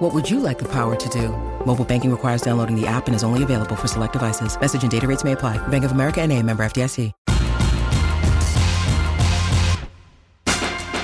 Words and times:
What 0.00 0.14
would 0.14 0.30
you 0.30 0.40
like 0.40 0.58
the 0.58 0.68
power 0.72 0.96
to 0.96 1.08
do? 1.10 1.28
Mobile 1.66 1.84
banking 1.84 2.10
requires 2.10 2.40
downloading 2.40 2.74
the 2.74 2.86
app 2.86 3.06
and 3.06 3.14
is 3.14 3.22
only 3.22 3.42
available 3.42 3.76
for 3.76 3.86
select 3.86 4.14
devices. 4.14 4.58
Message 4.58 4.80
and 4.80 4.90
data 4.90 5.06
rates 5.06 5.24
may 5.24 5.32
apply. 5.32 5.58
Bank 5.68 5.84
of 5.84 5.92
America 5.92 6.22
and 6.22 6.32
a 6.32 6.42
member 6.42 6.62
FDIC. 6.62 7.12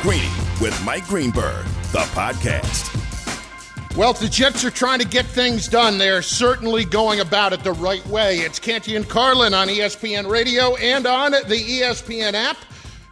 Greeny 0.00 0.32
with 0.62 0.82
Mike 0.82 1.04
Greenberg, 1.04 1.66
the 1.92 2.06
podcast. 2.14 2.94
Well, 3.98 4.14
the 4.14 4.28
Jets 4.28 4.64
are 4.64 4.70
trying 4.70 5.00
to 5.00 5.06
get 5.06 5.26
things 5.26 5.68
done. 5.68 5.98
They're 5.98 6.22
certainly 6.22 6.86
going 6.86 7.20
about 7.20 7.52
it 7.52 7.62
the 7.64 7.72
right 7.74 8.06
way. 8.06 8.38
It's 8.38 8.58
Canty 8.58 8.96
and 8.96 9.06
Carlin 9.06 9.52
on 9.52 9.68
ESPN 9.68 10.26
Radio 10.26 10.74
and 10.76 11.06
on 11.06 11.32
the 11.32 11.80
ESPN 11.82 12.32
app. 12.32 12.56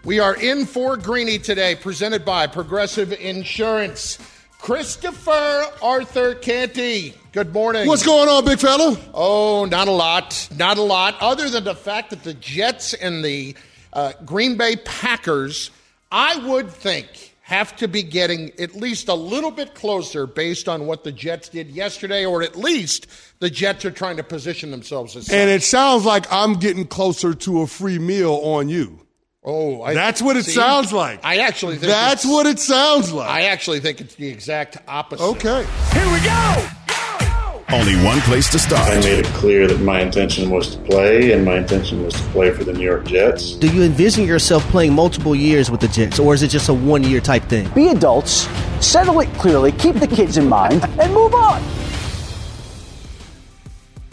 We 0.02 0.18
are 0.18 0.36
in 0.36 0.64
for 0.64 0.96
Greeny 0.96 1.38
today, 1.38 1.74
presented 1.74 2.24
by 2.24 2.46
Progressive 2.46 3.12
Insurance. 3.12 4.18
Christopher 4.64 5.66
Arthur 5.82 6.36
Canty. 6.36 7.12
Good 7.32 7.52
morning. 7.52 7.86
What's 7.86 8.02
going 8.02 8.30
on, 8.30 8.46
big 8.46 8.58
fella? 8.58 8.96
Oh, 9.12 9.66
not 9.66 9.88
a 9.88 9.90
lot. 9.90 10.48
Not 10.56 10.78
a 10.78 10.82
lot. 10.82 11.16
Other 11.20 11.50
than 11.50 11.64
the 11.64 11.74
fact 11.74 12.08
that 12.08 12.24
the 12.24 12.32
Jets 12.32 12.94
and 12.94 13.22
the 13.22 13.54
uh, 13.92 14.14
Green 14.24 14.56
Bay 14.56 14.76
Packers, 14.76 15.70
I 16.10 16.38
would 16.46 16.70
think, 16.70 17.34
have 17.42 17.76
to 17.76 17.88
be 17.88 18.02
getting 18.02 18.52
at 18.58 18.74
least 18.74 19.08
a 19.08 19.14
little 19.14 19.50
bit 19.50 19.74
closer 19.74 20.26
based 20.26 20.66
on 20.66 20.86
what 20.86 21.04
the 21.04 21.12
Jets 21.12 21.50
did 21.50 21.68
yesterday, 21.68 22.24
or 22.24 22.42
at 22.42 22.56
least 22.56 23.06
the 23.40 23.50
Jets 23.50 23.84
are 23.84 23.90
trying 23.90 24.16
to 24.16 24.24
position 24.24 24.70
themselves 24.70 25.14
as. 25.14 25.28
And 25.28 25.50
it 25.50 25.62
sounds 25.62 26.06
like 26.06 26.24
I'm 26.32 26.54
getting 26.54 26.86
closer 26.86 27.34
to 27.34 27.60
a 27.60 27.66
free 27.66 27.98
meal 27.98 28.32
on 28.42 28.70
you. 28.70 29.03
Oh, 29.46 29.82
I, 29.82 29.92
that's 29.92 30.22
what 30.22 30.38
it 30.38 30.46
see, 30.46 30.52
sounds 30.52 30.90
like. 30.90 31.22
I 31.22 31.38
actually 31.38 31.76
think 31.76 31.92
that's 31.92 32.24
what 32.24 32.46
it 32.46 32.58
sounds 32.58 33.12
like. 33.12 33.28
I 33.28 33.42
actually 33.42 33.80
think 33.80 34.00
it's 34.00 34.14
the 34.14 34.26
exact 34.26 34.78
opposite. 34.88 35.22
Okay, 35.22 35.66
here 35.92 36.12
we 36.12 36.24
go. 36.24 36.66
Only 37.70 37.94
one 38.04 38.20
place 38.20 38.48
to 38.50 38.58
start. 38.58 38.88
I 38.88 39.00
made 39.00 39.18
it 39.18 39.26
clear 39.26 39.66
that 39.66 39.80
my 39.80 40.00
intention 40.00 40.48
was 40.48 40.74
to 40.76 40.78
play, 40.84 41.32
and 41.32 41.44
my 41.44 41.56
intention 41.56 42.02
was 42.02 42.14
to 42.14 42.22
play 42.28 42.52
for 42.52 42.64
the 42.64 42.72
New 42.72 42.84
York 42.84 43.04
Jets. 43.04 43.52
Do 43.56 43.66
you 43.66 43.82
envision 43.82 44.24
yourself 44.24 44.62
playing 44.68 44.94
multiple 44.94 45.34
years 45.34 45.70
with 45.70 45.80
the 45.80 45.88
Jets, 45.88 46.18
or 46.18 46.32
is 46.32 46.42
it 46.42 46.48
just 46.48 46.70
a 46.70 46.74
one 46.74 47.02
year 47.02 47.20
type 47.20 47.42
thing? 47.44 47.68
Be 47.74 47.88
adults, 47.88 48.48
settle 48.80 49.20
it 49.20 49.28
clearly, 49.34 49.72
keep 49.72 49.96
the 49.96 50.06
kids 50.06 50.38
in 50.38 50.48
mind, 50.48 50.84
and 50.98 51.12
move 51.12 51.34
on. 51.34 51.62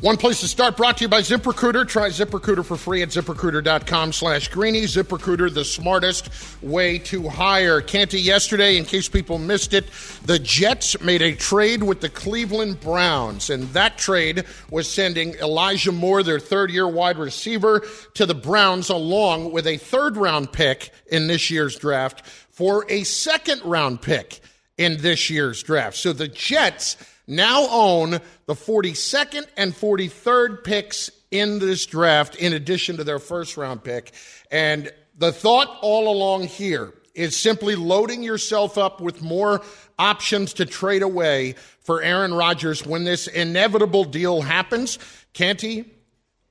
One 0.02 0.18
place 0.18 0.40
to 0.40 0.48
start 0.48 0.78
brought 0.78 0.98
to 0.98 1.04
you 1.04 1.10
by 1.10 1.22
ZipRecruiter. 1.22 1.88
Try 1.88 2.10
ZipRecruiter 2.10 2.66
for 2.66 2.76
free 2.76 3.04
at 3.04 3.10
ziprecruiter.com 3.10 4.14
slash 4.14 4.48
greeny. 4.48 4.86
ZipRecruiter, 4.86 5.54
the 5.54 5.64
smartest 5.64 6.32
way 6.64 6.98
to 6.98 7.30
hire. 7.30 7.82
Canty, 7.82 8.20
yesterday, 8.20 8.78
in 8.78 8.86
case 8.86 9.08
people 9.08 9.38
missed 9.38 9.76
it, 9.76 9.86
the 10.26 10.40
Jets 10.40 11.00
made 11.02 11.22
a 11.22 11.36
trade 11.36 11.84
with 11.84 12.02
the 12.02 12.10
Cleveland 12.10 12.80
Browns, 12.80 13.52
and 13.52 13.66
that 13.74 14.00
trade 14.00 14.46
was 14.72 14.90
sending 14.90 15.36
Elijah 15.36 15.92
Moore, 15.92 16.24
their 16.24 16.40
third 16.40 16.72
year 16.72 16.88
wide 16.88 17.20
receiver, 17.20 17.86
to 18.16 18.26
the 18.26 18.34
Browns 18.34 18.90
along 18.90 19.52
with 19.52 19.68
a 19.68 19.78
third 19.78 20.18
round 20.18 20.52
pick 20.52 20.90
in 21.12 21.28
this 21.28 21.52
year's 21.52 21.76
draft 21.78 22.26
for 22.50 22.88
a 22.90 23.04
second 23.04 23.62
round 23.64 24.02
pick 24.02 24.40
in 24.80 24.98
this 25.02 25.30
year's 25.30 25.62
draft. 25.62 25.96
So 25.96 26.12
the 26.12 26.28
Jets 26.28 26.98
now 27.28 27.68
own 27.70 28.12
the 28.46 28.54
42nd 28.54 29.48
and 29.58 29.74
43rd 29.74 30.64
picks 30.64 31.12
in 31.30 31.60
this 31.60 31.86
draft, 31.86 32.36
in 32.36 32.54
addition 32.54 32.98
to 32.98 33.04
their 33.04 33.20
first 33.20 33.58
round 33.58 33.84
pick. 33.84 34.14
And 34.52 34.92
the 35.18 35.32
thought 35.32 35.80
all 35.82 36.12
along 36.12 36.48
here 36.48 36.94
is 37.14 37.38
simply 37.38 37.76
loading 37.76 38.24
yourself 38.24 38.78
up 38.78 39.02
with 39.02 39.22
more 39.22 39.62
options 40.00 40.54
to 40.54 40.66
trade 40.66 41.04
away 41.04 41.56
for 41.82 42.02
Aaron 42.02 42.34
Rodgers 42.34 42.86
when 42.86 43.04
this 43.04 43.28
inevitable 43.28 44.04
deal 44.04 44.42
happens. 44.42 44.98
Canty, 45.34 45.86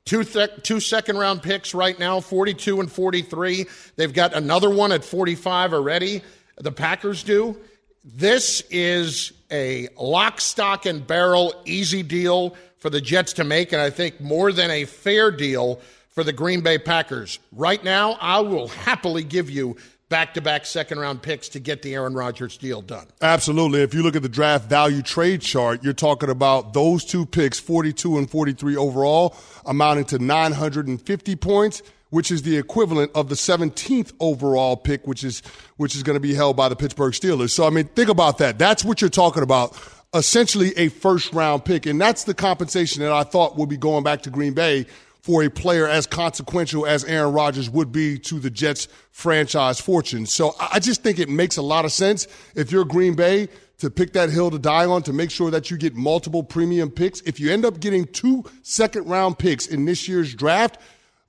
Two, 0.07 0.25
th- 0.25 0.51
two 0.63 0.81
second 0.81 1.19
round 1.19 1.43
picks 1.43 1.73
right 1.75 1.97
now, 1.97 2.21
42 2.21 2.81
and 2.81 2.91
43. 2.91 3.67
They've 3.97 4.13
got 4.13 4.35
another 4.35 4.69
one 4.69 4.93
at 4.93 5.05
45 5.05 5.73
already. 5.73 6.23
The 6.57 6.73
Packers 6.73 7.23
do. 7.23 7.57
This 8.05 8.63
is 8.71 9.33
a 9.51 9.89
lock, 9.99 10.41
stock, 10.41 10.87
and 10.87 11.07
barrel 11.07 11.55
easy 11.67 12.03
deal 12.03 12.57
for 12.79 12.89
the 12.89 13.01
Jets 13.01 13.35
to 13.35 13.45
make, 13.45 13.73
and 13.73 13.83
I 13.83 13.91
think 13.91 14.21
more 14.21 14.53
than 14.53 14.71
a 14.71 14.87
fair 14.87 15.31
deal 15.31 15.81
for 16.09 16.25
the 16.25 16.33
Green 16.33 16.63
Bay 16.63 16.79
Packers. 16.79 17.39
Right 17.53 17.83
now, 17.85 18.13
I 18.21 18.41
will 18.41 18.69
happily 18.69 19.23
give 19.23 19.51
you 19.51 19.77
back 20.09 20.35
to 20.35 20.41
back 20.41 20.67
second 20.67 20.99
round 20.99 21.23
picks 21.23 21.51
to 21.51 21.61
get 21.61 21.83
the 21.83 21.95
Aaron 21.95 22.15
Rodgers 22.15 22.57
deal 22.57 22.81
done. 22.83 23.07
Absolutely. 23.21 23.83
If 23.83 23.95
you 23.95 24.03
look 24.03 24.17
at 24.17 24.23
the 24.23 24.29
draft 24.29 24.69
value 24.69 25.03
trade 25.03 25.43
chart, 25.43 25.85
you're 25.85 25.93
talking 25.93 26.31
about 26.31 26.73
those 26.73 27.05
two 27.05 27.27
picks, 27.27 27.61
42 27.61 28.17
and 28.17 28.31
43 28.31 28.77
overall, 28.77 29.37
amounting 29.67 30.07
to 30.07 30.19
950 30.19 31.37
points 31.37 31.83
which 32.11 32.31
is 32.31 32.43
the 32.43 32.57
equivalent 32.57 33.11
of 33.15 33.29
the 33.29 33.35
17th 33.35 34.13
overall 34.21 34.77
pick, 34.77 35.07
which 35.07 35.25
is 35.25 35.43
which 35.77 35.97
is 35.97 36.03
going 36.03 36.15
to 36.15 36.21
be 36.21 36.35
held 36.35 36.57
by 36.57 36.69
the 36.69 36.77
Pittsburgh 36.77 37.13
Steelers. 37.13 37.51
So 37.51 37.67
I 37.67 37.71
mean, 37.71 37.87
think 37.87 38.09
about 38.09 38.39
that. 38.39 38.59
That's 38.59 38.85
what 38.85 39.01
you're 39.01 39.11
talking 39.11 39.43
about. 39.43 39.77
Essentially, 40.13 40.77
a 40.77 40.89
first 40.89 41.33
round 41.33 41.65
pick, 41.65 41.87
and 41.87 42.01
that's 42.01 42.25
the 42.25 42.35
compensation 42.35 43.03
that 43.03 43.13
I 43.13 43.23
thought 43.23 43.57
would 43.57 43.69
be 43.69 43.77
going 43.77 44.03
back 44.03 44.23
to 44.23 44.31
Green 44.31 44.55
Bay 44.55 44.87
for 45.23 45.45
a 45.45 45.51
player 45.51 45.87
as 45.87 46.07
consequential 46.07 46.87
as 46.87 47.05
Aaron 47.05 47.33
Rodgers 47.33 47.69
would 47.71 47.93
be 47.93 48.19
to 48.19 48.41
the 48.41 48.51
Jets 48.51 48.89
franchise 49.13 49.79
fortune. 49.81 50.27
So 50.27 50.55
I 50.59 50.81
just 50.81 51.03
think 51.03 51.19
it 51.19 51.29
makes 51.29 51.57
a 51.57 51.63
lot 51.63 51.85
of 51.85 51.93
sense 51.93 52.27
if 52.55 52.73
you're 52.73 52.85
Green 52.85 53.15
Bay 53.15 53.49
to 53.79 53.91
pick 53.91 54.13
that 54.13 54.31
hill 54.31 54.51
to 54.51 54.59
die 54.59 54.87
on 54.87 55.03
to 55.03 55.13
make 55.13 55.31
sure 55.31 55.51
that 55.51 55.71
you 55.71 55.77
get 55.77 55.95
multiple 55.95 56.43
premium 56.43 56.91
picks. 56.91 57.21
If 57.23 57.41
you 57.41 57.51
end 57.51 57.65
up 57.65 57.81
getting 57.81 58.07
two 58.07 58.45
second 58.63 59.07
round 59.07 59.39
picks 59.39 59.67
in 59.67 59.85
this 59.85 60.09
year's 60.09 60.35
draft, 60.35 60.79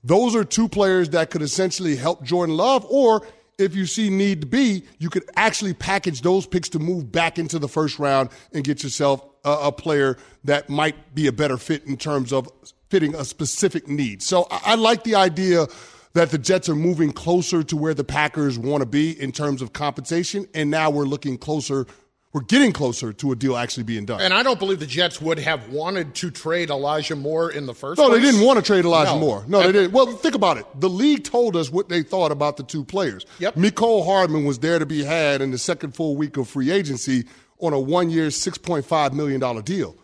those 0.04 0.34
are 0.34 0.44
two 0.44 0.68
players 0.68 1.10
that 1.10 1.30
could 1.30 1.42
essentially 1.42 1.96
help 1.96 2.22
Jordan 2.22 2.56
Love, 2.56 2.84
or 2.88 3.26
if 3.58 3.74
you 3.74 3.86
see 3.86 4.10
need 4.10 4.40
to 4.40 4.46
be, 4.46 4.84
you 4.98 5.10
could 5.10 5.24
actually 5.36 5.74
package 5.74 6.22
those 6.22 6.46
picks 6.46 6.68
to 6.70 6.78
move 6.78 7.12
back 7.12 7.38
into 7.38 7.58
the 7.58 7.68
first 7.68 7.98
round 7.98 8.30
and 8.52 8.64
get 8.64 8.82
yourself 8.82 9.24
a, 9.44 9.50
a 9.50 9.72
player 9.72 10.16
that 10.44 10.68
might 10.68 11.14
be 11.14 11.26
a 11.26 11.32
better 11.32 11.56
fit 11.56 11.84
in 11.86 11.96
terms 11.96 12.32
of 12.32 12.48
fitting 12.90 13.14
a 13.14 13.24
specific 13.24 13.88
need. 13.88 14.22
So 14.22 14.46
I, 14.50 14.60
I 14.64 14.74
like 14.74 15.04
the 15.04 15.14
idea 15.14 15.66
that 16.14 16.30
the 16.30 16.38
Jets 16.38 16.68
are 16.68 16.76
moving 16.76 17.12
closer 17.12 17.62
to 17.62 17.76
where 17.76 17.94
the 17.94 18.04
Packers 18.04 18.58
want 18.58 18.82
to 18.82 18.86
be 18.86 19.18
in 19.18 19.32
terms 19.32 19.62
of 19.62 19.72
compensation, 19.72 20.46
and 20.52 20.70
now 20.70 20.90
we're 20.90 21.04
looking 21.04 21.38
closer 21.38 21.86
we're 22.32 22.42
getting 22.42 22.72
closer 22.72 23.12
to 23.12 23.32
a 23.32 23.36
deal 23.36 23.56
actually 23.56 23.84
being 23.84 24.06
done. 24.06 24.20
And 24.20 24.32
I 24.32 24.42
don't 24.42 24.58
believe 24.58 24.80
the 24.80 24.86
Jets 24.86 25.20
would 25.20 25.38
have 25.38 25.68
wanted 25.68 26.14
to 26.16 26.30
trade 26.30 26.70
Elijah 26.70 27.14
Moore 27.14 27.50
in 27.50 27.66
the 27.66 27.74
first 27.74 27.98
no, 27.98 28.08
place. 28.08 28.22
they 28.22 28.30
didn't 28.30 28.46
want 28.46 28.58
to 28.58 28.64
trade 28.64 28.86
Elijah 28.86 29.12
no. 29.12 29.18
Moore. 29.18 29.44
No, 29.46 29.60
they 29.60 29.72
didn't. 29.72 29.92
Well, 29.92 30.06
think 30.06 30.34
about 30.34 30.56
it. 30.56 30.64
The 30.80 30.88
league 30.88 31.24
told 31.24 31.56
us 31.56 31.70
what 31.70 31.90
they 31.90 32.02
thought 32.02 32.32
about 32.32 32.56
the 32.56 32.62
two 32.62 32.84
players. 32.84 33.26
Yep. 33.38 33.56
Mecole 33.56 34.06
Hardman 34.06 34.44
was 34.44 34.58
there 34.60 34.78
to 34.78 34.86
be 34.86 35.04
had 35.04 35.42
in 35.42 35.50
the 35.50 35.58
second 35.58 35.94
full 35.94 36.16
week 36.16 36.38
of 36.38 36.48
free 36.48 36.70
agency 36.70 37.24
on 37.58 37.74
a 37.74 37.80
one 37.80 38.08
year, 38.08 38.28
$6.5 38.28 39.12
million 39.12 39.62
deal. 39.62 39.96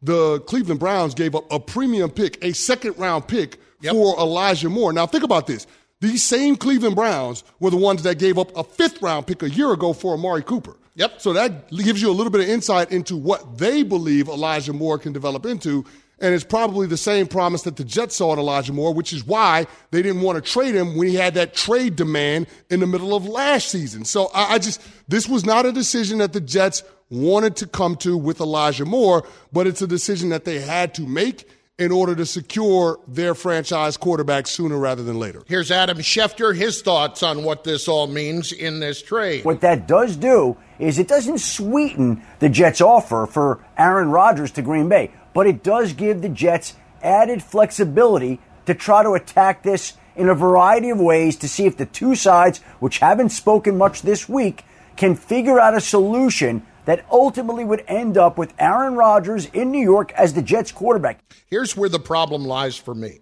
The 0.00 0.40
Cleveland 0.40 0.80
Browns 0.80 1.14
gave 1.14 1.34
up 1.34 1.50
a 1.50 1.60
premium 1.60 2.10
pick, 2.10 2.42
a 2.42 2.52
second 2.52 2.98
round 2.98 3.28
pick 3.28 3.58
yep. 3.80 3.92
for 3.92 4.18
Elijah 4.18 4.70
Moore. 4.70 4.92
Now, 4.92 5.06
think 5.06 5.24
about 5.24 5.46
this. 5.46 5.66
These 6.00 6.22
same 6.22 6.56
Cleveland 6.56 6.96
Browns 6.96 7.44
were 7.60 7.70
the 7.70 7.76
ones 7.76 8.02
that 8.02 8.18
gave 8.18 8.38
up 8.38 8.54
a 8.56 8.64
fifth 8.64 9.00
round 9.02 9.26
pick 9.26 9.42
a 9.42 9.50
year 9.50 9.72
ago 9.72 9.92
for 9.92 10.14
Amari 10.14 10.42
Cooper. 10.42 10.76
Yep. 10.96 11.20
So 11.20 11.32
that 11.32 11.70
gives 11.70 12.00
you 12.00 12.10
a 12.10 12.12
little 12.12 12.30
bit 12.30 12.42
of 12.42 12.48
insight 12.48 12.92
into 12.92 13.16
what 13.16 13.58
they 13.58 13.82
believe 13.82 14.28
Elijah 14.28 14.72
Moore 14.72 14.98
can 14.98 15.12
develop 15.12 15.44
into. 15.44 15.84
And 16.20 16.32
it's 16.32 16.44
probably 16.44 16.86
the 16.86 16.96
same 16.96 17.26
promise 17.26 17.62
that 17.62 17.76
the 17.76 17.84
Jets 17.84 18.16
saw 18.16 18.32
in 18.32 18.38
Elijah 18.38 18.72
Moore, 18.72 18.94
which 18.94 19.12
is 19.12 19.26
why 19.26 19.66
they 19.90 20.00
didn't 20.00 20.22
want 20.22 20.42
to 20.42 20.50
trade 20.50 20.74
him 20.74 20.96
when 20.96 21.08
he 21.08 21.16
had 21.16 21.34
that 21.34 21.54
trade 21.54 21.96
demand 21.96 22.46
in 22.70 22.78
the 22.78 22.86
middle 22.86 23.14
of 23.14 23.26
last 23.26 23.68
season. 23.68 24.04
So 24.04 24.30
I, 24.32 24.54
I 24.54 24.58
just, 24.58 24.80
this 25.08 25.28
was 25.28 25.44
not 25.44 25.66
a 25.66 25.72
decision 25.72 26.18
that 26.18 26.32
the 26.32 26.40
Jets 26.40 26.84
wanted 27.10 27.56
to 27.56 27.66
come 27.66 27.96
to 27.96 28.16
with 28.16 28.40
Elijah 28.40 28.84
Moore, 28.84 29.26
but 29.52 29.66
it's 29.66 29.82
a 29.82 29.86
decision 29.88 30.28
that 30.28 30.44
they 30.44 30.60
had 30.60 30.94
to 30.94 31.02
make 31.02 31.48
in 31.76 31.90
order 31.90 32.14
to 32.14 32.24
secure 32.24 33.00
their 33.08 33.34
franchise 33.34 33.96
quarterback 33.96 34.46
sooner 34.46 34.78
rather 34.78 35.02
than 35.02 35.18
later. 35.18 35.42
Here's 35.48 35.72
Adam 35.72 35.98
Schefter, 35.98 36.54
his 36.54 36.82
thoughts 36.82 37.24
on 37.24 37.42
what 37.42 37.64
this 37.64 37.88
all 37.88 38.06
means 38.06 38.52
in 38.52 38.78
this 38.78 39.02
trade. 39.02 39.44
What 39.44 39.60
that 39.62 39.88
does 39.88 40.14
do 40.14 40.56
is 40.78 41.00
it 41.00 41.08
doesn't 41.08 41.38
sweeten 41.38 42.22
the 42.38 42.48
Jets' 42.48 42.80
offer 42.80 43.26
for 43.26 43.64
Aaron 43.76 44.10
Rodgers 44.10 44.52
to 44.52 44.62
Green 44.62 44.88
Bay, 44.88 45.10
but 45.32 45.48
it 45.48 45.64
does 45.64 45.94
give 45.94 46.22
the 46.22 46.28
Jets 46.28 46.76
added 47.02 47.42
flexibility 47.42 48.40
to 48.66 48.74
try 48.74 49.02
to 49.02 49.10
attack 49.10 49.64
this 49.64 49.94
in 50.14 50.28
a 50.28 50.34
variety 50.34 50.90
of 50.90 51.00
ways 51.00 51.34
to 51.38 51.48
see 51.48 51.66
if 51.66 51.76
the 51.76 51.86
two 51.86 52.14
sides, 52.14 52.58
which 52.78 53.00
haven't 53.00 53.30
spoken 53.30 53.76
much 53.76 54.02
this 54.02 54.28
week, 54.28 54.64
can 54.96 55.16
figure 55.16 55.58
out 55.58 55.74
a 55.74 55.80
solution 55.80 56.64
that 56.84 57.06
ultimately 57.10 57.64
would 57.64 57.84
end 57.86 58.16
up 58.16 58.38
with 58.38 58.52
Aaron 58.58 58.94
Rodgers 58.94 59.46
in 59.46 59.70
New 59.70 59.82
York 59.82 60.12
as 60.12 60.34
the 60.34 60.42
Jets 60.42 60.72
quarterback. 60.72 61.20
Here's 61.46 61.76
where 61.76 61.88
the 61.88 61.98
problem 61.98 62.44
lies 62.44 62.76
for 62.76 62.94
me. 62.94 63.20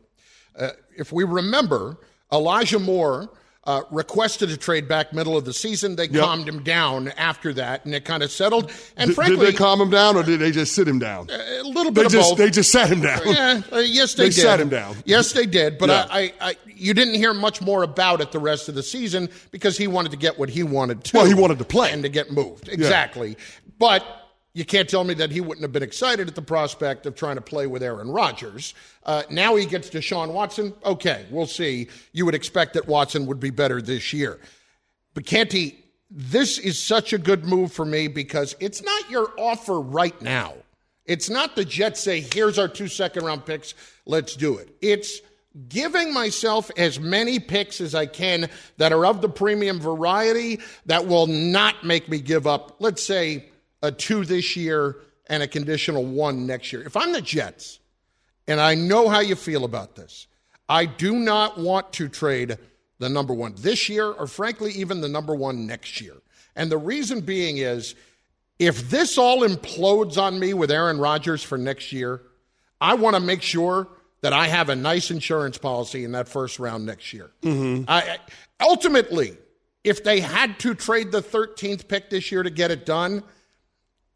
Uh, 0.59 0.70
if 0.97 1.12
we 1.12 1.25
remember, 1.25 1.99
Elijah 2.32 2.79
Moore 2.79 3.31
uh, 3.64 3.82
requested 3.91 4.50
a 4.50 4.56
trade 4.56 4.88
back 4.88 5.12
middle 5.12 5.37
of 5.37 5.44
the 5.44 5.53
season. 5.53 5.94
They 5.94 6.09
yep. 6.09 6.25
calmed 6.25 6.49
him 6.49 6.62
down 6.62 7.09
after 7.09 7.53
that, 7.55 7.85
and 7.85 7.94
it 7.94 8.05
kind 8.05 8.23
of 8.23 8.31
settled. 8.31 8.73
And 8.97 9.09
did, 9.09 9.14
frankly, 9.14 9.37
did 9.37 9.55
they 9.55 9.56
calm 9.56 9.81
him 9.81 9.91
down, 9.91 10.17
or 10.17 10.23
did 10.23 10.41
they 10.41 10.50
just 10.50 10.75
sit 10.75 10.88
him 10.88 10.99
down? 10.99 11.29
A 11.31 11.62
little 11.62 11.93
bit 11.93 12.05
they 12.05 12.09
just, 12.09 12.31
both. 12.31 12.38
They 12.38 12.50
just 12.50 12.73
sat 12.73 12.88
him 12.91 13.03
down. 13.03 13.20
Yeah, 13.25 13.62
uh, 13.70 13.79
yes, 13.79 14.14
they, 14.14 14.25
they 14.25 14.31
did. 14.31 14.43
sat 14.43 14.61
him 14.61 14.69
down. 14.69 14.97
Yes, 15.05 15.32
they 15.32 15.47
did. 15.47 15.79
But 15.79 15.91
yeah. 15.91 16.06
I, 16.11 16.20
I, 16.20 16.32
I, 16.41 16.56
you 16.67 16.93
didn't 16.93 17.14
hear 17.14 17.32
much 17.35 17.61
more 17.61 17.85
about 17.85 18.20
it 18.20 18.32
the 18.32 18.41
rest 18.41 18.69
of 18.69 18.75
the 18.75 18.82
season 18.82 19.29
because 19.53 19.79
he 19.79 19.87
wanted 19.87 20.11
to 20.11 20.19
get 20.19 20.38
what 20.38 20.49
he 20.49 20.65
wanted 20.65 21.05
to. 21.05 21.19
Well, 21.19 21.26
he 21.26 21.35
wanted 21.35 21.58
to 21.58 21.65
play 21.65 21.93
and 21.93 22.03
to 22.03 22.08
get 22.08 22.32
moved. 22.32 22.69
Exactly. 22.69 23.31
Yeah. 23.31 23.35
But 23.79 24.21
you 24.54 24.64
can't 24.64 24.88
tell 24.88 25.04
me 25.04 25.14
that 25.14 25.31
he 25.31 25.40
wouldn't 25.40 25.62
have 25.62 25.72
been 25.72 25.82
excited 25.82 26.28
at 26.28 26.34
the 26.34 26.43
prospect 26.43 27.06
of 27.06 27.14
trying 27.14 27.37
to 27.37 27.40
play 27.40 27.66
with 27.66 27.82
Aaron 27.82 28.10
Rodgers. 28.10 28.75
Uh, 29.04 29.22
now 29.31 29.56
he 29.56 29.64
gets 29.64 29.88
Deshaun 29.88 30.32
Watson. 30.32 30.75
Okay, 30.84 31.26
we'll 31.31 31.46
see. 31.46 31.88
You 32.12 32.26
would 32.26 32.34
expect 32.34 32.75
that 32.75 32.87
Watson 32.87 33.26
would 33.26 33.40
be 33.40 33.50
better 33.50 33.81
this 33.81 34.12
year. 34.12 34.38
But 35.14 35.25
Canty, 35.25 35.78
this 36.10 36.58
is 36.58 36.78
such 36.78 37.14
a 37.14 37.19
good 37.19 37.44
move 37.44 37.72
for 37.72 37.87
me 37.87 38.08
because 38.08 38.54
it's 38.60 38.82
not 38.82 39.10
your 39.10 39.32
offer 39.38 39.81
right 39.81 40.20
now. 40.20 40.55
It's 41.06 41.31
not 41.31 41.56
the 41.56 41.64
Jets 41.64 42.00
say, 42.00 42.20
here's 42.20 42.58
our 42.58 42.69
two 42.69 42.88
second 42.88 43.25
round 43.25 43.46
picks, 43.46 43.75
let's 44.05 44.37
do 44.37 44.58
it. 44.58 44.69
It's 44.82 45.20
giving 45.69 46.12
myself 46.12 46.70
as 46.76 47.00
many 47.00 47.38
picks 47.38 47.81
as 47.81 47.94
I 47.94 48.06
can 48.06 48.48
that 48.76 48.93
are 48.93 49.05
of 49.05 49.20
the 49.20 49.28
premium 49.28 49.81
variety 49.81 50.60
that 50.87 51.06
will 51.06 51.26
not 51.26 51.84
make 51.84 52.08
me 52.08 52.20
give 52.20 52.46
up, 52.46 52.76
let's 52.78 53.02
say, 53.02 53.46
a 53.82 53.90
two 53.93 54.25
this 54.25 54.56
year 54.56 54.96
and 55.26 55.43
a 55.43 55.49
conditional 55.49 56.05
one 56.05 56.46
next 56.46 56.73
year. 56.73 56.82
If 56.82 56.96
I'm 56.96 57.12
the 57.12 57.23
Jets, 57.23 57.81
and 58.46 58.61
I 58.61 58.75
know 58.75 59.08
how 59.08 59.20
you 59.20 59.34
feel 59.34 59.64
about 59.64 59.94
this, 59.94 60.26
I 60.69 60.87
do 60.87 61.14
not 61.14 61.58
want 61.58 61.93
to 61.94 62.08
trade 62.08 62.58
the 62.99 63.08
number 63.08 63.34
one 63.34 63.55
this 63.58 63.88
year 63.88 64.06
or, 64.06 64.26
frankly, 64.26 64.73
even 64.73 65.00
the 65.00 65.08
number 65.08 65.34
one 65.34 65.67
next 65.67 66.00
year. 66.00 66.17
And 66.56 66.70
the 66.70 66.79
reason 66.79 67.20
being 67.20 67.58
is 67.58 67.94
if 68.58 68.90
this 68.90 69.19
all 69.19 69.40
implodes 69.40 70.19
on 70.19 70.38
me 70.38 70.55
with 70.55 70.70
Aaron 70.70 70.99
Rodgers 70.99 71.43
for 71.43 71.58
next 71.58 71.93
year, 71.93 72.23
I 72.81 72.94
want 72.94 73.17
to 73.17 73.20
make 73.20 73.43
sure 73.43 73.88
that 74.20 74.32
I 74.32 74.46
have 74.46 74.69
a 74.69 74.76
nice 74.76 75.11
insurance 75.11 75.58
policy 75.58 76.05
in 76.05 76.12
that 76.12 76.29
first 76.29 76.58
round 76.58 76.87
next 76.87 77.12
year. 77.12 77.31
Mm-hmm. 77.43 77.84
I, 77.88 78.19
ultimately, 78.61 79.37
if 79.82 80.05
they 80.05 80.20
had 80.20 80.58
to 80.61 80.75
trade 80.75 81.11
the 81.11 81.23
13th 81.23 81.88
pick 81.88 82.08
this 82.08 82.31
year 82.31 82.43
to 82.43 82.50
get 82.50 82.70
it 82.70 82.87
done, 82.87 83.25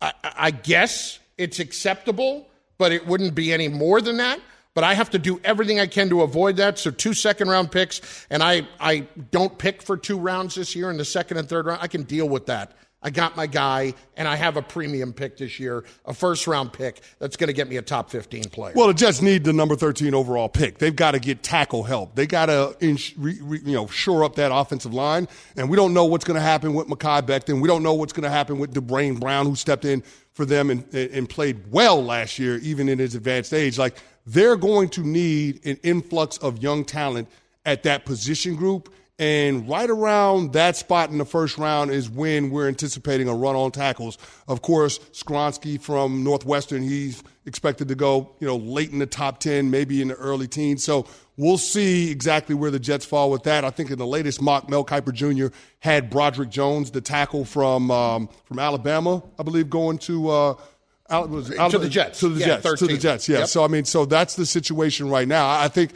I, 0.01 0.13
I 0.23 0.51
guess 0.51 1.19
it's 1.39 1.59
acceptable, 1.59 2.49
but 2.79 2.93
it 2.93 3.07
wouldn't 3.07 3.35
be 3.35 3.53
any 3.53 3.69
more 3.69 4.01
than 4.01 4.19
that. 4.19 4.41
But 4.75 4.85
I 4.85 4.93
have 4.93 5.09
to 5.11 5.19
do 5.19 5.41
everything 5.43 5.81
I 5.81 5.87
can 5.87 6.11
to 6.11 6.21
avoid 6.21 6.59
that. 6.59 6.79
So 6.79 6.91
two 6.91 7.15
second 7.15 7.49
round 7.49 7.73
picks, 7.73 8.27
and 8.29 8.43
I, 8.43 8.69
I 8.79 9.07
don't 9.31 9.57
pick 9.57 9.81
for 9.81 9.97
two 9.97 10.19
rounds 10.19 10.55
this 10.55 10.77
year 10.77 10.91
in 10.91 10.99
the 10.99 11.05
second 11.05 11.39
and 11.39 11.49
third 11.49 11.65
round. 11.65 11.81
I 11.83 11.87
can 11.87 12.03
deal 12.03 12.29
with 12.29 12.47
that. 12.47 12.77
I 13.07 13.11
got 13.11 13.37
my 13.37 13.47
guy, 13.47 13.95
and 14.17 14.27
I 14.27 14.35
have 14.35 14.57
a 14.57 14.63
premium 14.63 15.13
pick 15.13 15.37
this 15.37 15.61
year, 15.61 15.85
a 16.07 16.13
first 16.13 16.49
round 16.49 16.73
pick 16.73 17.03
that's 17.21 17.37
going 17.37 17.47
to 17.47 17.53
get 17.53 17.69
me 17.69 17.77
a 17.77 17.83
top 17.83 18.11
15 18.11 18.47
player. 18.51 18.73
Well, 18.75 18.89
the 18.89 18.95
Jets 18.95 19.23
need 19.23 19.45
the 19.45 19.53
number 19.53 19.77
13 19.77 20.13
overall 20.13 20.49
pick. 20.49 20.79
They've 20.79 20.95
got 20.95 21.13
to 21.13 21.21
get 21.21 21.45
tackle 21.45 21.85
help. 21.85 22.17
They 22.17 22.27
got 22.27 22.47
to 22.47 22.77
you 22.81 23.61
know 23.65 23.87
shore 23.87 24.25
up 24.25 24.35
that 24.35 24.51
offensive 24.53 24.93
line, 24.93 25.29
and 25.57 25.71
we 25.71 25.77
don't 25.77 25.95
know 25.95 26.05
what's 26.05 26.25
going 26.25 26.35
to 26.35 26.41
happen 26.41 26.75
with 26.75 26.89
Mekhi 26.89 27.23
Becton. 27.23 27.63
We 27.63 27.69
don't 27.69 27.85
know 27.85 27.95
what's 27.95 28.13
going 28.13 28.25
to 28.25 28.29
happen 28.29 28.59
with 28.59 28.75
Duane 28.75 29.15
Brown, 29.15 29.47
who 29.47 29.55
stepped 29.55 29.85
in 29.85 30.03
for 30.33 30.45
them 30.45 30.71
and, 30.71 30.93
and 30.93 31.29
played 31.29 31.71
well 31.71 32.05
last 32.05 32.41
year, 32.41 32.59
even 32.59 32.89
in 32.89 32.99
his 32.99 33.15
advanced 33.15 33.55
age. 33.55 33.79
Like 33.79 33.99
they're 34.27 34.57
going 34.57 34.89
to 34.89 35.07
need 35.07 35.65
an 35.65 35.79
influx 35.85 36.39
of 36.39 36.61
young 36.61 36.85
talent 36.85 37.29
at 37.65 37.85
that 37.85 38.05
position 38.05 38.57
group 38.57 38.93
and 39.19 39.67
right 39.67 39.89
around 39.89 40.53
that 40.53 40.77
spot 40.77 41.11
in 41.11 41.17
the 41.17 41.25
first 41.25 41.57
round 41.57 41.91
is 41.91 42.11
when 42.11 42.51
we're 42.51 42.69
anticipating 42.69 43.29
a 43.29 43.35
run 43.35 43.57
on 43.57 43.71
tackles. 43.71 44.19
Of 44.47 44.61
course, 44.61 44.99
Skoronski 45.13 45.81
from 45.81 46.23
Northwestern, 46.23 46.83
he's 46.83 47.23
expected 47.47 47.89
to 47.89 47.95
go, 47.95 48.35
you 48.41 48.47
know, 48.47 48.57
late 48.57 48.91
in 48.91 48.99
the 48.99 49.07
top 49.07 49.41
10, 49.41 49.71
maybe 49.71 50.03
in 50.03 50.09
the 50.09 50.17
early 50.17 50.47
teens. 50.47 50.85
So 50.85 51.07
we'll 51.39 51.57
see 51.57 52.11
exactly 52.11 52.55
where 52.55 52.71
the 52.71 52.79
Jets 52.79 53.07
fall 53.07 53.31
with 53.31 53.45
that. 53.45 53.65
I 53.65 53.71
think 53.71 53.91
in 53.91 53.99
the 53.99 54.07
latest 54.07 54.43
mock, 54.43 54.69
Mel 54.69 54.85
Kiper 54.85 55.15
Jr. 55.15 55.55
had 55.79 56.11
Broderick 56.11 56.51
Jones, 56.51 56.91
the 56.91 57.01
tackle 57.01 57.47
from 57.47 57.91
um, 57.91 58.29
from 58.45 58.59
Alabama, 58.59 59.23
I 59.39 59.43
believe, 59.45 59.71
going 59.71 59.97
to 59.99 60.29
uh, 60.29 60.55
to 61.09 61.79
the 61.79 61.89
Jets. 61.89 62.21
To 62.21 62.29
the 62.29 62.41
yeah, 62.41 62.47
Jets. 62.47 62.63
13. 62.65 62.89
To 62.89 62.95
the 62.95 63.01
Jets. 63.01 63.29
Yeah. 63.29 63.39
Yep. 63.39 63.49
So 63.49 63.65
I 63.65 63.69
mean, 63.69 63.87
so 63.87 64.05
that's 64.05 64.37
the 64.37 64.45
situation 64.45 65.09
right 65.09 65.29
now. 65.29 65.49
I 65.49 65.69
think 65.69 65.93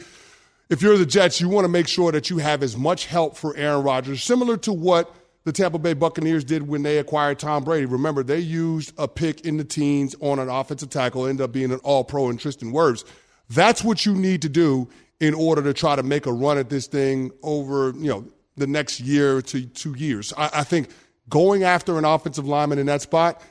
if 0.71 0.81
you're 0.81 0.97
the 0.97 1.05
Jets, 1.05 1.41
you 1.41 1.49
want 1.49 1.65
to 1.65 1.69
make 1.69 1.87
sure 1.87 2.13
that 2.13 2.29
you 2.29 2.37
have 2.37 2.63
as 2.63 2.77
much 2.77 3.05
help 3.05 3.35
for 3.35 3.55
Aaron 3.57 3.83
Rodgers, 3.83 4.23
similar 4.23 4.55
to 4.57 4.71
what 4.71 5.13
the 5.43 5.51
Tampa 5.51 5.77
Bay 5.77 5.93
Buccaneers 5.93 6.45
did 6.45 6.65
when 6.65 6.81
they 6.81 6.97
acquired 6.97 7.39
Tom 7.39 7.65
Brady. 7.65 7.85
Remember, 7.85 8.23
they 8.23 8.39
used 8.39 8.93
a 8.97 9.05
pick 9.05 9.41
in 9.41 9.57
the 9.57 9.65
teens 9.65 10.15
on 10.21 10.39
an 10.39 10.47
offensive 10.47 10.89
tackle, 10.89 11.27
ended 11.27 11.43
up 11.43 11.51
being 11.51 11.73
an 11.73 11.79
all 11.79 12.05
pro 12.05 12.29
in 12.29 12.37
Tristan 12.37 12.71
Wirfs. 12.71 13.03
That's 13.49 13.83
what 13.83 14.05
you 14.05 14.15
need 14.15 14.41
to 14.43 14.49
do 14.49 14.87
in 15.19 15.33
order 15.33 15.61
to 15.61 15.73
try 15.73 15.97
to 15.97 16.03
make 16.03 16.25
a 16.25 16.31
run 16.31 16.57
at 16.57 16.69
this 16.69 16.87
thing 16.87 17.31
over, 17.43 17.89
you 17.97 18.07
know, 18.07 18.25
the 18.55 18.65
next 18.65 19.01
year 19.01 19.41
to 19.41 19.65
two 19.65 19.93
years. 19.97 20.31
I, 20.37 20.49
I 20.53 20.63
think 20.63 20.89
going 21.27 21.63
after 21.63 21.97
an 21.97 22.05
offensive 22.05 22.47
lineman 22.47 22.79
in 22.79 22.85
that 22.85 23.01
spot 23.01 23.41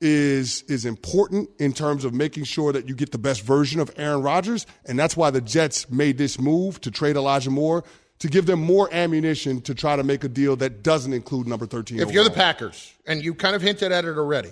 is 0.00 0.62
is 0.62 0.84
important 0.84 1.50
in 1.58 1.72
terms 1.72 2.04
of 2.04 2.14
making 2.14 2.44
sure 2.44 2.72
that 2.72 2.88
you 2.88 2.94
get 2.94 3.12
the 3.12 3.18
best 3.18 3.42
version 3.42 3.80
of 3.80 3.90
Aaron 3.96 4.22
Rodgers, 4.22 4.66
and 4.86 4.98
that's 4.98 5.16
why 5.16 5.30
the 5.30 5.40
Jets 5.40 5.90
made 5.90 6.18
this 6.18 6.38
move 6.38 6.80
to 6.80 6.90
trade 6.90 7.16
Elijah 7.16 7.50
Moore 7.50 7.84
to 8.20 8.28
give 8.28 8.46
them 8.46 8.60
more 8.60 8.88
ammunition 8.92 9.60
to 9.62 9.74
try 9.74 9.96
to 9.96 10.02
make 10.02 10.24
a 10.24 10.28
deal 10.28 10.56
that 10.56 10.82
doesn't 10.82 11.12
include 11.12 11.46
number 11.46 11.66
13. 11.66 11.98
If 11.98 12.02
overall. 12.02 12.14
you're 12.14 12.24
the 12.24 12.30
Packers, 12.30 12.92
and 13.06 13.22
you 13.22 13.34
kind 13.34 13.56
of 13.56 13.62
hinted 13.62 13.92
at 13.92 14.04
it 14.04 14.16
already, 14.16 14.50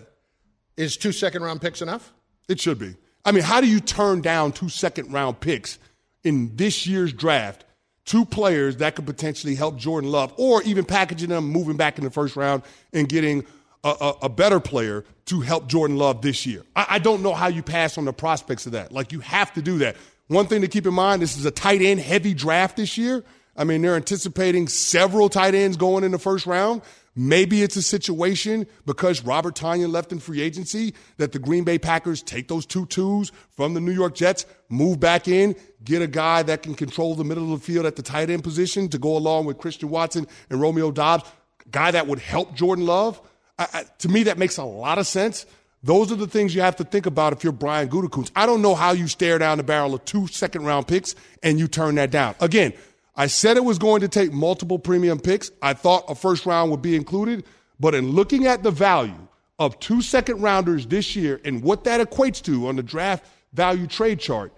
is 0.77 0.97
two 0.97 1.13
second 1.13 1.43
round 1.43 1.61
picks 1.61 1.83
enough? 1.83 2.13
It 2.49 2.61
should 2.61 2.79
be. 2.79 2.95
I 3.25 3.33
mean, 3.33 3.43
how 3.43 3.61
do 3.61 3.67
you 3.67 3.81
turn 3.81 4.21
down 4.21 4.53
two 4.53 4.69
second 4.69 5.13
round 5.13 5.41
picks 5.41 5.79
in 6.25 6.57
this 6.57 6.87
year's 6.87 7.13
draft? 7.13 7.65
Two 8.05 8.25
players 8.25 8.79
that 8.79 8.97
could 8.97 9.05
potentially 9.05 9.55
help 9.55 9.77
Jordan 9.77 10.11
Love, 10.11 10.33
or 10.39 10.63
even 10.63 10.87
packaging 10.87 11.29
them, 11.29 11.45
moving 11.45 11.77
back 11.77 11.99
in 11.99 12.05
the 12.05 12.11
first 12.11 12.37
round 12.37 12.63
and 12.95 13.07
getting 13.07 13.45
a, 13.85 13.89
a, 13.89 14.15
a, 14.23 14.29
better 14.29 14.61
player 14.61 15.05
to 15.27 15.41
help 15.41 15.69
Jordan 15.69 15.97
Love 15.97 16.23
this 16.23 16.47
year. 16.47 16.63
I, 16.75 16.87
I 16.91 16.99
don't 16.99 17.23
know 17.23 17.35
how 17.35 17.49
you 17.49 17.63
pass 17.63 17.97
on 17.99 18.05
the 18.05 18.13
prospects 18.13 18.67
of 18.67 18.73
that. 18.73 18.93
Like, 18.93 19.13
you 19.13 19.21
have 19.21 19.53
to 19.55 19.63
do 19.63 19.79
that. 19.79 19.97
One 20.29 20.47
thing 20.47 20.61
to 20.63 20.69
keep 20.69 20.87
in 20.87 20.95
mind 20.95 21.23
this 21.23 21.37
is 21.37 21.45
a 21.45 21.51
tight 21.51 21.81
end 21.81 22.01
heavy 22.01 22.35
draft 22.35 22.77
this 22.77 22.99
year. 22.99 23.25
I 23.57 23.65
mean, 23.65 23.83
they're 23.83 23.97
anticipating 23.97 24.69
several 24.69 25.29
tight 25.29 25.55
ends 25.55 25.77
going 25.77 26.05
in 26.05 26.13
the 26.13 26.19
first 26.19 26.47
round. 26.47 26.83
Maybe 27.17 27.65
it's 27.65 27.75
a 27.75 27.83
situation 27.83 28.65
because 28.87 29.25
Robert 29.25 29.57
Tonyan 29.57 29.91
left 29.91 30.13
in 30.13 30.21
free 30.21 30.41
agency 30.41 30.95
that 31.17 31.33
the 31.33 31.41
Green 31.41 31.65
Bay 31.65 31.77
Packers 31.77 32.23
take 32.23 32.47
those 32.47 32.65
two 32.65 32.87
twos 32.87 33.33
from 33.51 33.75
the 33.75 33.81
New 33.81 33.91
York 33.91 34.15
Jets, 34.15 34.47
move 34.69 35.01
back 35.01 35.27
in, 35.27 35.57
get 35.83 36.01
a 36.01 36.07
guy 36.07 36.45
that 36.45 36.63
can 36.63 36.77
control 36.77 37.17
the 37.17 37.25
middle 37.25 37.53
of 37.53 37.59
the 37.59 37.67
field 37.67 37.87
at 37.87 37.97
the 37.97 38.03
tight 38.03 38.31
end 38.31 38.45
position 38.45 38.89
to 38.91 38.99
go 38.99 39.17
along 39.17 39.47
with 39.47 39.59
Christian 39.59 39.91
Watson 39.91 40.29
and 40.49 40.61
Romeo 40.61 40.93
Doubs, 40.93 41.25
guy 41.73 41.91
that 41.91 42.07
would 42.07 42.21
help 42.21 42.55
Jordan 42.55 42.87
Love. 42.87 43.21
I, 43.59 43.85
to 43.99 44.09
me, 44.09 44.25
that 44.25 44.39
makes 44.39 44.57
a 44.57 44.65
lot 44.65 44.99
of 44.99 45.07
sense. 45.07 45.47
Those 45.83 46.11
are 46.11 46.17
the 46.17 46.27
things 46.27 46.55
you 46.55 46.61
have 46.61 46.77
to 46.77 46.85
think 46.85 47.07
about 47.07 47.33
if 47.33 47.45
you're 47.45 47.53
Brian 47.53 47.89
Gutekunst. 47.89 48.33
I 48.35 48.47
don't 48.47 48.63
know 48.63 48.75
how 48.75 48.93
you 48.93 49.07
stare 49.07 49.39
down 49.39 49.59
the 49.59 49.65
barrel 49.65 49.95
of 49.95 50.05
two 50.05 50.27
second 50.27 50.65
round 50.65 50.89
picks 50.89 51.15
and 51.43 51.59
you 51.59 51.69
turn 51.69 51.95
that 51.97 52.11
down. 52.11 52.35
Again, 52.41 52.73
I 53.15 53.27
said 53.27 53.57
it 53.57 53.65
was 53.65 53.79
going 53.79 54.01
to 54.01 54.09
take 54.09 54.33
multiple 54.33 54.79
premium 54.79 55.19
picks. 55.19 55.51
I 55.63 55.75
thought 55.75 56.05
a 56.09 56.15
first 56.15 56.47
round 56.47 56.71
would 56.71 56.83
be 56.83 56.97
included, 56.97 57.45
but 57.79 57.95
in 57.95 58.11
looking 58.11 58.47
at 58.47 58.63
the 58.63 58.71
value 58.71 59.29
of 59.59 59.79
two 59.81 60.03
second 60.03 60.41
rounders 60.41 60.87
this 60.87 61.17
year 61.17 61.41
and 61.45 61.63
what 61.63 61.85
that 61.85 62.01
equates 62.01 62.43
to 62.43 62.69
on 62.69 62.77
the 62.77 62.83
draft 62.83 63.25
value 63.53 63.87
trade 63.87 64.21
chart, 64.21 64.53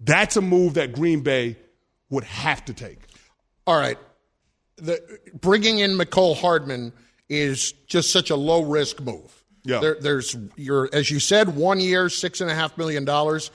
that's 0.00 0.36
a 0.36 0.42
move 0.42 0.74
that 0.74 0.92
Green 0.92 1.20
Bay 1.20 1.56
would 2.10 2.24
have 2.24 2.64
to 2.66 2.74
take. 2.74 3.00
All 3.66 3.78
right. 3.78 3.98
The, 4.76 5.18
bringing 5.34 5.80
in 5.80 5.92
Mecole 5.92 6.36
Hardman 6.36 6.92
is 7.28 7.72
just 7.86 8.12
such 8.12 8.30
a 8.30 8.36
low 8.36 8.62
risk 8.62 9.00
move. 9.00 9.44
Yeah. 9.64 9.80
There, 9.80 9.96
there's 10.00 10.36
your 10.56 10.88
as 10.92 11.10
you 11.10 11.20
said, 11.20 11.54
one 11.54 11.80
year, 11.80 12.08
six 12.08 12.40
and 12.40 12.50
a 12.50 12.54
half 12.54 12.78
million 12.78 13.04
dollars. 13.04 13.50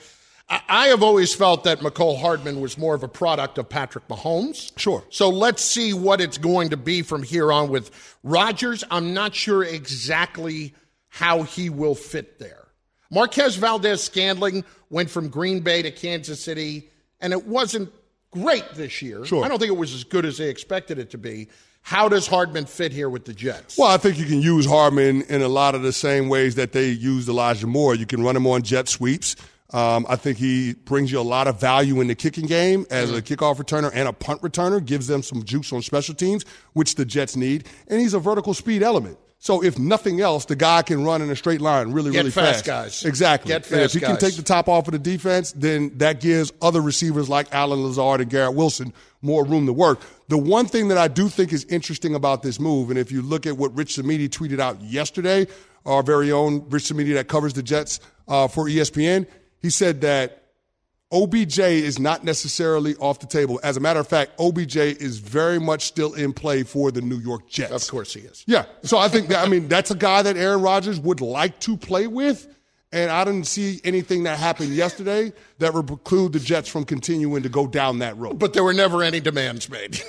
I, 0.48 0.60
I 0.68 0.86
have 0.88 1.02
always 1.02 1.34
felt 1.34 1.64
that 1.64 1.80
Mecole 1.80 2.20
Hardman 2.20 2.60
was 2.60 2.78
more 2.78 2.94
of 2.94 3.02
a 3.02 3.08
product 3.08 3.58
of 3.58 3.68
Patrick 3.68 4.06
Mahomes. 4.08 4.76
Sure. 4.78 5.02
So 5.10 5.28
let's 5.28 5.62
see 5.62 5.92
what 5.92 6.20
it's 6.20 6.38
going 6.38 6.70
to 6.70 6.76
be 6.76 7.02
from 7.02 7.22
here 7.22 7.50
on 7.50 7.68
with 7.68 7.90
Rodgers. 8.22 8.84
I'm 8.90 9.14
not 9.14 9.34
sure 9.34 9.64
exactly 9.64 10.74
how 11.08 11.42
he 11.42 11.70
will 11.70 11.94
fit 11.94 12.38
there. 12.38 12.68
Marquez 13.10 13.56
Valdes 13.56 14.02
Scantling 14.02 14.64
went 14.90 15.08
from 15.10 15.28
Green 15.28 15.60
Bay 15.60 15.82
to 15.82 15.90
Kansas 15.90 16.42
City, 16.42 16.90
and 17.20 17.32
it 17.32 17.46
wasn't 17.46 17.92
great 18.32 18.64
this 18.74 19.00
year. 19.00 19.24
Sure. 19.24 19.44
I 19.44 19.48
don't 19.48 19.58
think 19.58 19.70
it 19.70 19.76
was 19.76 19.94
as 19.94 20.04
good 20.04 20.24
as 20.24 20.38
they 20.38 20.48
expected 20.48 20.98
it 20.98 21.10
to 21.10 21.18
be. 21.18 21.48
How 21.84 22.08
does 22.08 22.26
Hardman 22.26 22.64
fit 22.64 22.92
here 22.92 23.10
with 23.10 23.26
the 23.26 23.34
Jets? 23.34 23.76
Well, 23.76 23.90
I 23.90 23.98
think 23.98 24.18
you 24.18 24.24
can 24.24 24.40
use 24.40 24.64
Hardman 24.64 25.20
in 25.28 25.42
a 25.42 25.48
lot 25.48 25.74
of 25.74 25.82
the 25.82 25.92
same 25.92 26.30
ways 26.30 26.54
that 26.54 26.72
they 26.72 26.88
used 26.88 27.28
Elijah 27.28 27.66
Moore. 27.66 27.94
You 27.94 28.06
can 28.06 28.22
run 28.22 28.34
him 28.34 28.46
on 28.46 28.62
jet 28.62 28.88
sweeps. 28.88 29.36
Um, 29.70 30.06
I 30.08 30.16
think 30.16 30.38
he 30.38 30.72
brings 30.72 31.12
you 31.12 31.20
a 31.20 31.22
lot 31.22 31.46
of 31.46 31.60
value 31.60 32.00
in 32.00 32.06
the 32.06 32.14
kicking 32.14 32.46
game 32.46 32.86
as 32.90 33.12
a 33.12 33.20
kickoff 33.20 33.56
returner 33.56 33.90
and 33.92 34.08
a 34.08 34.14
punt 34.14 34.40
returner, 34.40 34.82
gives 34.82 35.08
them 35.08 35.22
some 35.22 35.42
juice 35.42 35.74
on 35.74 35.82
special 35.82 36.14
teams, 36.14 36.46
which 36.72 36.94
the 36.94 37.04
Jets 37.04 37.36
need. 37.36 37.66
And 37.88 38.00
he's 38.00 38.14
a 38.14 38.18
vertical 38.18 38.54
speed 38.54 38.82
element. 38.82 39.18
So 39.44 39.62
if 39.62 39.78
nothing 39.78 40.22
else, 40.22 40.46
the 40.46 40.56
guy 40.56 40.80
can 40.80 41.04
run 41.04 41.20
in 41.20 41.28
a 41.28 41.36
straight 41.36 41.60
line 41.60 41.92
really, 41.92 42.12
Get 42.12 42.20
really 42.20 42.30
fast 42.30 42.64
guys. 42.64 43.04
Exactly. 43.04 43.50
Get 43.50 43.66
fast 43.66 43.72
and 43.72 43.80
if 43.82 43.92
fast 43.92 43.94
he 43.94 44.00
can 44.00 44.16
take 44.16 44.36
the 44.36 44.42
top 44.42 44.70
off 44.70 44.88
of 44.88 44.92
the 44.92 44.98
defense, 44.98 45.52
then 45.52 45.92
that 45.98 46.18
gives 46.18 46.50
other 46.62 46.80
receivers 46.80 47.28
like 47.28 47.48
Allen 47.52 47.82
Lazard 47.84 48.22
and 48.22 48.30
Garrett 48.30 48.54
Wilson 48.54 48.94
more 49.20 49.44
room 49.44 49.66
to 49.66 49.72
work. 49.74 50.00
The 50.28 50.38
one 50.38 50.64
thing 50.64 50.88
that 50.88 50.96
I 50.96 51.08
do 51.08 51.28
think 51.28 51.52
is 51.52 51.64
interesting 51.66 52.14
about 52.14 52.42
this 52.42 52.58
move, 52.58 52.88
and 52.88 52.98
if 52.98 53.12
you 53.12 53.20
look 53.20 53.44
at 53.44 53.58
what 53.58 53.76
Rich 53.76 53.96
Cimini 53.96 54.30
tweeted 54.30 54.60
out 54.60 54.80
yesterday, 54.80 55.46
our 55.84 56.02
very 56.02 56.32
own 56.32 56.66
Rich 56.70 56.84
Cimini 56.84 57.12
that 57.12 57.28
covers 57.28 57.52
the 57.52 57.62
Jets 57.62 58.00
uh, 58.26 58.48
for 58.48 58.64
ESPN, 58.64 59.26
he 59.60 59.68
said 59.68 60.00
that 60.00 60.43
OBJ 61.14 61.60
is 61.60 62.00
not 62.00 62.24
necessarily 62.24 62.96
off 62.96 63.20
the 63.20 63.26
table. 63.26 63.60
As 63.62 63.76
a 63.76 63.80
matter 63.80 64.00
of 64.00 64.08
fact, 64.08 64.32
OBJ 64.40 64.76
is 64.76 65.18
very 65.18 65.60
much 65.60 65.84
still 65.84 66.12
in 66.14 66.32
play 66.32 66.64
for 66.64 66.90
the 66.90 67.00
New 67.00 67.18
York 67.18 67.48
Jets. 67.48 67.70
Of 67.70 67.88
course 67.88 68.12
he 68.12 68.20
is. 68.20 68.42
Yeah. 68.48 68.64
So 68.82 68.98
I 68.98 69.06
think 69.08 69.28
that, 69.28 69.46
I 69.46 69.48
mean, 69.48 69.68
that's 69.68 69.92
a 69.92 69.94
guy 69.94 70.22
that 70.22 70.36
Aaron 70.36 70.60
Rodgers 70.60 70.98
would 70.98 71.20
like 71.20 71.60
to 71.60 71.76
play 71.76 72.08
with. 72.08 72.48
And 72.90 73.10
I 73.10 73.24
didn't 73.24 73.46
see 73.46 73.80
anything 73.84 74.24
that 74.24 74.38
happened 74.38 74.70
yesterday 74.70 75.32
that 75.58 75.72
would 75.72 75.86
preclude 75.86 76.32
the 76.32 76.40
Jets 76.40 76.68
from 76.68 76.84
continuing 76.84 77.42
to 77.44 77.48
go 77.48 77.66
down 77.66 78.00
that 78.00 78.16
road. 78.16 78.38
But 78.38 78.52
there 78.52 78.64
were 78.64 78.74
never 78.74 79.02
any 79.02 79.20
demands 79.20 79.68
made. 79.68 80.00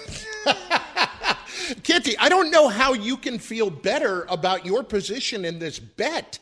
Kitty, 1.83 2.17
I 2.17 2.29
don't 2.29 2.51
know 2.51 2.67
how 2.67 2.93
you 2.93 3.17
can 3.17 3.39
feel 3.39 3.69
better 3.69 4.25
about 4.29 4.65
your 4.65 4.83
position 4.83 5.45
in 5.45 5.57
this 5.59 5.79
bet 5.79 6.37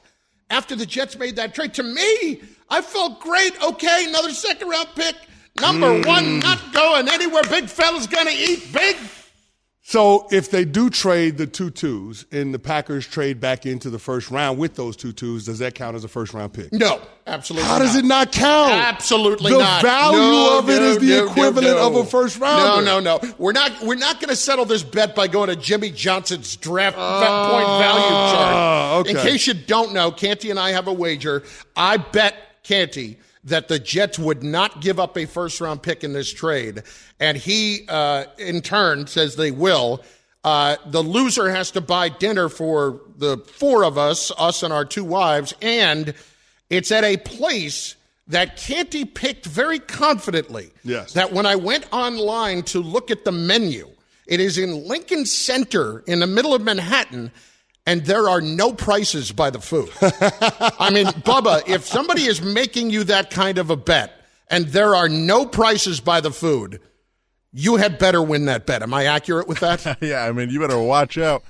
after 0.50 0.76
the 0.76 0.86
Jets 0.86 1.18
made 1.18 1.38
that 1.38 1.56
trade. 1.56 1.74
To 1.76 1.84
me, 1.84 2.42
I 2.74 2.82
felt 2.82 3.20
great. 3.20 3.54
Okay, 3.64 4.06
another 4.08 4.32
second 4.32 4.68
round 4.68 4.90
pick. 4.96 5.16
Number 5.62 6.02
one, 6.02 6.40
not 6.40 6.60
going 6.74 7.08
anywhere. 7.08 7.44
Big 7.44 7.66
fella's 7.70 8.08
going 8.08 8.26
to 8.26 8.34
eat 8.34 8.74
big. 8.74 8.98
So 9.86 10.28
if 10.32 10.50
they 10.50 10.66
do 10.66 10.90
trade 10.90 11.38
the 11.38 11.46
two 11.46 11.70
twos 11.70 12.26
and 12.32 12.52
the 12.54 12.58
Packers 12.58 13.06
trade 13.06 13.40
back 13.40 13.66
into 13.68 13.90
the 13.92 14.00
first 14.00 14.32
round 14.32 14.58
with 14.58 14.76
those 14.76 14.96
two 14.96 15.12
twos, 15.12 15.46
does 15.46 15.60
that 15.60 15.76
count 15.76 15.96
as 15.96 16.04
a 16.04 16.08
first 16.08 16.34
round 16.34 16.54
pick? 16.54 16.72
No, 16.72 17.02
absolutely 17.28 17.68
How 17.68 17.78
does 17.80 17.96
it 17.96 18.06
not 18.06 18.32
count? 18.32 18.72
Absolutely 18.72 19.52
the 19.52 19.60
not. 19.60 19.82
The 19.82 19.88
value 19.88 20.18
No, 20.18 20.58
of 20.60 20.70
it 20.70 20.80
no, 20.80 20.86
is 20.86 20.98
the 21.00 21.08
no, 21.10 21.26
equivalent 21.28 21.78
of 21.78 21.96
a 21.98 22.06
first 22.06 22.40
round. 22.40 22.86
No, 22.86 23.00
no, 23.00 23.20
no. 23.20 23.34
We're 23.38 23.52
not. 23.52 23.74
We're 23.84 23.96
not 23.96 24.16
going 24.22 24.30
to 24.30 24.36
settle 24.38 24.66
this 24.66 24.82
bet 24.82 25.16
by 25.16 25.28
going 25.28 25.50
to 25.50 25.56
Jimmy 25.56 25.92
Johnson's 25.92 26.56
draft 26.56 26.96
va- 26.96 27.50
point 27.52 27.68
value 27.68 28.10
chart. 28.10 28.56
Ah, 28.56 28.96
okay. 29.00 29.10
In 29.12 29.18
case 29.18 29.46
you 29.46 29.54
don't 29.54 29.94
know, 29.94 30.12
Canty 30.12 30.50
and 30.50 30.58
I 30.60 30.72
have 30.72 30.88
a 30.88 30.94
wager. 30.94 31.44
I 31.76 31.98
bet 31.98 32.36
Canty 32.64 33.18
that 33.44 33.68
the 33.68 33.78
Jets 33.78 34.18
would 34.18 34.42
not 34.42 34.82
give 34.82 35.00
up 35.00 35.18
a 35.18 35.26
first 35.26 35.60
round 35.60 35.84
pick 35.84 36.04
in 36.04 36.14
this 36.14 36.34
trade, 36.34 36.84
and 37.20 37.38
he, 37.38 37.86
uh, 37.90 38.26
in 38.38 38.62
turn, 38.62 39.08
says 39.08 39.36
they 39.36 39.52
will. 39.52 40.04
Uh, 40.44 40.76
the 40.88 41.02
loser 41.02 41.50
has 41.50 41.72
to 41.72 41.82
buy 41.82 42.10
dinner 42.10 42.50
for 42.50 43.02
the 43.18 43.38
four 43.38 43.84
of 43.84 43.98
us, 43.98 44.32
us 44.38 44.64
and 44.64 44.74
our 44.74 44.86
two 44.86 45.04
wives, 45.04 45.54
and 45.62 46.14
it's 46.70 46.92
at 46.92 47.04
a 47.04 47.18
place 47.18 47.96
that 48.28 48.58
Canty 48.58 49.06
picked 49.06 49.46
very 49.46 49.80
confidently. 49.80 50.72
Yes. 50.84 51.14
That 51.14 51.34
when 51.34 51.46
I 51.46 51.56
went 51.56 51.86
online 51.92 52.64
to 52.64 52.80
look 52.80 53.12
at 53.12 53.26
the 53.26 53.32
menu, 53.32 53.90
it 54.26 54.40
is 54.40 54.58
in 54.58 54.88
Lincoln 54.88 55.26
Center 55.26 56.00
in 56.08 56.20
the 56.20 56.28
middle 56.28 56.54
of 56.54 56.62
Manhattan, 56.62 57.32
and 57.86 58.06
there 58.06 58.30
are 58.30 58.42
no 58.42 58.74
prices 58.74 59.32
by 59.32 59.50
the 59.50 59.60
food. 59.60 59.90
I 60.02 60.90
mean, 60.94 61.08
Bubba, 61.08 61.68
if 61.68 61.86
somebody 61.86 62.24
is 62.24 62.42
making 62.42 62.90
you 62.90 63.04
that 63.06 63.30
kind 63.30 63.58
of 63.58 63.70
a 63.70 63.76
bet 63.76 64.14
and 64.48 64.68
there 64.68 64.96
are 64.96 65.10
no 65.10 65.46
prices 65.46 66.00
by 66.00 66.22
the 66.22 66.32
food, 66.32 66.80
you 67.52 67.76
had 67.76 68.00
better 68.00 68.22
win 68.22 68.46
that 68.46 68.66
bet. 68.66 68.82
Am 68.82 68.94
I 68.94 69.06
accurate 69.06 69.48
with 69.48 69.60
that? 69.60 69.98
yeah, 70.02 70.24
I 70.24 70.32
mean, 70.32 70.50
you 70.50 70.60
better 70.60 70.80
watch 70.80 71.18
out. 71.18 71.44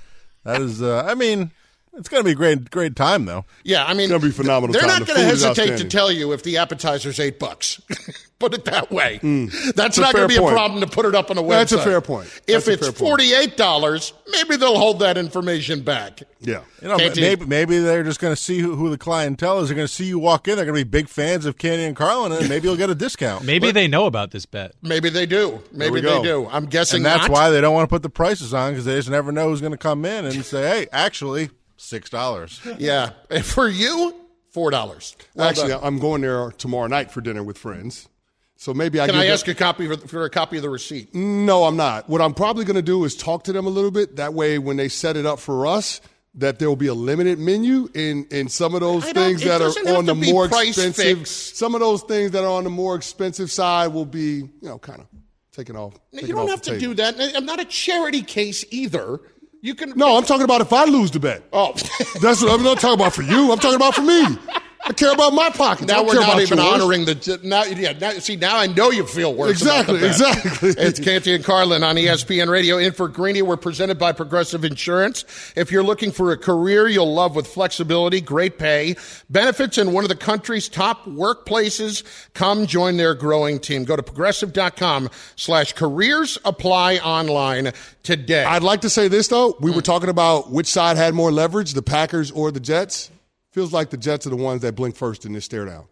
That 0.44 0.60
is, 0.60 0.82
uh, 0.82 1.04
I 1.06 1.14
mean, 1.14 1.52
it's 1.96 2.08
going 2.08 2.22
to 2.22 2.24
be 2.24 2.32
a 2.32 2.34
great, 2.34 2.70
great 2.70 2.96
time 2.96 3.24
though. 3.24 3.44
Yeah, 3.62 3.84
I 3.84 3.94
mean, 3.94 4.08
gonna 4.08 4.20
be 4.20 4.30
phenomenal 4.30 4.72
They're 4.72 4.82
time. 4.82 5.00
not 5.00 5.00
The 5.00 5.06
going 5.06 5.20
to 5.20 5.24
hesitate 5.26 5.78
to 5.78 5.84
tell 5.84 6.10
you 6.10 6.32
if 6.32 6.42
the 6.42 6.58
appetizer's 6.58 7.20
eight 7.20 7.38
bucks. 7.38 7.80
put 8.38 8.54
it 8.54 8.64
that 8.66 8.90
way. 8.90 9.18
Hmm. 9.18 9.46
That's 9.74 9.98
a 9.98 10.02
not 10.02 10.14
going 10.14 10.28
to 10.28 10.40
be 10.40 10.44
a 10.44 10.48
problem 10.48 10.80
to 10.80 10.86
put 10.86 11.06
it 11.06 11.14
up 11.14 11.30
on 11.30 11.38
a 11.38 11.42
website. 11.42 11.48
That's 11.48 11.72
a 11.72 11.82
fair 11.82 12.00
point. 12.00 12.26
If 12.46 12.66
That's 12.66 12.82
a 12.82 12.88
it's 12.88 12.98
forty-eight 12.98 13.56
dollars, 13.56 14.12
maybe 14.30 14.56
they'll 14.56 14.78
hold 14.78 15.00
that 15.00 15.16
information 15.16 15.82
back. 15.82 16.22
Yeah. 16.40 16.60
You 16.82 16.88
know, 16.88 16.98
Can't 16.98 17.16
maybe 17.16 17.46
maybe 17.46 17.78
they're 17.78 18.02
just 18.02 18.20
going 18.20 18.34
to 18.34 18.40
see 18.40 18.58
who, 18.58 18.76
who 18.76 18.90
the 18.90 18.98
clientele 18.98 19.60
is. 19.60 19.68
They're 19.68 19.76
going 19.76 19.88
to 19.88 19.92
see 19.92 20.04
you 20.04 20.18
walk 20.18 20.46
in. 20.48 20.56
They're 20.56 20.66
going 20.66 20.78
to 20.78 20.84
be 20.84 20.88
big 20.88 21.08
fans 21.08 21.46
of 21.46 21.56
Canty 21.58 21.84
and 21.84 21.96
Carlin, 21.96 22.32
and 22.32 22.48
maybe 22.48 22.68
you'll 22.68 22.76
get 22.76 22.90
a 22.90 22.94
discount. 22.94 23.44
Maybe 23.54 23.70
they 23.70 23.88
know 23.88 24.06
about 24.06 24.30
this 24.30 24.46
bet. 24.46 24.72
Maybe 24.82 25.08
they 25.10 25.26
do. 25.26 25.62
Maybe 25.72 26.00
they 26.00 26.08
go. 26.08 26.22
do. 26.22 26.48
I'm 26.50 26.66
guessing 26.66 26.98
and 26.98 27.06
that's 27.06 27.28
not. 27.28 27.30
why 27.30 27.50
they 27.50 27.60
don't 27.60 27.74
want 27.74 27.88
to 27.88 27.94
put 27.94 28.02
the 28.02 28.10
prices 28.10 28.52
on 28.52 28.72
because 28.72 28.84
they 28.84 28.96
just 28.96 29.10
never 29.10 29.32
know 29.32 29.48
who's 29.48 29.60
going 29.60 29.72
to 29.72 29.78
come 29.78 30.04
in 30.04 30.24
and 30.24 30.44
say, 30.44 30.68
"Hey, 30.68 30.86
actually, 30.92 31.50
six 31.84 32.10
dollars." 32.10 32.60
Yeah, 32.78 33.10
for 33.42 33.68
you, 33.68 34.14
four 34.50 34.70
dollars. 34.70 35.16
Actually, 35.38 35.74
I'm 35.74 35.98
going 35.98 36.22
there 36.22 36.50
tomorrow 36.52 36.86
night 36.88 37.10
for 37.10 37.20
dinner 37.20 37.42
with 37.42 37.58
friends. 37.58 38.08
So 38.56 38.72
maybe 38.72 39.00
I 39.00 39.06
can 39.06 39.14
give 39.14 39.20
I 39.20 39.24
them- 39.24 39.32
ask 39.34 39.48
a 39.48 39.54
copy 39.54 39.86
for, 39.88 39.96
for 40.08 40.24
a 40.24 40.30
copy 40.30 40.56
of 40.56 40.62
the 40.62 40.70
receipt? 40.70 41.14
No, 41.14 41.64
I'm 41.64 41.76
not. 41.76 42.08
What 42.08 42.20
I'm 42.22 42.32
probably 42.34 42.64
going 42.64 42.76
to 42.76 42.82
do 42.82 43.04
is 43.04 43.14
talk 43.16 43.44
to 43.44 43.52
them 43.52 43.66
a 43.66 43.70
little 43.70 43.90
bit. 43.90 44.16
That 44.16 44.32
way, 44.32 44.58
when 44.58 44.76
they 44.76 44.88
set 44.88 45.16
it 45.16 45.26
up 45.26 45.38
for 45.40 45.66
us, 45.66 46.00
that 46.36 46.58
there 46.60 46.68
will 46.68 46.76
be 46.76 46.86
a 46.86 46.94
limited 46.94 47.38
menu 47.38 47.88
in 47.94 48.26
in 48.30 48.48
some 48.48 48.74
of 48.74 48.80
those 48.80 49.04
I 49.04 49.12
things 49.12 49.42
that 49.42 49.60
are 49.60 49.96
on 49.96 50.06
the 50.06 50.14
more 50.14 50.46
expensive. 50.46 50.94
fixed. 50.96 51.56
Some 51.56 51.74
of 51.74 51.80
those 51.80 52.02
things 52.04 52.30
that 52.30 52.42
are 52.44 52.50
on 52.50 52.64
the 52.64 52.70
more 52.70 52.94
expensive 52.94 53.50
side 53.50 53.88
will 53.88 54.06
be, 54.06 54.36
you 54.36 54.48
know, 54.62 54.78
kind 54.78 55.00
of 55.00 55.06
taken 55.52 55.76
off. 55.76 55.94
You 56.12 56.20
taken 56.20 56.36
don't 56.36 56.44
off 56.44 56.50
have 56.50 56.62
the 56.62 56.70
to 56.72 56.78
table. 56.78 56.94
do 56.94 57.02
that. 57.02 57.36
I'm 57.36 57.44
not 57.46 57.60
a 57.60 57.64
charity 57.64 58.22
case 58.22 58.64
either. 58.70 59.20
You 59.64 59.74
can. 59.74 59.94
No, 59.96 60.18
I'm 60.18 60.24
talking 60.24 60.44
about 60.44 60.60
if 60.60 60.74
I 60.74 60.84
lose 60.84 61.10
the 61.10 61.18
bet. 61.18 61.42
Oh, 61.50 61.72
That's 62.20 62.42
what 62.42 62.52
I'm 62.52 62.62
not 62.62 62.80
talking 62.80 63.00
about 63.00 63.14
for 63.14 63.22
you. 63.22 63.50
I'm 63.50 63.58
talking 63.58 63.76
about 63.76 63.94
for 63.94 64.02
me. 64.02 64.22
I 64.86 64.92
care 64.92 65.12
about 65.12 65.32
my 65.32 65.50
pockets. 65.50 65.88
Now 65.88 66.04
we're 66.04 66.14
not 66.14 66.40
even 66.40 66.58
honoring 66.58 67.06
the. 67.06 67.40
Now, 67.42 67.64
yeah. 67.64 67.92
Now, 67.92 68.10
see, 68.12 68.36
now 68.36 68.58
I 68.58 68.66
know 68.66 68.90
you 68.90 69.06
feel 69.06 69.34
worse. 69.34 69.50
Exactly, 69.50 70.04
exactly. 70.04 70.70
It's 70.76 71.00
Canty 71.00 71.34
and 71.34 71.44
Carlin 71.44 71.82
on 71.82 71.96
ESPN 71.96 72.48
Radio. 72.48 72.76
In 72.76 72.92
for 72.92 73.08
Greeny, 73.08 73.40
we're 73.42 73.56
presented 73.56 73.98
by 73.98 74.12
Progressive 74.12 74.64
Insurance. 74.64 75.24
If 75.56 75.72
you're 75.72 75.82
looking 75.82 76.12
for 76.12 76.32
a 76.32 76.36
career 76.36 76.86
you'll 76.88 77.12
love 77.12 77.34
with 77.34 77.46
flexibility, 77.46 78.20
great 78.20 78.58
pay, 78.58 78.96
benefits, 79.30 79.78
and 79.78 79.92
one 79.92 80.04
of 80.04 80.08
the 80.08 80.16
country's 80.16 80.68
top 80.68 81.04
workplaces, 81.06 82.04
come 82.34 82.66
join 82.66 82.96
their 82.96 83.14
growing 83.14 83.58
team. 83.58 83.84
Go 83.84 83.96
to 83.96 84.02
progressive.com 84.02 85.08
slash 85.36 85.72
careers. 85.72 86.38
Apply 86.44 86.98
online 86.98 87.72
today. 88.02 88.44
I'd 88.44 88.62
like 88.62 88.82
to 88.82 88.90
say 88.90 89.08
this 89.08 89.28
though. 89.28 89.56
We 89.60 89.70
were 89.70 89.76
hmm. 89.76 89.82
talking 89.82 90.10
about 90.10 90.50
which 90.50 90.66
side 90.66 90.96
had 90.96 91.14
more 91.14 91.32
leverage, 91.32 91.72
the 91.72 91.82
Packers 91.82 92.30
or 92.30 92.50
the 92.50 92.60
Jets. 92.60 93.10
Feels 93.54 93.72
like 93.72 93.90
the 93.90 93.96
Jets 93.96 94.26
are 94.26 94.30
the 94.30 94.36
ones 94.36 94.62
that 94.62 94.74
blink 94.74 94.96
first 94.96 95.24
in 95.24 95.32
this 95.32 95.44
stare 95.44 95.64
down. 95.64 95.84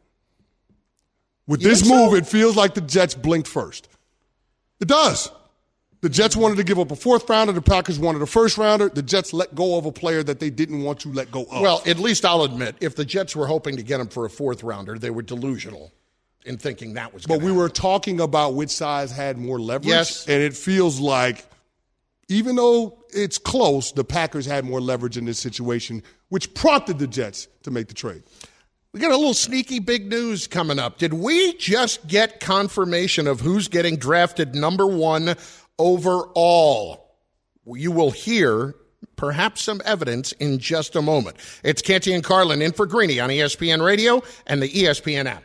With 1.47 1.62
You 1.62 1.69
this 1.69 1.87
so? 1.87 1.95
move, 1.95 2.14
it 2.14 2.26
feels 2.26 2.57
like 2.57 2.75
the 2.75 2.81
Jets 2.81 3.14
blinked 3.14 3.47
first. 3.47 3.88
It 4.81 4.88
does. 4.88 5.31
The 6.00 6.09
Jets 6.09 6.37
wanted 6.37 6.57
to 6.57 6.64
give 6.64 6.81
up 6.81 6.90
a 6.90 6.97
fourth 6.97 7.31
rounder. 7.31 7.52
The 7.52 7.62
Packers 7.62 8.00
wanted 8.00 8.21
a 8.21 8.26
first 8.26 8.59
rounder. 8.59 8.88
The 8.88 9.02
Jets 9.02 9.33
let 9.33 9.54
go 9.54 9.78
of 9.78 9.87
a 9.87 9.92
player 9.92 10.25
that 10.25 10.40
they 10.40 10.50
didn't 10.50 10.83
want 10.83 10.99
to 11.00 11.09
let 11.12 11.31
go 11.31 11.42
of. 11.45 11.62
Well, 11.62 11.81
at 11.87 12.00
least 12.00 12.25
I'll 12.25 12.42
admit, 12.42 12.75
if 12.81 12.97
the 12.97 13.04
Jets 13.04 13.37
were 13.37 13.47
hoping 13.47 13.76
to 13.76 13.85
get 13.85 14.00
him 14.00 14.09
for 14.09 14.25
a 14.25 14.31
fourth 14.31 14.64
rounder, 14.64 14.99
they 14.99 15.11
were 15.11 15.23
delusional 15.23 15.92
in 16.45 16.59
thinking 16.59 16.95
that 16.95 17.14
was. 17.14 17.25
but 17.26 17.38
we 17.38 17.45
happen. 17.45 17.57
were 17.59 17.69
talking 17.69 18.19
about 18.21 18.54
which 18.54 18.71
sides 18.71 19.12
had 19.12 19.38
more 19.38 19.61
leverage. 19.61 19.87
Yes. 19.90 20.26
And 20.26 20.42
it 20.42 20.57
feels 20.57 20.99
like, 20.99 21.47
even 22.28 22.57
though 22.57 22.99
it's 23.12 23.38
close, 23.38 23.92
the 23.92 24.04
Packers 24.04 24.47
had 24.47 24.64
more 24.64 24.81
leverage 24.81 25.16
in 25.16 25.25
this 25.25 25.38
situation, 25.38 26.02
which 26.28 26.52
prompted 26.54 26.99
the 26.99 27.07
Jets 27.07 27.49
to 27.62 27.71
make 27.71 27.88
the 27.88 27.95
trade. 27.95 28.23
We 28.92 29.00
got 29.00 29.11
a 29.11 29.16
little 29.16 29.35
sneaky 29.35 29.78
big 29.78 30.11
news 30.11 30.47
coming 30.47 30.78
up. 30.78 30.99
Did 30.99 31.14
we 31.14 31.57
just 31.57 32.07
get 32.07 32.40
confirmation 32.40 33.26
of 33.26 33.40
who's 33.40 33.69
getting 33.69 33.97
drafted 33.97 34.54
number 34.54 34.87
one 34.87 35.35
overall? 35.78 37.16
You 37.64 37.90
will 37.90 38.11
hear 38.11 38.75
perhaps 39.16 39.62
some 39.62 39.81
evidence 39.85 40.33
in 40.33 40.59
just 40.59 40.95
a 40.95 41.00
moment. 41.02 41.37
It's 41.64 41.81
Canty 41.81 42.12
and 42.12 42.23
Carlin 42.23 42.61
in 42.61 42.73
for 42.73 42.87
Greeny 42.87 43.19
on 43.19 43.31
ESPN 43.31 43.85
Radio 43.85 44.23
and 44.47 44.62
the 44.62 44.69
ESPN 44.69 45.26
app. 45.26 45.45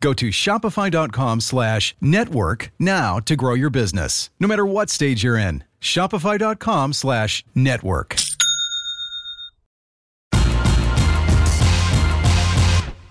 Go 0.00 0.12
to 0.14 0.28
shopify.com 0.28 1.40
slash 1.40 1.94
network 2.00 2.70
now 2.78 3.18
to 3.20 3.34
grow 3.36 3.54
your 3.54 3.70
business, 3.70 4.30
no 4.38 4.46
matter 4.46 4.64
what 4.66 4.90
stage 4.90 5.22
you're 5.24 5.36
in. 5.36 5.64
Shopify.com 5.80 6.92
slash 6.92 7.44
network. 7.54 8.16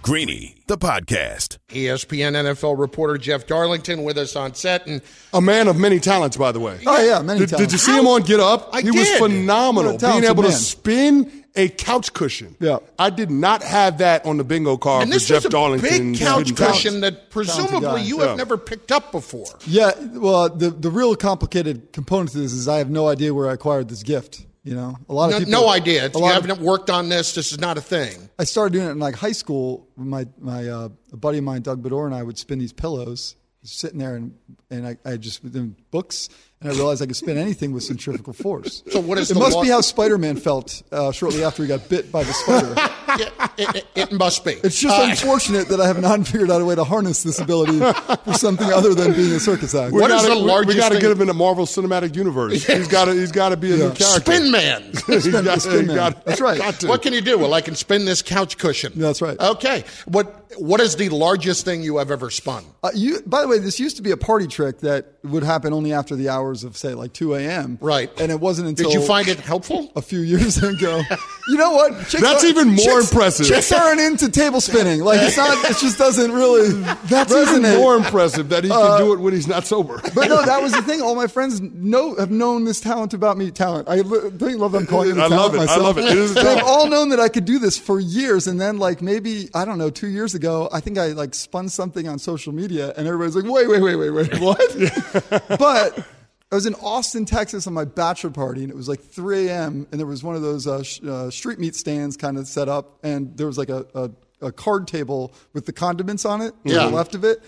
Greeny, 0.01 0.55
the 0.67 0.77
podcast. 0.77 1.57
ESPN 1.67 2.31
NFL 2.33 2.79
reporter 2.79 3.17
Jeff 3.17 3.45
Darlington 3.45 4.03
with 4.03 4.17
us 4.17 4.37
on 4.37 4.53
set. 4.53 4.87
And 4.87 5.01
A 5.33 5.41
man 5.41 5.67
of 5.67 5.75
many 5.75 5.99
talents, 5.99 6.37
by 6.37 6.53
the 6.53 6.61
way. 6.61 6.79
Oh 6.87 7.05
yeah, 7.05 7.21
many 7.21 7.41
Did, 7.41 7.49
times. 7.49 7.61
did 7.63 7.71
you 7.73 7.77
see 7.77 7.97
him 7.97 8.07
on 8.07 8.21
Get 8.21 8.39
Up? 8.39 8.69
I 8.71 8.81
he 8.81 8.91
was 8.91 9.09
phenomenal. 9.17 9.91
Being 9.91 9.99
talented 9.99 10.29
able 10.29 10.43
to 10.43 10.53
spin 10.53 11.43
a 11.57 11.67
couch 11.69 12.13
cushion. 12.13 12.55
Yeah. 12.59 12.77
I 12.99 13.09
did 13.09 13.29
not 13.31 13.63
have 13.63 13.97
that 13.97 14.25
on 14.25 14.37
the 14.37 14.43
bingo 14.43 14.77
card 14.77 15.03
and 15.03 15.11
for 15.11 15.15
this 15.15 15.27
Jeff 15.27 15.37
was 15.37 15.45
a 15.45 15.49
Darlington. 15.49 16.11
big 16.13 16.19
couch 16.19 16.55
cushion 16.55 17.01
that 17.01 17.29
presumably 17.31 17.81
guy. 17.81 17.97
you 18.03 18.19
Yeah. 18.19 18.27
have 18.29 18.37
never 18.37 18.57
picked 18.57 18.91
up 18.91 19.11
before. 19.11 19.47
Yeah, 19.65 19.91
well, 20.13 20.47
the 20.49 20.69
the 20.69 20.89
real 20.89 21.15
complicated 21.15 21.91
component 21.93 22.31
to 22.31 22.37
this 22.39 22.53
is 22.53 22.67
I 22.67 22.77
have 22.77 22.89
no 22.89 23.07
idea 23.07 23.33
where 23.33 23.49
I 23.49 23.53
acquired 23.53 23.89
this 23.89 24.03
gift. 24.03 24.45
You 24.63 24.75
know, 24.75 24.97
a 25.07 25.13
lot 25.13 25.25
of 25.27 25.31
No, 25.31 25.37
people. 25.45 25.51
no 25.61 25.69
idea. 25.69 26.07
A 26.07 26.09
You 26.11 26.19
lot 26.19 26.35
of- 26.37 26.45
haven't 26.45 26.61
worked 26.61 26.89
on 26.89 27.07
this. 27.07 27.33
This 27.33 27.53
is 27.53 27.59
not 27.59 27.77
a 27.77 27.81
thing. 27.81 28.29
I 28.37 28.43
started 28.43 28.73
doing 28.73 28.87
it 28.89 28.91
in 28.91 28.99
like 28.99 29.15
high 29.15 29.31
school. 29.31 29.87
My 29.95 30.27
my 30.39 30.67
uh, 30.67 30.89
a 31.13 31.17
buddy 31.17 31.37
of 31.37 31.45
mine, 31.45 31.61
Doug 31.61 31.81
Bedore, 31.81 32.05
and 32.05 32.13
I 32.13 32.21
would 32.21 32.37
spin 32.37 32.59
these 32.59 32.73
pillows, 32.73 33.35
sitting 33.63 33.97
there, 33.99 34.15
and 34.17 34.33
and 34.69 34.85
I, 34.85 34.97
I 35.05 35.15
just 35.15 35.41
in 35.43 35.77
books, 35.91 36.29
and 36.61 36.71
I 36.71 36.75
realized 36.75 37.01
I 37.01 37.05
could 37.05 37.15
spin 37.15 37.37
anything 37.37 37.71
with 37.71 37.83
centrifugal 37.83 38.33
force. 38.33 38.83
So 38.91 38.99
what 38.99 39.17
is 39.19 39.27
the? 39.27 39.33
it 39.33 39.35
the 39.35 39.39
must 39.41 39.55
law- 39.57 39.63
be 39.63 39.69
how 39.69 39.81
Spider 39.81 40.17
Man 40.17 40.37
felt 40.37 40.81
uh, 40.91 41.11
shortly 41.11 41.43
after 41.43 41.61
he 41.63 41.67
got 41.67 41.87
bit 41.89 42.11
by 42.11 42.23
the 42.23 42.33
spider. 42.33 42.73
it, 43.57 43.75
it, 43.75 43.85
it 43.95 44.11
must 44.11 44.43
be. 44.43 44.53
It's 44.63 44.79
just 44.79 44.97
Uh, 44.97 45.07
unfortunate 45.09 45.67
that 45.69 45.79
I 45.79 45.87
have 45.87 46.01
not 46.01 46.25
figured 46.27 46.49
out 46.49 46.61
a 46.61 46.65
way 46.65 46.73
to 46.75 46.83
harness 46.83 47.21
this 47.23 47.39
ability 47.39 47.79
for 47.79 48.33
something 48.33 48.71
other 48.71 48.93
than 48.95 49.13
being 49.13 49.31
a 49.33 49.39
circus 49.39 49.75
act. 49.75 49.93
We 49.93 50.01
What 50.01 50.09
is 50.11 50.21
gotta, 50.23 50.33
the 50.35 50.41
we- 50.41 50.47
largest 50.47 50.75
We 50.75 50.79
got 50.81 50.91
to 50.93 50.99
get 50.99 51.11
him 51.11 51.21
in 51.21 51.27
the 51.27 51.33
Marvel 51.33 51.65
Cinematic 51.65 52.15
Universe. 52.15 52.65
He's 52.65 52.87
got 52.87 53.05
to. 53.05 53.13
He's 53.13 53.31
got 53.31 53.49
to 53.49 53.57
be 53.57 53.71
a 53.73 53.77
new 53.77 53.91
character. 53.93 54.21
Spin 54.33 54.51
Man. 54.51 54.83
He's 55.07 55.23
Spin- 55.25 55.43
got- 55.45 55.61
Spin 55.61 55.87
Man. 55.87 55.95
got- 55.95 56.25
That's 56.25 56.41
right. 56.41 56.57
got. 56.57 56.81
What 56.85 57.01
can 57.03 57.13
you 57.13 57.21
do? 57.21 57.37
Well, 57.37 57.53
I 57.53 57.61
can 57.61 57.75
spin 57.75 58.05
this 58.05 58.21
couch 58.21 58.57
cushion. 58.57 58.93
That's 58.95 59.21
right. 59.21 59.39
Okay. 59.39 59.83
What 60.05 60.51
What 60.57 60.79
is 60.81 60.95
the 60.95 61.09
largest 61.09 61.65
thing 61.65 61.83
you 61.83 61.97
have 61.97 62.09
ever 62.09 62.29
spun? 62.31 62.63
Uh, 62.83 62.89
you, 62.95 63.21
by 63.25 63.41
the 63.41 63.47
way, 63.47 63.59
this 63.59 63.79
used 63.79 63.97
to 63.97 64.01
be 64.01 64.11
a 64.11 64.17
party 64.17 64.47
trick 64.47 64.79
that 64.79 65.13
would 65.23 65.43
happen 65.43 65.73
only 65.77 65.93
after 65.93 66.15
the 66.15 66.29
hours 66.29 66.63
of, 66.63 66.75
say, 66.75 66.93
like 66.93 67.13
2 67.13 67.35
a.m. 67.35 67.77
Right. 67.81 68.09
And 68.19 68.31
it 68.31 68.39
wasn't 68.39 68.67
until. 68.67 68.89
Did 68.89 68.99
you 68.99 69.05
find 69.05 69.27
it 69.27 69.39
helpful? 69.39 69.91
A 69.95 70.01
few 70.01 70.19
years 70.19 70.57
ago. 70.61 71.01
you 71.47 71.57
know 71.57 71.71
what? 71.71 71.91
Chicks 72.09 72.21
That's 72.21 72.43
even 72.43 72.67
more 72.69 72.77
chicks- 72.99 73.11
impressive. 73.11 73.45
Chicks 73.47 73.71
aren't 73.71 73.99
into 74.01 74.29
table 74.29 74.59
spinning. 74.61 75.01
Like, 75.01 75.21
it's 75.21 75.37
not, 75.37 75.57
it 75.69 75.77
just 75.77 75.97
doesn't 75.97 76.31
really. 76.31 76.71
That's 77.05 77.33
resonate. 77.33 77.59
even 77.59 77.77
more 77.79 77.95
impressive 77.95 78.49
that 78.49 78.63
he 78.63 78.69
can 78.69 78.77
Uh, 78.79 78.97
do 78.97 79.13
it 79.13 79.19
when 79.19 79.33
he's 79.33 79.47
not 79.47 79.65
sober. 79.65 80.01
But 80.13 80.27
no, 80.29 80.43
that 80.43 80.61
was 80.61 80.71
the 80.73 80.81
thing. 80.81 81.01
All 81.01 81.15
my 81.15 81.27
friends 81.27 81.61
know 81.61 82.15
have 82.15 82.31
known 82.31 82.65
this 82.65 82.81
talent 82.81 83.13
about 83.13 83.37
me. 83.37 83.51
Talent. 83.51 83.87
I 83.89 83.97
don't 84.01 84.41
love 84.57 84.71
them 84.71 84.85
calling 84.87 85.11
it 85.11 85.17
I 85.17 85.27
love 85.27 85.53
it. 85.55 85.59
I 85.59 85.65
myself. 85.65 85.83
love 85.83 85.97
it. 85.99 86.05
It 86.17 86.33
They've 86.35 86.63
all 86.63 86.87
known 86.89 87.09
that 87.09 87.19
I 87.19 87.29
could 87.29 87.45
do 87.45 87.59
this 87.59 87.77
for 87.77 87.99
years, 87.99 88.47
and 88.47 88.59
then 88.59 88.77
like 88.77 89.01
maybe 89.01 89.49
I 89.53 89.63
don't 89.65 89.77
know, 89.77 89.89
two 89.89 90.07
years 90.07 90.35
ago, 90.35 90.69
I 90.73 90.79
think 90.79 90.97
I 90.97 91.07
like 91.07 91.33
spun 91.35 91.69
something 91.69 92.07
on 92.07 92.19
social 92.19 92.53
media, 92.53 92.93
and 92.97 93.07
everybody's 93.07 93.35
like, 93.35 93.45
"Wait, 93.51 93.67
wait, 93.69 93.81
wait, 93.81 93.95
wait, 93.95 94.09
wait, 94.11 94.39
what?" 94.41 94.59
but 95.47 95.61
I 95.69 96.55
was 96.55 96.65
in 96.65 96.75
Austin, 96.75 97.25
Texas, 97.25 97.67
on 97.67 97.73
my 97.73 97.83
bachelor 97.85 98.29
party, 98.29 98.61
and 98.63 98.71
it 98.71 98.75
was 98.75 98.87
like 98.87 99.01
3 99.01 99.47
a.m. 99.49 99.87
and 99.91 99.99
there 99.99 100.07
was 100.07 100.23
one 100.23 100.35
of 100.35 100.41
those 100.41 100.65
uh, 100.67 100.81
sh- 100.83 101.01
uh, 101.03 101.29
street 101.29 101.59
meat 101.59 101.75
stands 101.75 102.15
kind 102.15 102.37
of 102.37 102.47
set 102.47 102.69
up, 102.69 102.99
and 103.03 103.35
there 103.37 103.47
was 103.47 103.57
like 103.57 103.69
a, 103.69 103.85
a, 103.93 104.09
a 104.47 104.51
card 104.51 104.87
table 104.87 105.33
with 105.53 105.65
the 105.65 105.73
condiments 105.73 106.23
on 106.25 106.41
it 106.41 106.53
to 106.65 106.73
Yeah. 106.73 106.85
the 106.87 106.95
left 106.95 107.15
of 107.15 107.23
it. 107.25 107.43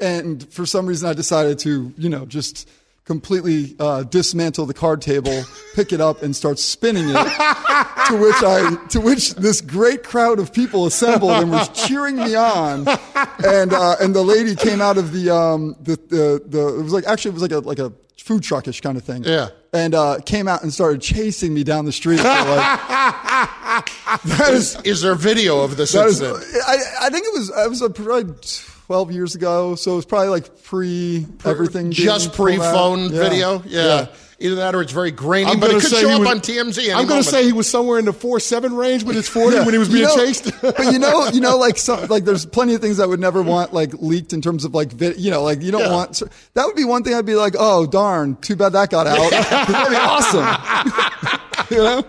And 0.00 0.50
for 0.52 0.66
some 0.66 0.86
reason, 0.86 1.08
I 1.08 1.12
decided 1.12 1.58
to, 1.60 1.92
you 1.96 2.08
know, 2.08 2.26
just 2.26 2.68
completely 3.04 3.74
uh, 3.78 4.04
dismantle 4.04 4.66
the 4.66 4.74
card 4.74 5.02
table, 5.02 5.42
pick 5.74 5.92
it 5.92 6.00
up, 6.00 6.22
and 6.22 6.34
start 6.34 6.58
spinning 6.58 7.08
it. 7.08 7.12
to 8.08 8.16
which 8.16 8.42
I, 8.42 8.76
to 8.90 9.00
which 9.00 9.34
this 9.34 9.60
great 9.60 10.04
crowd 10.04 10.38
of 10.38 10.52
people 10.52 10.86
assembled 10.86 11.32
and 11.32 11.50
was 11.50 11.68
cheering 11.70 12.16
me 12.16 12.34
on. 12.34 12.86
And 13.44 13.72
uh, 13.72 13.96
and 14.00 14.14
the 14.14 14.22
lady 14.22 14.54
came 14.54 14.80
out 14.80 14.98
of 14.98 15.12
the 15.12 15.34
um 15.34 15.76
the 15.80 15.96
the, 15.96 16.42
the 16.46 16.78
it 16.78 16.82
was 16.82 16.92
like 16.92 17.04
actually 17.06 17.30
it 17.30 17.34
was 17.34 17.42
like 17.42 17.52
a 17.52 17.58
like 17.58 17.78
a 17.78 17.92
food 18.30 18.42
truckish 18.42 18.80
kind 18.82 18.96
of 18.96 19.04
thing. 19.04 19.24
Yeah. 19.24 19.48
And 19.72 19.94
uh, 19.94 20.18
came 20.24 20.48
out 20.48 20.62
and 20.62 20.72
started 20.72 21.00
chasing 21.00 21.54
me 21.54 21.64
down 21.64 21.84
the 21.84 21.92
street. 21.92 22.18
For 22.18 22.24
like, 22.24 22.36
that 24.24 24.50
is 24.50 24.76
Is 24.84 25.02
there 25.02 25.14
video 25.14 25.60
of 25.62 25.76
this 25.76 25.92
that 25.92 26.06
is? 26.06 26.22
I, 26.22 27.06
I 27.06 27.10
think 27.10 27.26
it 27.26 27.32
was 27.32 27.50
I 27.50 27.66
was 27.66 27.82
uh, 27.82 27.88
probably 27.88 28.34
twelve 28.90 29.12
years 29.12 29.36
ago, 29.36 29.76
so 29.76 29.92
it 29.92 29.96
was 29.96 30.04
probably 30.04 30.30
like 30.30 30.64
pre 30.64 31.24
everything. 31.44 31.92
Just 31.92 32.32
pre-phone 32.32 33.02
Yeah. 33.12 33.22
video? 33.22 33.62
Yeah. 33.64 34.06
Either 34.40 34.56
that 34.56 34.74
or 34.74 34.82
it's 34.82 34.90
very 34.90 35.12
grainy, 35.12 35.48
I'm 35.48 35.60
but 35.60 35.70
it 35.70 35.80
could 35.80 35.92
show 35.92 36.10
up 36.10 36.18
was- 36.20 36.28
on 36.28 36.40
TMZ 36.40 36.78
any 36.86 36.92
I'm 36.94 37.06
going 37.06 37.22
to 37.22 37.28
say 37.28 37.44
he 37.44 37.52
was 37.52 37.68
somewhere 37.68 38.00
in 38.00 38.04
the 38.06 38.12
four 38.12 38.40
seven 38.40 38.74
range 38.74 39.04
with 39.04 39.16
it's 39.16 39.28
forty 39.28 39.54
Yeah. 39.58 39.64
when 39.64 39.74
he 39.74 39.78
was 39.78 39.90
You 39.90 39.94
being 39.94 40.08
know- 40.08 40.16
chased. 40.16 40.50
but 40.62 40.92
you 40.92 40.98
know, 40.98 41.28
you 41.28 41.40
know, 41.40 41.56
like 41.56 41.76
some, 41.76 42.04
like 42.08 42.24
there's 42.24 42.44
plenty 42.46 42.74
of 42.74 42.80
things 42.80 42.98
I 42.98 43.06
would 43.06 43.20
never 43.20 43.42
want 43.42 43.72
like 43.72 43.92
leaked 44.02 44.32
in 44.32 44.42
terms 44.42 44.64
of 44.64 44.74
like, 44.74 44.90
vid, 44.92 45.20
you 45.20 45.30
know, 45.30 45.44
like 45.44 45.62
you 45.62 45.70
don't 45.70 45.82
Yeah. 45.82 45.92
want. 45.92 46.16
so- 46.16 46.28
That 46.54 46.66
would 46.66 46.74
be 46.74 46.84
one 46.84 47.04
thing 47.04 47.14
I'd 47.14 47.24
be 47.24 47.36
like, 47.36 47.54
oh 47.56 47.86
darn, 47.86 48.38
too 48.40 48.56
bad 48.56 48.72
that 48.72 48.90
got 48.90 49.06
out. 49.06 49.30
That'd 49.30 49.88
be 49.88 49.96
awesome. 49.96 51.70
you 51.70 51.76
know. 51.76 52.02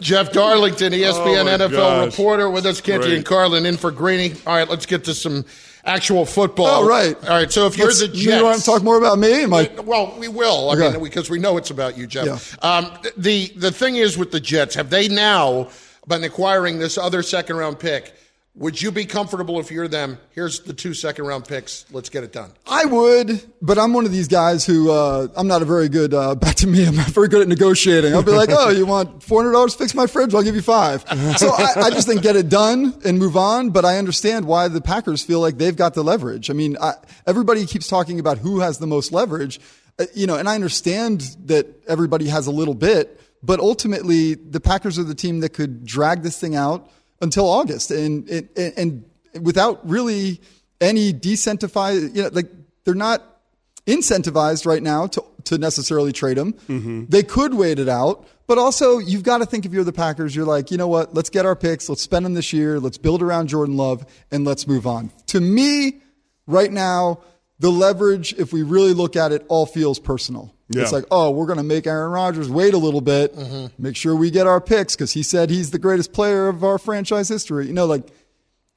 Jeff 0.00 0.30
Darlington, 0.32 0.92
ESPN 0.92 1.46
Oh, 1.46 1.66
NFL 1.68 1.70
gosh. 1.72 2.06
reporter, 2.06 2.48
with 2.50 2.66
us, 2.66 2.80
Canty 2.80 3.16
and 3.16 3.24
Carlin 3.24 3.66
in 3.66 3.76
for 3.76 3.90
Greeny. 3.90 4.34
All 4.46 4.54
right, 4.54 4.68
let's 4.68 4.86
get 4.86 5.04
to 5.04 5.14
some 5.14 5.44
actual 5.88 6.24
football. 6.26 6.84
Oh 6.84 6.86
right. 6.88 7.16
All 7.24 7.30
right, 7.30 7.50
so 7.50 7.66
if 7.66 7.76
you're 7.76 7.86
Let's- 7.88 8.00
the 8.00 8.08
Jets, 8.08 8.24
you 8.24 8.44
want 8.44 8.58
to 8.58 8.64
talk 8.64 8.82
more 8.82 8.98
about 8.98 9.18
me? 9.18 9.46
my 9.46 9.70
Well, 9.84 10.14
we 10.18 10.28
will. 10.28 10.70
I 10.70 10.74
Okay. 10.74 10.92
mean, 10.94 11.02
because 11.02 11.30
we 11.30 11.38
know 11.38 11.56
it's 11.56 11.70
about 11.70 11.96
you, 11.96 12.06
Jeff. 12.06 12.56
Um, 12.64 12.90
the 13.16 13.48
the 13.56 13.72
thing 13.72 13.96
is 13.96 14.16
with 14.18 14.30
the 14.30 14.40
Jets, 14.40 14.74
have 14.74 14.90
they 14.90 15.08
now 15.08 15.68
been 16.06 16.22
acquiring 16.24 16.78
this 16.78 16.96
other 16.98 17.22
second 17.22 17.56
round 17.56 17.78
pick? 17.78 18.14
Would 18.58 18.82
you 18.82 18.90
be 18.90 19.04
comfortable 19.04 19.60
if 19.60 19.70
you're 19.70 19.86
them? 19.86 20.18
Here's 20.30 20.58
the 20.60 20.72
two 20.72 20.92
second 20.92 21.26
round 21.26 21.46
picks. 21.46 21.84
Let's 21.92 22.08
get 22.08 22.24
it 22.24 22.32
done. 22.32 22.50
I 22.66 22.86
would, 22.86 23.40
but 23.62 23.78
I'm 23.78 23.92
one 23.92 24.04
of 24.04 24.10
these 24.10 24.26
guys 24.26 24.66
who 24.66 24.90
uh, 24.90 25.28
I'm 25.36 25.46
not 25.46 25.62
a 25.62 25.64
very 25.64 25.88
good. 25.88 26.12
Uh, 26.12 26.34
back 26.48 26.56
to 26.56 26.66
me, 26.66 26.84
I'm 26.84 26.96
not 26.96 27.06
very 27.06 27.28
good 27.28 27.40
at 27.40 27.46
negotiating. 27.46 28.14
I'll 28.14 28.24
be 28.24 28.32
like, 28.32 28.48
"Oh, 28.50 28.70
you 28.70 28.84
want 28.84 29.22
four 29.22 29.42
hundred 29.42 29.52
dollars 29.52 29.74
to 29.74 29.78
fix 29.78 29.94
my 29.94 30.08
fridge? 30.08 30.34
I'll 30.34 30.42
give 30.42 30.56
you 30.56 30.62
five. 30.62 31.02
So 31.36 31.50
I, 31.56 31.72
I 31.76 31.90
just 31.90 32.08
think 32.08 32.20
get 32.22 32.34
it 32.34 32.48
done 32.48 33.00
and 33.04 33.16
move 33.16 33.36
on. 33.36 33.70
But 33.70 33.84
I 33.84 33.96
understand 33.96 34.44
why 34.44 34.66
the 34.66 34.80
Packers 34.80 35.22
feel 35.22 35.38
like 35.38 35.58
they've 35.58 35.76
got 35.76 35.94
the 35.94 36.02
leverage. 36.02 36.50
I 36.50 36.52
mean, 36.52 36.76
I, 36.80 36.94
everybody 37.28 37.64
keeps 37.64 37.86
talking 37.86 38.18
about 38.18 38.38
who 38.38 38.58
has 38.58 38.78
the 38.78 38.88
most 38.88 39.12
leverage. 39.12 39.60
uh, 40.00 40.06
you 40.14 40.26
know, 40.26 40.34
and 40.34 40.48
I 40.48 40.56
understand 40.56 41.36
that 41.44 41.66
everybody 41.86 42.26
has 42.26 42.48
a 42.48 42.52
little 42.52 42.74
bit, 42.74 43.20
but 43.40 43.60
ultimately 43.60 44.34
the 44.34 44.58
Packers 44.58 44.98
are 44.98 45.04
the 45.04 45.14
team 45.14 45.40
that 45.40 45.50
could 45.50 45.84
drag 45.84 46.22
this 46.22 46.40
thing 46.40 46.56
out 46.56 46.90
until 47.20 47.48
August, 47.48 47.90
and 47.90 48.28
and, 48.28 48.48
and 48.76 49.04
without 49.42 49.86
really 49.88 50.40
any 50.80 51.12
decentralized, 51.12 52.16
you 52.16 52.22
know, 52.22 52.30
like 52.32 52.50
they're 52.84 52.94
not 52.94 53.40
incentivized 53.86 54.66
right 54.66 54.82
now 54.82 55.06
to, 55.06 55.24
to 55.44 55.58
necessarily 55.58 56.12
trade 56.12 56.36
him. 56.36 56.52
Mm-hmm. 56.52 57.06
They 57.08 57.22
could 57.22 57.54
wait 57.54 57.78
it 57.78 57.88
out, 57.88 58.26
but 58.46 58.58
also 58.58 58.98
you've 58.98 59.22
got 59.22 59.38
to 59.38 59.46
think 59.46 59.64
if 59.64 59.72
you're 59.72 59.84
the 59.84 59.92
Packers, 59.92 60.36
you're 60.36 60.44
like, 60.44 60.70
you 60.70 60.76
know 60.76 60.88
what? 60.88 61.14
Let's 61.14 61.30
get 61.30 61.46
our 61.46 61.56
picks. 61.56 61.88
Let's 61.88 62.02
spend 62.02 62.26
them 62.26 62.34
this 62.34 62.52
year. 62.52 62.78
Let's 62.78 62.98
build 62.98 63.22
around 63.22 63.48
Jordan 63.48 63.76
Love 63.76 64.04
and 64.30 64.44
let's 64.44 64.66
move 64.66 64.86
on. 64.86 65.10
To 65.28 65.40
me, 65.40 66.00
right 66.46 66.70
now, 66.70 67.22
the 67.58 67.70
leverage, 67.70 68.34
if 68.34 68.52
we 68.52 68.62
really 68.62 68.92
look 68.92 69.16
at 69.16 69.32
it, 69.32 69.44
all 69.48 69.66
feels 69.66 69.98
personal. 69.98 70.54
Yeah. 70.68 70.82
It's 70.82 70.92
like, 70.92 71.04
oh, 71.10 71.30
we're 71.30 71.46
going 71.46 71.58
to 71.58 71.64
make 71.64 71.86
Aaron 71.86 72.12
Rodgers 72.12 72.50
wait 72.50 72.74
a 72.74 72.78
little 72.78 73.00
bit, 73.00 73.34
mm-hmm. 73.34 73.82
make 73.82 73.96
sure 73.96 74.14
we 74.14 74.30
get 74.30 74.46
our 74.46 74.60
picks 74.60 74.94
because 74.94 75.12
he 75.12 75.22
said 75.22 75.50
he's 75.50 75.70
the 75.70 75.78
greatest 75.78 76.12
player 76.12 76.48
of 76.48 76.62
our 76.62 76.78
franchise 76.78 77.28
history. 77.28 77.66
You 77.66 77.72
know, 77.72 77.86
like 77.86 78.08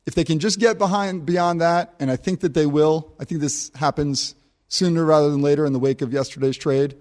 if 0.06 0.16
they 0.16 0.24
can 0.24 0.40
just 0.40 0.60
get 0.60 0.78
behind 0.78 1.26
beyond 1.26 1.62
that, 1.62 1.94
and 2.00 2.10
I 2.10 2.16
think 2.16 2.40
that 2.42 2.54
they 2.54 2.66
will. 2.66 3.14
I 3.20 3.26
think 3.26 3.42
this 3.42 3.72
happens 3.76 4.36
sooner 4.68 5.04
rather 5.04 5.30
than 5.30 5.42
later 5.42 5.66
in 5.66 5.74
the 5.74 5.80
wake 5.80 6.02
of 6.02 6.14
yesterday's 6.14 6.58
trade. 6.58 6.96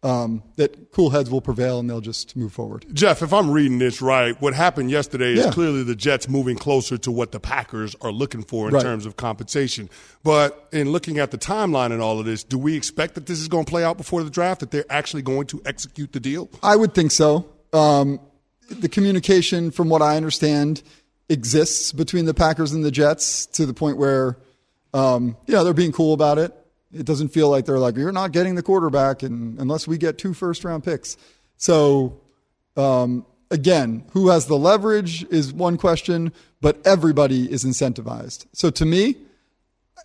Um, 0.00 0.44
that 0.54 0.92
cool 0.92 1.10
heads 1.10 1.28
will 1.28 1.40
prevail 1.40 1.80
and 1.80 1.90
they'll 1.90 2.00
just 2.00 2.36
move 2.36 2.52
forward. 2.52 2.86
Jeff, 2.92 3.20
if 3.20 3.32
I'm 3.32 3.50
reading 3.50 3.78
this 3.80 4.00
right, 4.00 4.40
what 4.40 4.54
happened 4.54 4.92
yesterday 4.92 5.32
is 5.32 5.46
Yeah. 5.46 5.50
clearly 5.50 5.82
the 5.82 5.96
Jets 5.96 6.28
moving 6.28 6.56
closer 6.56 6.96
to 6.98 7.10
what 7.10 7.32
the 7.32 7.40
Packers 7.40 7.96
are 8.00 8.12
looking 8.12 8.44
for 8.44 8.68
in 8.68 8.74
Right. 8.74 8.82
terms 8.84 9.06
of 9.06 9.16
compensation. 9.16 9.90
But 10.22 10.68
in 10.70 10.92
looking 10.92 11.18
at 11.18 11.32
the 11.32 11.38
timeline 11.38 11.90
and 11.90 12.00
all 12.00 12.20
of 12.20 12.26
this, 12.26 12.44
do 12.44 12.56
we 12.58 12.76
expect 12.76 13.16
that 13.16 13.26
this 13.26 13.40
is 13.40 13.48
going 13.48 13.64
to 13.64 13.70
play 13.70 13.82
out 13.82 13.96
before 13.96 14.22
the 14.22 14.30
draft, 14.30 14.60
that 14.60 14.70
they're 14.70 14.84
actually 14.88 15.22
going 15.22 15.48
to 15.48 15.60
execute 15.66 16.12
the 16.12 16.20
deal? 16.20 16.48
I 16.62 16.76
would 16.76 16.94
think 16.94 17.10
so. 17.10 17.46
Um, 17.72 18.20
the 18.70 18.88
communication, 18.88 19.72
from 19.72 19.88
what 19.88 20.00
I 20.00 20.16
understand, 20.16 20.82
exists 21.28 21.90
between 21.90 22.24
the 22.24 22.34
Packers 22.34 22.70
and 22.72 22.84
the 22.84 22.92
Jets 22.92 23.46
to 23.46 23.66
the 23.66 23.74
point 23.74 23.96
where, 23.96 24.38
um, 24.94 25.36
you 25.48 25.54
know, 25.54 25.64
they're 25.64 25.74
being 25.74 25.90
cool 25.92 26.14
about 26.14 26.38
it. 26.38 26.54
It 26.92 27.04
doesn't 27.04 27.28
feel 27.28 27.50
like 27.50 27.66
they're 27.66 27.78
like, 27.78 27.96
you're 27.96 28.12
not 28.12 28.32
getting 28.32 28.54
the 28.54 28.62
quarterback 28.62 29.22
and, 29.22 29.58
unless 29.58 29.86
we 29.86 29.98
get 29.98 30.16
two 30.16 30.32
first 30.32 30.64
round 30.64 30.84
picks. 30.84 31.16
So, 31.56 32.20
um, 32.76 33.26
again, 33.50 34.04
who 34.12 34.28
has 34.28 34.46
the 34.46 34.56
leverage 34.56 35.24
is 35.24 35.52
one 35.52 35.76
question, 35.76 36.32
but 36.60 36.80
everybody 36.86 37.50
is 37.50 37.64
incentivized. 37.64 38.46
So 38.52 38.70
to 38.70 38.86
me, 38.86 39.16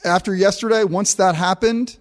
after 0.03 0.35
yesterday, 0.35 0.83
once 0.83 1.13
that 1.15 1.35
happened, 1.35 1.97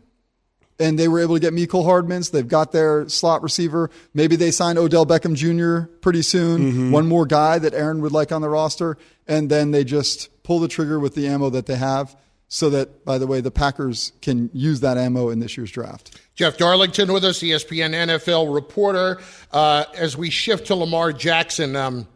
and 0.78 0.98
they 0.98 1.06
were 1.06 1.20
able 1.20 1.34
to 1.34 1.40
get 1.40 1.52
Mecole 1.52 1.84
Hardman. 1.84 2.24
So 2.24 2.36
they've 2.36 2.48
got 2.48 2.72
their 2.72 3.08
slot 3.08 3.42
receiver. 3.42 3.90
Maybe 4.14 4.34
they 4.34 4.50
sign 4.50 4.78
Odell 4.78 5.06
Beckham 5.06 5.34
Jr. 5.36 5.88
pretty 6.00 6.22
soon. 6.22 6.90
One 6.90 7.06
more 7.06 7.24
guy 7.24 7.58
that 7.60 7.72
Aaron 7.72 8.00
would 8.00 8.10
like 8.10 8.32
on 8.32 8.40
the 8.40 8.48
roster. 8.48 8.98
And 9.28 9.48
then 9.48 9.70
they 9.70 9.84
just 9.84 10.42
pull 10.42 10.58
the 10.58 10.66
trigger 10.66 10.98
with 10.98 11.14
the 11.14 11.28
ammo 11.28 11.50
that 11.50 11.66
they 11.66 11.76
have 11.76 12.16
so 12.54 12.68
that, 12.68 13.02
by 13.06 13.16
the 13.16 13.26
way, 13.26 13.40
the 13.40 13.50
Packers 13.50 14.12
can 14.20 14.50
use 14.52 14.80
that 14.80 14.98
ammo 14.98 15.30
in 15.30 15.40
this 15.40 15.56
year's 15.56 15.70
draft. 15.70 16.20
Jeff 16.34 16.58
Darlington 16.58 17.10
with 17.10 17.24
us, 17.24 17.38
ESPN 17.38 17.94
NFL 17.94 18.54
reporter. 18.54 19.22
Uh, 19.50 19.86
as 19.96 20.18
we 20.18 20.28
shift 20.28 20.66
to 20.66 20.74
Lamar 20.74 21.14
Jackson, 21.14 21.74
um, 21.76 22.06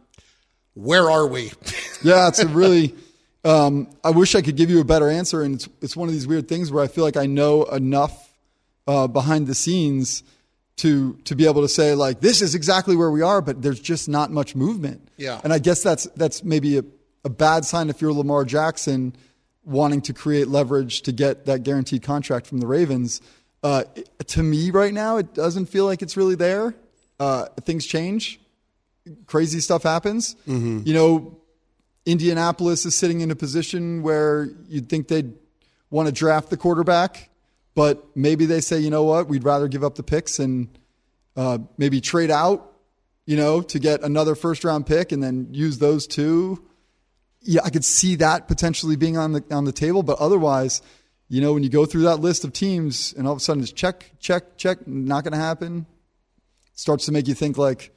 where 0.75 1.09
are 1.09 1.25
we? 1.25 1.51
Yeah, 2.03 2.27
it's 2.27 2.37
a 2.37 2.47
really. 2.47 2.93
Um, 3.43 3.89
I 4.03 4.11
wish 4.11 4.35
I 4.35 4.43
could 4.43 4.55
give 4.55 4.69
you 4.69 4.79
a 4.79 4.83
better 4.83 5.09
answer, 5.09 5.41
and 5.41 5.55
it's 5.55 5.67
it's 5.81 5.97
one 5.97 6.07
of 6.07 6.13
these 6.13 6.27
weird 6.27 6.47
things 6.47 6.71
where 6.71 6.83
I 6.83 6.87
feel 6.87 7.03
like 7.03 7.17
I 7.17 7.25
know 7.25 7.63
enough 7.63 8.31
uh, 8.85 9.07
behind 9.07 9.47
the 9.47 9.55
scenes 9.55 10.21
to 10.75 11.13
to 11.23 11.33
be 11.33 11.47
able 11.47 11.63
to 11.63 11.67
say 11.67 11.95
like 11.95 12.19
this 12.19 12.43
is 12.43 12.53
exactly 12.53 12.95
where 12.95 13.09
we 13.09 13.23
are, 13.23 13.41
but 13.41 13.63
there's 13.63 13.79
just 13.79 14.07
not 14.07 14.29
much 14.29 14.55
movement. 14.55 15.09
Yeah. 15.17 15.41
and 15.43 15.51
I 15.51 15.57
guess 15.57 15.81
that's 15.81 16.03
that's 16.15 16.43
maybe 16.43 16.77
a, 16.77 16.83
a 17.25 17.29
bad 17.29 17.65
sign 17.65 17.89
if 17.89 17.99
you're 17.99 18.13
Lamar 18.13 18.45
Jackson 18.45 19.15
wanting 19.67 20.01
to 20.01 20.13
create 20.13 20.47
leverage 20.47 21.01
to 21.03 21.11
get 21.11 21.45
that 21.45 21.63
guaranteed 21.63 22.01
contract 22.01 22.47
from 22.47 22.59
the 22.59 22.67
Ravens. 22.67 23.21
Uh, 23.61 23.83
to 24.27 24.41
me, 24.41 24.71
right 24.71 24.93
now, 24.93 25.17
it 25.17 25.33
doesn't 25.33 25.67
feel 25.67 25.85
like 25.85 26.01
it's 26.01 26.17
really 26.17 26.35
there. 26.35 26.73
Uh, 27.19 27.45
things 27.65 27.85
change 27.85 28.39
crazy 29.25 29.59
stuff 29.59 29.83
happens. 29.83 30.35
You 30.85 30.93
know, 30.93 31.37
Indianapolis 32.05 32.85
is 32.85 32.95
sitting 32.95 33.21
in 33.21 33.31
a 33.31 33.35
position 33.35 34.01
where 34.01 34.49
you'd 34.67 34.89
think 34.89 35.07
they'd 35.07 35.33
want 35.89 36.07
to 36.07 36.11
draft 36.11 36.49
the 36.49 36.57
quarterback, 36.57 37.29
but 37.75 38.05
maybe 38.15 38.45
they 38.45 38.61
say, 38.61 38.79
you 38.79 38.89
know 38.89 39.03
what, 39.03 39.27
we'd 39.27 39.43
rather 39.43 39.67
give 39.67 39.83
up 39.83 39.95
the 39.95 40.03
picks 40.03 40.39
and 40.39 40.67
uh, 41.35 41.59
maybe 41.77 42.01
trade 42.01 42.31
out, 42.31 42.73
you 43.25 43.37
know, 43.37 43.61
to 43.61 43.79
get 43.79 44.01
another 44.01 44.35
first 44.35 44.63
round 44.63 44.85
pick 44.85 45.11
and 45.11 45.21
then 45.21 45.47
use 45.51 45.77
those 45.79 46.07
two. 46.07 46.63
Yeah, 47.47 47.61
I 47.63 47.69
could 47.69 47.85
see 47.85 48.15
that 48.15 48.49
potentially 48.49 48.97
being 48.97 49.17
on 49.17 49.31
the 49.31 49.43
on 49.51 49.63
the 49.63 49.71
table, 49.71 50.03
but 50.03 50.19
otherwise, 50.19 50.81
you 51.29 51.39
know, 51.41 51.53
when 51.53 51.63
you 51.63 51.69
go 51.69 51.85
through 51.85 52.03
that 52.03 52.17
list 52.17 52.43
of 52.43 52.51
teams 52.51 53.13
and 53.17 53.25
all 53.25 53.33
of 53.33 53.37
a 53.37 53.39
sudden 53.39 53.63
it's 53.63 53.71
check, 53.71 54.11
check, 54.19 54.57
check, 54.57 54.85
not 54.85 55.23
going 55.23 55.31
to 55.31 55.39
happen, 55.39 55.85
starts 56.73 57.05
to 57.05 57.11
make 57.11 57.27
you 57.27 57.33
think 57.33 57.57
like, 57.57 57.93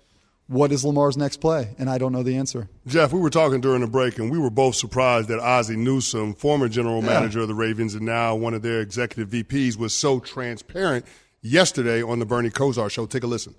what 0.46 0.72
is 0.72 0.84
Lamar's 0.84 1.16
next 1.16 1.38
play? 1.38 1.74
And 1.78 1.90
I 1.90 1.98
don't 1.98 2.12
know 2.12 2.22
the 2.22 2.36
answer. 2.36 2.68
Jeff, 2.86 3.12
we 3.12 3.20
were 3.20 3.30
talking 3.30 3.60
during 3.60 3.80
the 3.80 3.86
break, 3.86 4.18
and 4.18 4.30
we 4.30 4.38
were 4.38 4.50
both 4.50 4.74
surprised 4.74 5.28
that 5.28 5.38
Ozzie 5.38 5.76
Newsome, 5.76 6.34
former 6.34 6.68
general 6.68 7.02
manager 7.02 7.40
of 7.40 7.48
the 7.48 7.54
Ravens 7.54 7.94
and 7.94 8.04
now 8.04 8.34
one 8.34 8.54
of 8.54 8.62
their 8.62 8.80
executive 8.80 9.30
VPs, 9.30 9.76
was 9.76 9.96
so 9.96 10.18
transparent 10.18 11.04
yesterday 11.40 12.02
on 12.02 12.18
the 12.18 12.26
Bernie 12.26 12.50
Kosar 12.50 12.90
show. 12.90 13.06
Take 13.06 13.22
a 13.22 13.28
listen. 13.28 13.54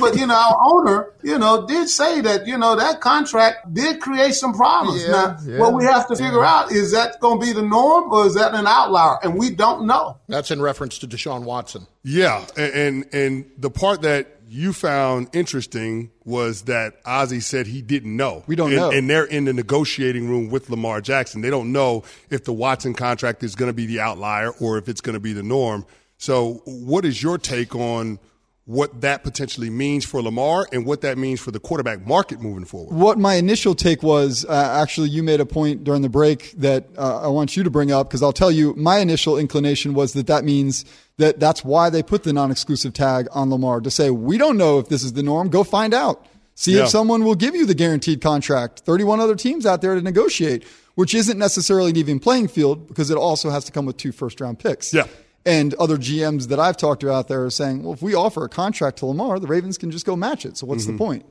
But 0.00 0.16
you 0.16 0.26
know, 0.26 0.34
our 0.34 0.58
owner, 0.62 1.12
you 1.22 1.38
know, 1.38 1.66
did 1.66 1.88
say 1.88 2.20
that 2.20 2.46
you 2.46 2.58
know 2.58 2.76
that 2.76 3.00
contract 3.00 3.72
did 3.72 4.00
create 4.00 4.34
some 4.34 4.52
problems. 4.52 5.02
Yeah, 5.02 5.10
now, 5.10 5.36
yeah. 5.44 5.58
what 5.58 5.74
we 5.74 5.84
have 5.84 6.08
to 6.08 6.16
figure 6.16 6.44
out 6.44 6.72
is 6.72 6.92
that 6.92 7.20
going 7.20 7.40
to 7.40 7.46
be 7.46 7.52
the 7.52 7.62
norm 7.62 8.10
or 8.12 8.26
is 8.26 8.34
that 8.34 8.54
an 8.54 8.66
outlier, 8.66 9.18
and 9.22 9.38
we 9.38 9.50
don't 9.50 9.86
know. 9.86 10.18
That's 10.28 10.50
in 10.50 10.60
reference 10.60 10.98
to 10.98 11.06
Deshaun 11.06 11.44
Watson. 11.44 11.86
Yeah, 12.02 12.44
and, 12.56 12.74
and 12.74 13.14
and 13.14 13.50
the 13.58 13.70
part 13.70 14.02
that 14.02 14.36
you 14.48 14.72
found 14.72 15.28
interesting 15.32 16.10
was 16.24 16.62
that 16.62 16.94
Ozzie 17.04 17.40
said 17.40 17.66
he 17.66 17.82
didn't 17.82 18.16
know. 18.16 18.44
We 18.46 18.54
don't 18.54 18.68
and, 18.68 18.76
know. 18.76 18.90
and 18.90 19.10
they're 19.10 19.24
in 19.24 19.44
the 19.44 19.52
negotiating 19.52 20.28
room 20.28 20.50
with 20.50 20.70
Lamar 20.70 21.00
Jackson. 21.00 21.40
They 21.40 21.50
don't 21.50 21.72
know 21.72 22.04
if 22.30 22.44
the 22.44 22.52
Watson 22.52 22.94
contract 22.94 23.42
is 23.42 23.56
going 23.56 23.70
to 23.70 23.74
be 23.74 23.86
the 23.86 24.00
outlier 24.00 24.50
or 24.60 24.78
if 24.78 24.88
it's 24.88 25.00
going 25.00 25.14
to 25.14 25.20
be 25.20 25.32
the 25.32 25.42
norm. 25.42 25.84
So, 26.18 26.62
what 26.64 27.04
is 27.04 27.22
your 27.22 27.38
take 27.38 27.74
on 27.74 28.18
what 28.66 29.00
that 29.00 29.22
potentially 29.22 29.70
means 29.70 30.04
for 30.04 30.20
Lamar 30.20 30.66
and 30.72 30.84
what 30.84 31.00
that 31.02 31.16
means 31.16 31.40
for 31.40 31.52
the 31.52 31.60
quarterback 31.60 32.04
market 32.04 32.40
moving 32.40 32.64
forward? 32.64 32.94
What 32.94 33.16
my 33.16 33.34
initial 33.36 33.74
take 33.76 34.02
was 34.02 34.44
uh, 34.44 34.80
actually, 34.82 35.08
you 35.08 35.22
made 35.22 35.38
a 35.40 35.46
point 35.46 35.84
during 35.84 36.02
the 36.02 36.08
break 36.08 36.50
that 36.58 36.84
uh, 36.98 37.22
I 37.22 37.28
want 37.28 37.56
you 37.56 37.62
to 37.62 37.70
bring 37.70 37.92
up 37.92 38.08
because 38.08 38.24
I'll 38.24 38.32
tell 38.32 38.50
you, 38.50 38.74
my 38.74 38.98
initial 38.98 39.38
inclination 39.38 39.94
was 39.94 40.14
that 40.14 40.26
that 40.26 40.44
means 40.44 40.84
that 41.18 41.38
that's 41.38 41.64
why 41.64 41.90
they 41.90 42.02
put 42.02 42.24
the 42.24 42.32
non 42.32 42.50
exclusive 42.50 42.92
tag 42.92 43.28
on 43.30 43.50
Lamar 43.50 43.80
to 43.80 43.90
say, 43.90 44.10
we 44.10 44.36
don't 44.36 44.56
know 44.58 44.80
if 44.80 44.88
this 44.88 45.04
is 45.04 45.12
the 45.12 45.22
norm. 45.22 45.48
Go 45.48 45.62
find 45.62 45.94
out. 45.94 46.26
See 46.56 46.74
Yeah. 46.76 46.82
if 46.84 46.88
someone 46.88 47.22
will 47.24 47.34
give 47.36 47.54
you 47.54 47.66
the 47.66 47.74
guaranteed 47.74 48.20
contract. 48.20 48.80
31 48.80 49.20
other 49.20 49.36
teams 49.36 49.64
out 49.64 49.80
there 49.80 49.94
to 49.94 50.02
negotiate, 50.02 50.64
which 50.96 51.14
isn't 51.14 51.38
necessarily 51.38 51.90
an 51.90 51.96
even 51.96 52.18
playing 52.18 52.48
field 52.48 52.88
because 52.88 53.10
it 53.10 53.16
also 53.16 53.50
has 53.50 53.64
to 53.66 53.72
come 53.72 53.86
with 53.86 53.96
two 53.96 54.10
first 54.10 54.40
round 54.40 54.58
picks. 54.58 54.92
Yeah. 54.92 55.04
And 55.46 55.74
other 55.74 55.96
GMs 55.96 56.48
that 56.48 56.58
I've 56.58 56.76
talked 56.76 57.02
to 57.02 57.12
out 57.12 57.28
there 57.28 57.44
are 57.44 57.50
saying, 57.50 57.84
well, 57.84 57.92
if 57.92 58.02
we 58.02 58.14
offer 58.14 58.44
a 58.44 58.48
contract 58.48 58.98
to 58.98 59.06
Lamar, 59.06 59.38
the 59.38 59.46
Ravens 59.46 59.78
can 59.78 59.92
just 59.92 60.04
go 60.04 60.16
match 60.16 60.44
it. 60.44 60.56
So 60.56 60.66
what's 60.66 60.86
the 60.86 60.92
mm-hmm. 60.92 60.98
point? 60.98 61.26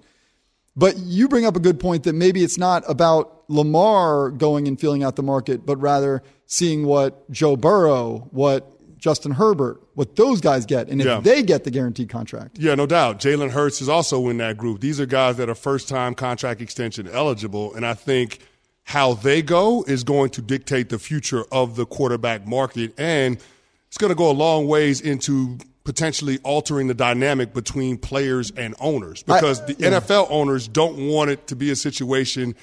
But 0.76 0.98
you 0.98 1.28
bring 1.28 1.46
up 1.46 1.58
a 1.58 1.60
good 1.60 1.80
point 1.80 2.04
that 2.04 2.14
maybe 2.14 2.42
it's 2.42 2.58
not 2.58 2.84
about 2.88 3.44
Lamar 3.50 4.32
going 4.32 4.68
and 4.70 4.80
feeling 4.80 5.04
out 5.04 5.18
the 5.18 5.24
market, 5.24 5.66
but 5.66 5.78
rather 5.78 6.24
seeing 6.46 6.86
what 6.86 7.30
Joe 7.30 7.58
Burrow, 7.58 8.30
what 8.32 8.72
Justin 8.98 9.34
Herbert, 9.34 9.82
what 9.94 10.16
those 10.16 10.42
guys 10.42 10.66
get, 10.66 10.88
and 10.88 11.00
if 11.00 11.08
Yeah. 11.08 11.20
they 11.20 11.44
get 11.44 11.64
the 11.64 11.72
guaranteed 11.72 12.10
contract. 12.10 12.58
Yeah, 12.58 12.76
no 12.76 12.86
doubt. 12.86 13.20
Jalen 13.20 13.52
Hurts 13.52 13.82
is 13.82 13.90
also 13.90 14.30
in 14.30 14.38
that 14.38 14.58
group. 14.58 14.80
These 14.82 15.00
are 15.00 15.06
guys 15.06 15.36
that 15.38 15.50
are 15.50 15.56
first 15.56 15.88
time 15.90 16.16
contract 16.16 16.62
extension 16.62 17.08
eligible. 17.08 17.74
And 17.74 17.86
I 17.86 17.94
think 17.94 18.40
how 18.84 19.14
they 19.14 19.42
go 19.42 19.84
is 19.88 20.04
going 20.04 20.30
to 20.32 20.42
dictate 20.42 20.90
the 20.90 21.00
future 21.00 21.44
of 21.52 21.76
the 21.76 21.86
quarterback 21.86 22.48
market. 22.48 22.94
And 22.98 23.38
it's 23.88 23.98
going 23.98 24.10
to 24.12 24.16
go 24.16 24.30
a 24.30 24.34
long 24.34 24.68
ways 24.68 25.02
into 25.02 25.58
potentially 25.84 26.40
altering 26.44 26.88
the 26.88 26.94
dynamic 26.94 27.54
between 27.54 27.98
players 27.98 28.52
and 28.52 28.74
owners 28.80 29.22
because 29.24 29.64
the 29.68 29.76
NFL 29.76 30.28
owners 30.30 30.68
don't 30.68 31.08
want 31.08 31.30
it 31.30 31.48
to 31.48 31.56
be 31.56 31.70
a 31.72 31.76
situation 31.76 32.56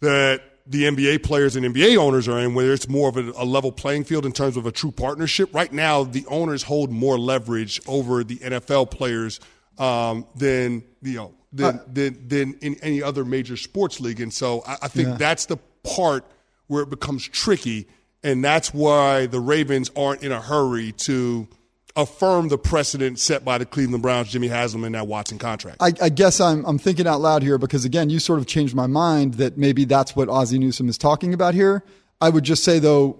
that 0.00 0.42
the 0.68 0.84
NBA 0.84 1.22
players 1.22 1.56
and 1.56 1.64
NBA 1.66 1.96
owners 1.96 2.26
are 2.28 2.38
in, 2.38 2.54
where 2.54 2.72
it's 2.72 2.88
more 2.88 3.08
of 3.08 3.16
a, 3.16 3.30
a 3.36 3.44
level 3.44 3.70
playing 3.72 4.04
field 4.04 4.26
in 4.26 4.32
terms 4.32 4.56
of 4.56 4.66
a 4.66 4.72
true 4.72 4.90
partnership. 4.90 5.52
Right 5.54 5.72
now, 5.72 6.02
the 6.04 6.24
owners 6.28 6.62
hold 6.64 6.90
more 6.90 7.18
leverage 7.18 7.80
over 7.86 8.24
the 8.24 8.36
NFL 8.36 8.90
players 8.90 9.38
um, 9.78 10.26
than 10.34 10.82
you 11.02 11.14
know 11.16 11.34
than, 11.52 11.80
than 11.92 12.28
than 12.28 12.54
in 12.62 12.76
any 12.82 13.02
other 13.02 13.24
major 13.24 13.56
sports 13.56 14.00
league, 14.00 14.20
and 14.20 14.32
so 14.32 14.62
I, 14.66 14.76
I 14.82 14.88
think 14.88 15.08
Yeah. 15.08 15.16
that's 15.16 15.46
the 15.46 15.56
part 15.84 16.24
where 16.66 16.82
it 16.82 16.90
becomes 16.90 17.26
tricky, 17.28 17.86
and 18.26 18.44
that's 18.44 18.74
why 18.74 19.26
the 19.26 19.40
Ravens 19.40 19.90
aren't 19.96 20.22
in 20.22 20.32
a 20.32 20.40
hurry 20.40 20.92
to 20.92 21.46
affirm 21.94 22.48
the 22.48 22.58
precedent 22.58 23.18
set 23.18 23.42
by 23.44 23.56
the 23.56 23.64
Cleveland 23.64 24.02
Browns, 24.02 24.28
Jimmy 24.28 24.48
Haslam, 24.48 24.84
in 24.84 24.92
that 24.92 25.06
Watson 25.06 25.38
contract. 25.38 25.78
I, 25.80 25.92
I 26.02 26.08
guess 26.10 26.40
I'm, 26.40 26.62
I'm 26.66 26.78
thinking 26.78 27.06
out 27.06 27.20
loud 27.22 27.42
here 27.42 27.56
because, 27.56 27.86
again, 27.86 28.10
you 28.10 28.18
sort 28.18 28.38
of 28.38 28.46
changed 28.46 28.74
my 28.74 28.86
mind 28.86 29.34
that 29.34 29.56
maybe 29.56 29.86
that's 29.86 30.14
what 30.14 30.28
Ozzie 30.28 30.58
Newsome 30.58 30.88
is 30.90 30.98
talking 30.98 31.32
about 31.32 31.54
here. 31.54 31.82
I 32.20 32.28
would 32.28 32.44
just 32.44 32.64
say, 32.64 32.78
though, 32.78 33.18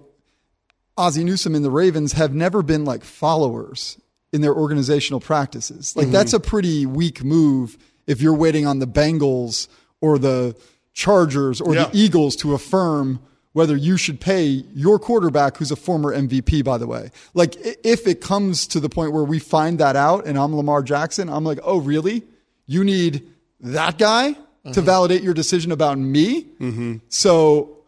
Ozzie 0.95 1.23
Newsome 1.23 1.55
and 1.55 1.65
the 1.65 1.71
Ravens 1.71 2.13
have 2.13 2.35
never 2.35 2.61
been 2.61 2.85
like 2.85 3.03
followers 3.03 3.99
in 4.33 4.41
their 4.41 4.53
organizational 4.53 5.19
practices. 5.21 5.95
Like, 5.95 6.07
Mhm. 6.07 6.11
that's 6.11 6.33
a 6.33 6.39
pretty 6.39 6.85
weak 6.85 7.23
move 7.23 7.77
if 8.05 8.21
you're 8.21 8.33
waiting 8.35 8.67
on 8.67 8.79
the 8.79 8.87
Bengals 8.87 9.67
or 10.01 10.19
the 10.19 10.55
Chargers 10.93 11.61
or 11.61 11.73
Yeah. 11.75 11.85
the 11.85 11.97
Eagles 11.97 12.35
to 12.37 12.53
affirm 12.53 13.19
whether 13.57 13.75
you 13.75 13.97
should 13.97 14.21
pay 14.21 14.43
your 14.75 14.99
quarterback, 14.99 15.57
who's 15.57 15.71
a 15.71 15.75
former 15.75 16.15
MVP, 16.15 16.63
by 16.63 16.77
the 16.77 16.85
way. 16.85 17.09
Like, 17.33 17.55
if 17.83 18.05
it 18.05 18.21
comes 18.21 18.67
to 18.67 18.79
the 18.79 18.87
point 18.87 19.13
where 19.13 19.23
we 19.23 19.39
find 19.39 19.79
that 19.79 19.95
out 19.95 20.27
and 20.27 20.37
I'm 20.37 20.55
Lamar 20.55 20.83
Jackson, 20.83 21.27
I'm 21.27 21.43
like, 21.43 21.57
oh, 21.63 21.79
really? 21.79 22.21
You 22.67 22.83
need 22.83 23.27
that 23.61 23.97
guy 23.97 24.35
to 24.73 24.81
validate 24.81 25.23
your 25.23 25.33
decision 25.33 25.71
about 25.71 25.97
me? 25.97 26.43
Mm-hmm. 26.59 26.97
So, 27.09 27.79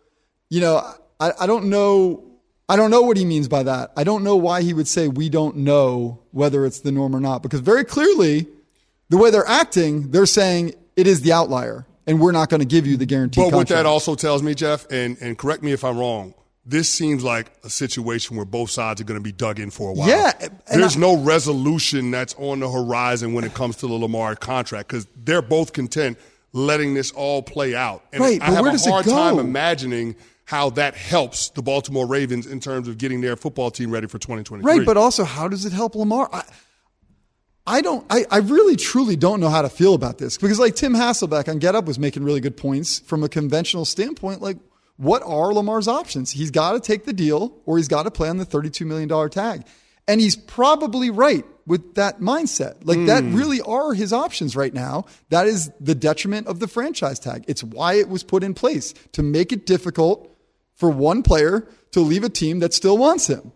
you 0.49 0.59
know, 0.59 0.81
I, 1.19 1.33
I 1.41 1.45
don't 1.45 1.65
know. 1.65 2.23
I 2.67 2.75
don't 2.75 2.89
know 2.89 3.03
what 3.03 3.15
he 3.15 3.23
means 3.23 3.47
by 3.47 3.61
that. 3.61 3.91
I 3.95 4.03
don't 4.03 4.23
know 4.23 4.37
why 4.37 4.63
he 4.63 4.73
would 4.73 4.87
say 4.87 5.07
we 5.07 5.29
don't 5.29 5.57
know 5.57 6.17
whether 6.31 6.65
it's 6.65 6.79
the 6.79 6.91
norm 6.91 7.15
or 7.15 7.19
not, 7.19 7.43
because 7.43 7.59
very 7.59 7.85
clearly, 7.85 8.47
the 9.09 9.17
way 9.17 9.29
they're 9.29 9.47
acting, 9.47 10.09
they're 10.09 10.25
saying 10.25 10.73
it 10.95 11.05
is 11.05 11.21
the 11.21 11.31
outlier, 11.31 11.85
and 12.09 12.19
we're 12.19 12.31
not 12.31 12.49
going 12.49 12.59
to 12.59 12.65
give 12.65 12.87
you 12.87 12.97
the 12.97 13.05
guarantee. 13.05 13.39
But 13.39 13.45
what 13.45 13.67
contract. 13.67 13.69
that 13.69 13.85
also 13.85 14.15
tells 14.15 14.41
me, 14.41 14.55
Jeff, 14.55 14.87
and, 14.91 15.15
and 15.21 15.37
correct 15.37 15.61
me 15.61 15.71
if 15.71 15.83
I'm 15.83 15.97
wrong, 15.97 16.33
this 16.65 16.89
seems 16.91 17.23
like 17.23 17.51
a 17.63 17.69
situation 17.69 18.35
where 18.35 18.45
both 18.45 18.71
sides 18.71 18.99
are 18.99 19.03
going 19.03 19.19
to 19.19 19.23
be 19.23 19.31
dug 19.31 19.59
in 19.59 19.69
for 19.69 19.91
a 19.91 19.93
while. 19.93 20.09
Yeah, 20.09 20.31
There's 20.71 20.97
I- 20.97 20.99
no 20.99 21.17
resolution 21.17 22.09
that's 22.09 22.33
on 22.39 22.61
the 22.61 22.69
horizon 22.69 23.33
when 23.33 23.43
it 23.43 23.53
comes 23.53 23.77
to 23.77 23.87
the 23.87 23.93
Lamar 23.93 24.35
contract 24.35 24.89
because 24.89 25.07
they're 25.23 25.43
both 25.43 25.71
content 25.73 26.17
letting 26.51 26.95
this 26.95 27.11
all 27.11 27.43
play 27.43 27.75
out. 27.75 28.03
And 28.11 28.21
Right, 28.21 28.41
I 28.41 28.47
but 28.47 28.53
have 28.55 28.63
where 28.65 28.73
a 28.75 28.89
hard 28.89 29.05
time 29.05 29.37
imagining 29.37 30.15
how 30.45 30.71
that 30.71 30.95
helps 30.95 31.49
the 31.49 31.61
Baltimore 31.61 32.07
Ravens 32.07 32.47
in 32.47 32.59
terms 32.59 32.87
of 32.87 32.97
getting 32.97 33.21
their 33.21 33.35
football 33.35 33.69
team 33.69 33.91
ready 33.91 34.07
for 34.07 34.17
2023. 34.17 34.79
Right, 34.79 34.83
but 34.85 34.97
also, 34.97 35.23
how 35.25 35.47
does 35.47 35.63
it 35.63 35.73
help 35.73 35.93
Lamar? 35.93 36.27
I, 36.33 36.41
I 37.69 37.81
don't. 37.81 38.05
I, 38.09 38.25
I 38.31 38.37
really, 38.39 38.75
truly 38.75 39.15
don't 39.15 39.39
know 39.39 39.49
how 39.49 39.61
to 39.61 39.69
feel 39.69 39.93
about 39.93 40.17
this 40.17 40.37
because, 40.37 40.59
like 40.59 40.75
Tim 40.75 40.93
Hasselbeck 40.93 41.47
on 41.47 41.59
Get 41.59 41.75
Up 41.75 41.85
was 41.85 41.99
making 41.99 42.23
really 42.23 42.41
good 42.41 42.57
points 42.57 42.99
from 42.99 43.23
a 43.23 43.29
conventional 43.29 43.85
standpoint. 43.85 44.41
Like, 44.41 44.57
what 44.97 45.21
are 45.23 45.53
Lamar's 45.53 45.87
options? 45.87 46.31
He's 46.31 46.51
got 46.51 46.71
to 46.73 46.79
take 46.79 47.05
the 47.05 47.13
deal, 47.13 47.53
or 47.65 47.77
he's 47.77 47.87
got 47.87 48.03
to 48.03 48.11
play 48.11 48.27
on 48.27 48.37
the 48.37 48.45
thirty-two 48.45 48.85
million 48.85 49.07
dollar 49.07 49.29
tag, 49.29 49.65
and 50.07 50.19
he's 50.19 50.35
probably 50.35 51.09
right 51.11 51.45
with 51.67 51.93
that 51.95 52.19
mindset. 52.19 52.77
Like, 52.83 53.05
that 53.05 53.23
Hmm. 53.23 53.35
really 53.35 53.61
are 53.61 53.93
his 53.93 54.11
options 54.11 54.55
right 54.55 54.73
now. 54.73 55.05
That 55.29 55.45
is 55.45 55.69
the 55.79 55.93
detriment 55.93 56.47
of 56.47 56.59
the 56.59 56.67
franchise 56.67 57.19
tag. 57.19 57.45
It's 57.47 57.63
why 57.63 57.93
it 57.93 58.09
was 58.09 58.23
put 58.23 58.43
in 58.43 58.55
place 58.55 58.95
to 59.11 59.21
make 59.21 59.51
it 59.53 59.67
difficult 59.67 60.35
for 60.73 60.89
one 60.89 61.21
player 61.21 61.67
to 61.91 61.99
leave 61.99 62.23
a 62.23 62.29
team 62.29 62.57
that 62.59 62.73
still 62.73 62.97
wants 62.97 63.27
him. 63.27 63.51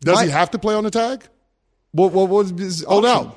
Does 0.00 0.14
My- 0.16 0.24
he 0.24 0.30
have 0.30 0.50
to 0.52 0.58
play 0.58 0.74
on 0.74 0.84
the 0.84 0.90
tag? 0.90 1.24
What, 1.92 2.12
what 2.12 2.28
was 2.28 2.50
his 2.50 2.84
Hold 2.84 3.06
out. 3.06 3.36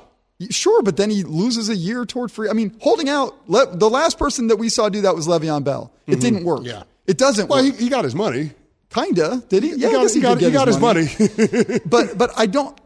Sure, 0.50 0.82
but 0.82 0.96
then 0.96 1.10
he 1.10 1.22
loses 1.22 1.68
a 1.68 1.76
year 1.76 2.04
toward 2.04 2.30
free. 2.32 2.48
I 2.48 2.52
mean, 2.54 2.76
holding 2.80 3.08
out. 3.08 3.34
Le, 3.48 3.74
the 3.76 3.88
last 3.88 4.18
person 4.18 4.48
that 4.48 4.56
we 4.56 4.68
saw 4.68 4.88
do 4.88 5.00
that 5.02 5.14
was 5.14 5.26
Le'Veon 5.28 5.62
Bell. 5.64 5.92
It 6.06 6.16
Mhm. 6.16 6.20
didn't 6.20 6.44
work. 6.44 6.60
Yeah. 6.64 6.82
it 7.06 7.18
doesn't. 7.18 7.48
Well, 7.48 7.64
work. 7.64 7.76
he, 7.76 7.84
he 7.84 7.88
got 7.90 8.04
his 8.04 8.14
money. 8.14 8.52
Kinda 8.90 9.42
did 9.48 9.62
he? 9.62 9.74
Yeah, 9.76 9.88
I 9.88 9.92
got- 9.92 10.08
he, 10.10 10.14
he 10.14 10.20
got- 10.20 10.40
he 10.40 10.50
got 10.50 10.68
his 10.68 10.78
money. 10.78 11.06
but 11.86 12.16
but 12.18 12.30
I 12.36 12.46
don't, 12.46 12.76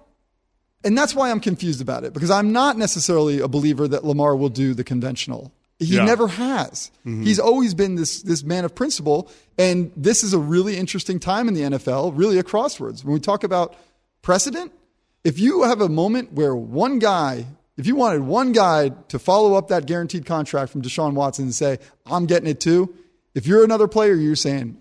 and 0.85 0.96
that's 0.96 1.14
why 1.14 1.31
I'm 1.31 1.40
confused 1.40 1.81
about 1.81 2.04
it 2.04 2.12
because 2.14 2.31
I'm 2.31 2.52
not 2.52 2.76
necessarily 2.78 3.40
a 3.40 3.48
believer 3.48 3.87
that 3.88 4.04
Lamar 4.04 4.35
will 4.37 4.48
do 4.48 4.74
the 4.74 4.85
conventional. 4.85 5.52
He 5.78 5.96
Yeah. 5.96 6.04
never 6.04 6.26
has. 6.28 6.90
Mm-hmm. 7.07 7.22
He's 7.24 7.38
always 7.38 7.74
been 7.74 7.94
this 7.96 8.22
this 8.22 8.42
man 8.42 8.64
of 8.64 8.74
principle, 8.74 9.31
and 9.59 9.90
this 9.96 10.22
is 10.24 10.33
a 10.33 10.38
really 10.38 10.76
interesting 10.76 11.18
time 11.20 11.46
in 11.48 11.54
the 11.54 11.62
NFL, 11.62 12.12
really 12.16 12.38
a 12.38 12.42
crossroads. 12.42 13.04
When 13.04 13.14
we 13.14 13.20
talk 13.20 13.44
about 13.44 13.74
precedent, 14.22 14.72
if 15.28 15.38
you 15.38 15.62
have 15.64 15.82
a 15.82 15.88
moment 15.90 16.32
where 16.32 16.56
one 16.56 16.98
guy, 16.98 17.44
if 17.76 17.86
you 17.86 17.94
wanted 17.96 18.22
one 18.22 18.52
guy 18.52 18.88
to 19.08 19.18
follow 19.18 19.54
up 19.54 19.68
that 19.68 19.84
guaranteed 19.86 20.24
contract 20.24 20.72
from 20.72 20.80
Deshaun 20.80 21.12
Watson 21.12 21.44
and 21.44 21.54
say, 21.54 21.78
"I'm 22.06 22.24
getting 22.24 22.48
it 22.48 22.60
too," 22.60 22.94
if 23.34 23.46
you're 23.46 23.62
another 23.62 23.86
player, 23.88 24.14
you're 24.14 24.36
saying, 24.36 24.78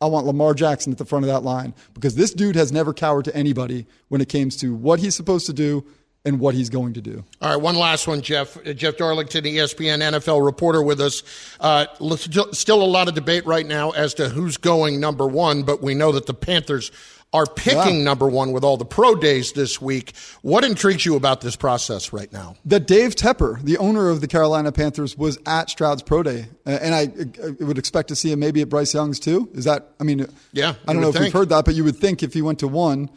I 0.00 0.06
want 0.06 0.24
Lamar 0.26 0.54
Jackson 0.54 0.92
at 0.92 0.98
the 0.98 1.04
front 1.04 1.24
of 1.24 1.28
that 1.30 1.40
line 1.42 1.74
because 1.92 2.14
this 2.14 2.32
dude 2.32 2.54
has 2.54 2.70
never 2.70 2.94
cowered 2.94 3.24
to 3.24 3.34
anybody 3.34 3.84
when 4.08 4.20
it 4.20 4.28
comes 4.28 4.56
to 4.58 4.72
what 4.72 5.00
he's 5.00 5.16
supposed 5.16 5.46
to 5.46 5.52
do 5.52 5.84
and 6.24 6.38
what 6.38 6.54
he's 6.54 6.70
going 6.70 6.92
to 6.94 7.00
do. 7.00 7.24
All 7.42 7.50
right, 7.50 7.60
one 7.60 7.74
last 7.74 8.06
one, 8.06 8.20
Jeff. 8.22 8.56
Uh, 8.64 8.72
Jeff 8.74 8.96
Darlington, 8.96 9.44
ESPN 9.44 10.00
NFL 10.00 10.44
reporter 10.44 10.82
with 10.82 11.00
us. 11.00 11.22
Uh, 11.58 11.86
still- 12.16 12.52
still 12.52 12.82
a 12.82 12.84
lot 12.86 13.08
of 13.08 13.14
debate 13.14 13.44
right 13.46 13.66
now 13.66 13.90
as 13.90 14.14
to 14.14 14.28
who's 14.28 14.56
going 14.56 15.00
number 15.00 15.26
one, 15.26 15.62
but 15.64 15.82
we 15.82 15.94
know 15.94 16.12
that 16.12 16.26
the 16.26 16.34
Panthers 16.34 16.90
are 17.32 17.44
picking 17.44 17.98
Yeah. 17.98 18.04
number 18.04 18.26
one 18.26 18.52
with 18.52 18.64
all 18.64 18.78
the 18.78 18.86
pro 18.86 19.14
days 19.14 19.52
this 19.52 19.82
week. 19.82 20.14
What 20.40 20.64
intrigues 20.64 21.04
you 21.04 21.14
about 21.14 21.42
this 21.42 21.56
process 21.56 22.10
right 22.12 22.32
now? 22.32 22.56
That 22.64 22.86
Dave 22.86 23.14
Tepper, 23.14 23.62
the 23.62 23.76
owner 23.76 24.08
of 24.08 24.22
the 24.22 24.26
Carolina 24.26 24.72
Panthers, 24.72 25.16
was 25.18 25.38
at 25.44 25.68
Stroud's 25.68 26.02
Pro 26.02 26.22
Day, 26.22 26.46
Uh, 26.66 26.70
and 26.70 26.94
I, 26.94 27.02
I 27.46 27.50
would 27.64 27.76
expect 27.76 28.08
to 28.08 28.16
see 28.16 28.32
him 28.32 28.38
maybe 28.40 28.62
at 28.62 28.70
Bryce 28.70 28.94
Young's 28.94 29.20
too. 29.20 29.48
Is 29.52 29.64
that? 29.64 29.90
I 30.00 30.04
mean, 30.04 30.26
Yeah, 30.52 30.74
I 30.86 30.92
don't 30.94 31.02
know 31.02 31.08
if 31.08 31.14
think. 31.16 31.24
we've 31.24 31.32
heard 31.34 31.50
that, 31.50 31.66
but 31.66 31.74
you 31.74 31.84
would 31.84 31.96
think 31.96 32.22
if 32.22 32.32
he 32.32 32.40
went 32.40 32.60
to 32.60 32.68
one, 32.68 33.10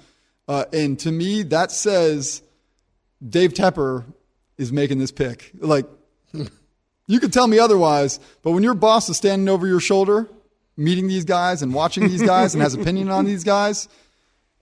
uh, 0.49 0.65
and 0.73 0.99
to 0.99 1.11
me, 1.11 1.43
that 1.43 1.71
says 1.71 2.41
Dave 3.25 3.53
Tepper 3.53 4.03
is 4.57 4.73
making 4.73 4.99
this 4.99 5.11
pick. 5.11 5.51
Like, 5.57 5.85
you 7.07 7.19
could 7.21 7.31
tell 7.31 7.47
me 7.47 7.59
otherwise, 7.59 8.19
but 8.43 8.51
when 8.51 8.63
your 8.63 8.73
boss 8.73 9.07
is 9.09 9.15
standing 9.17 9.47
over 9.47 9.65
your 9.67 9.79
shoulder, 9.79 10.27
meeting 10.77 11.07
these 11.07 11.25
guys 11.25 11.61
and 11.61 11.73
watching 11.73 12.07
these 12.07 12.21
guys 12.21 12.53
and 12.53 12.61
has 12.63 12.73
opinion 12.81 13.09
on 13.09 13.25
these 13.25 13.43
guys, 13.43 13.87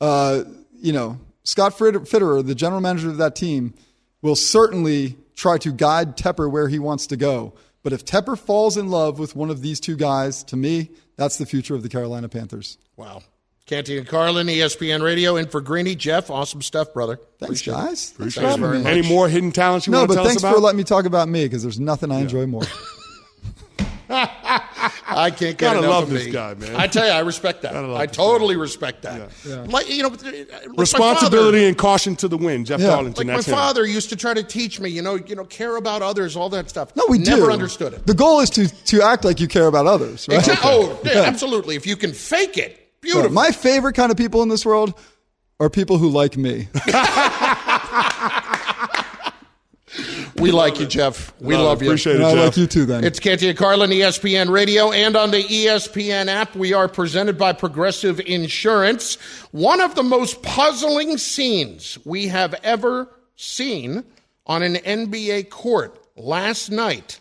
uh, 0.02 0.44
you 0.80 0.94
know, 0.94 1.20
Scott 1.44 1.78
Fitter- 1.78 2.02
Fitterer, 2.02 2.46
the 2.46 2.56
general 2.56 2.82
manager 2.82 3.10
of 3.10 3.18
that 3.18 3.36
team, 3.36 3.74
will 4.22 4.36
certainly 4.36 5.18
try 5.36 5.58
to 5.58 5.72
guide 5.72 6.18
Tepper 6.18 6.52
where 6.52 6.68
he 6.68 6.80
wants 6.80 7.08
to 7.08 7.18
go. 7.18 7.54
But 7.82 7.94
if 7.94 8.06
Tepper 8.06 8.38
falls 8.38 8.76
in 8.78 8.90
love 8.90 9.20
with 9.20 9.36
one 9.36 9.50
of 9.50 9.62
these 9.62 9.80
two 9.80 9.96
guys, 9.96 10.44
to 10.46 10.58
me, 10.58 10.90
that's 11.16 11.38
the 11.38 11.46
future 11.46 11.76
of 11.76 11.84
the 11.84 11.90
Carolina 11.90 12.28
Panthers. 12.28 12.78
Wow. 12.98 13.24
Canty 13.66 13.98
and 14.00 14.08
Carlin, 14.08 14.48
ESPN 14.48 15.04
Radio, 15.04 15.36
in 15.36 15.48
for 15.48 15.62
Greeny. 15.62 15.96
Jeff, 15.96 16.30
awesome 16.32 16.62
stuff, 16.62 16.92
brother. 16.94 17.18
Thanks, 17.38 17.62
Appreciate 17.62 17.74
guys. 17.74 18.10
Thanks 18.10 18.34
for 18.34 18.42
Thanks 18.42 18.56
having 18.56 18.62
very 18.62 18.80
much. 18.80 18.92
Any 18.92 19.08
more 19.08 19.30
hidden 19.30 19.52
talents 19.52 19.86
you 19.86 19.92
no, 19.92 20.00
want 20.00 20.10
to 20.10 20.16
but 20.16 20.22
tell 20.22 20.26
thanks 20.26 20.44
us 20.44 20.50
about? 20.50 20.56
for 20.56 20.62
letting 20.62 20.78
me 20.78 20.84
talk 20.84 21.06
about 21.06 21.30
me 21.30 21.46
because 21.46 21.62
there's 21.62 21.80
nothing 21.80 22.12
I 22.12 22.20
enjoy 22.22 22.48
more. 22.48 22.64
I 25.20 25.30
can't 25.32 25.58
get 25.58 25.60
Gotta 25.60 25.80
enough 25.80 25.90
love 25.92 26.04
of 26.04 26.10
this 26.12 26.26
me. 26.26 26.32
guy, 26.32 26.54
man. 26.56 26.76
I 26.76 26.88
tell 26.88 27.06
you, 27.06 27.12
I 27.12 27.20
respect 27.20 27.62
that. 27.64 27.74
Gotta 27.74 27.88
love 27.88 28.00
I 28.00 28.06
this 28.06 28.16
totally 28.16 28.56
respect 28.56 29.02
that. 29.04 29.30
Yeah. 29.46 29.66
Like 29.68 29.90
you 29.90 30.04
know, 30.04 30.10
like 30.10 30.50
Responsibility 30.78 31.58
father- 31.60 31.68
and 31.68 31.78
caution 31.78 32.16
to 32.18 32.28
the 32.28 32.38
wind. 32.38 32.66
Jeff 32.68 32.80
Yeah. 32.80 32.88
Darlington. 32.88 33.28
Like 33.28 33.36
my 33.38 33.42
him. 33.44 33.54
father 33.56 33.86
used 33.86 34.10
to 34.10 34.16
try 34.16 34.34
to 34.34 34.44
teach 34.44 34.80
me, 34.80 34.90
you 34.90 35.02
know, 35.02 35.16
you 35.16 35.36
know, 35.36 35.46
care 35.46 35.76
about 35.76 36.02
others, 36.02 36.36
all 36.36 36.50
that 36.50 36.70
stuff. 36.70 36.96
No, 36.96 37.04
we 37.10 37.18
never 37.18 37.48
do. 37.48 37.52
understood 37.52 37.94
it. 37.94 38.06
The 38.08 38.14
goal 38.16 38.40
is 38.40 38.50
to 38.52 38.68
to 38.86 39.02
act 39.02 39.26
like 39.26 39.40
you 39.40 39.48
care 39.48 39.68
about 39.68 39.86
others, 39.88 40.28
right? 40.30 40.40
Exa- 40.40 40.60
Oh, 40.64 41.00
yeah, 41.06 41.22
absolutely. 41.24 41.76
If 41.76 41.86
you 41.86 41.96
can 41.96 42.14
fake 42.14 42.58
it, 42.58 43.00
beautiful. 43.02 43.24
But 43.30 43.34
my 43.34 43.52
favorite 43.52 43.94
kind 43.94 44.12
of 44.12 44.18
people 44.18 44.42
in 44.44 44.50
this 44.50 44.66
world 44.66 44.94
are 45.60 45.70
people 45.70 45.98
who 45.98 46.10
like 46.10 46.38
me. 46.38 46.68
we 50.40 50.52
like 50.52 50.80
you, 50.80 50.86
Jeff. 50.86 51.34
We 51.40 51.56
Love 51.56 51.62
it. 51.62 51.66
love 51.66 51.82
you. 51.84 51.90
Appreciate 51.90 52.14
it, 52.16 52.22
And 52.22 52.26
I 52.40 52.46
like 52.46 52.58
you 52.58 52.68
too, 52.68 52.86
then. 52.86 53.04
It's 53.04 53.20
Canty 53.20 53.50
and 53.50 53.58
Carlin, 53.58 53.90
ESPN 53.92 54.50
Radio, 54.50 54.92
and 54.92 55.16
on 55.16 55.32
the 55.32 55.44
ESPN 55.44 56.28
app. 56.28 56.56
We 56.56 56.74
are 56.74 56.88
presented 56.88 57.38
by 57.38 57.54
Progressive 57.54 58.20
Insurance. 58.22 59.16
One 59.52 59.82
of 59.82 59.96
the 59.96 60.04
most 60.04 60.42
puzzling 60.42 61.18
scenes 61.18 61.98
we 62.06 62.28
have 62.28 62.54
ever 62.64 63.10
seen 63.36 64.04
on 64.46 64.64
an 64.64 64.76
NBA 64.76 65.50
court 65.50 66.00
last 66.16 66.70
night. 66.72 67.20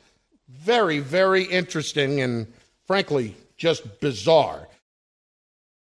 Very, 0.49 0.99
very 1.01 1.45
interesting 1.45 2.21
and 2.21 2.47
frankly, 2.87 3.37
just 3.57 4.01
bizarre. 4.01 4.68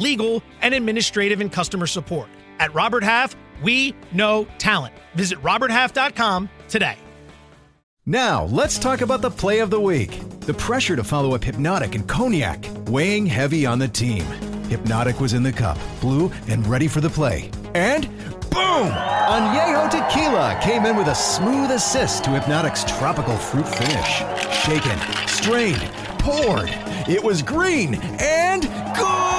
legal, 0.00 0.42
and 0.62 0.74
administrative 0.74 1.40
and 1.40 1.52
customer 1.52 1.86
support. 1.86 2.28
At 2.58 2.74
Robert 2.74 3.04
Half, 3.04 3.36
we 3.62 3.94
know 4.12 4.46
talent. 4.58 4.94
Visit 5.14 5.42
RobertHalf.com 5.42 6.48
today. 6.68 6.96
Now, 8.06 8.44
let's 8.44 8.78
talk 8.78 9.02
about 9.02 9.20
the 9.20 9.30
play 9.30 9.58
of 9.58 9.68
the 9.68 9.80
week. 9.80 10.18
The 10.40 10.54
pressure 10.54 10.96
to 10.96 11.04
follow 11.04 11.34
up 11.34 11.44
Hypnotic 11.44 11.94
and 11.94 12.08
Cognac, 12.08 12.64
weighing 12.86 13.26
heavy 13.26 13.66
on 13.66 13.78
the 13.78 13.88
team. 13.88 14.24
Hypnotic 14.70 15.20
was 15.20 15.34
in 15.34 15.42
the 15.42 15.52
cup, 15.52 15.76
blue, 16.00 16.32
and 16.46 16.66
ready 16.66 16.88
for 16.88 17.02
the 17.02 17.10
play. 17.10 17.50
And 17.74 18.08
boom! 18.48 18.88
Añejo 18.88 19.90
Tequila 19.90 20.58
came 20.62 20.86
in 20.86 20.96
with 20.96 21.08
a 21.08 21.14
smooth 21.14 21.70
assist 21.70 22.24
to 22.24 22.30
Hypnotic's 22.30 22.82
tropical 22.84 23.36
fruit 23.36 23.68
finish. 23.68 24.22
Shaken, 24.64 24.98
strained, 25.26 25.92
poured. 26.18 26.70
It 27.06 27.22
was 27.22 27.42
green 27.42 27.96
and 28.20 28.62
good! 28.96 29.37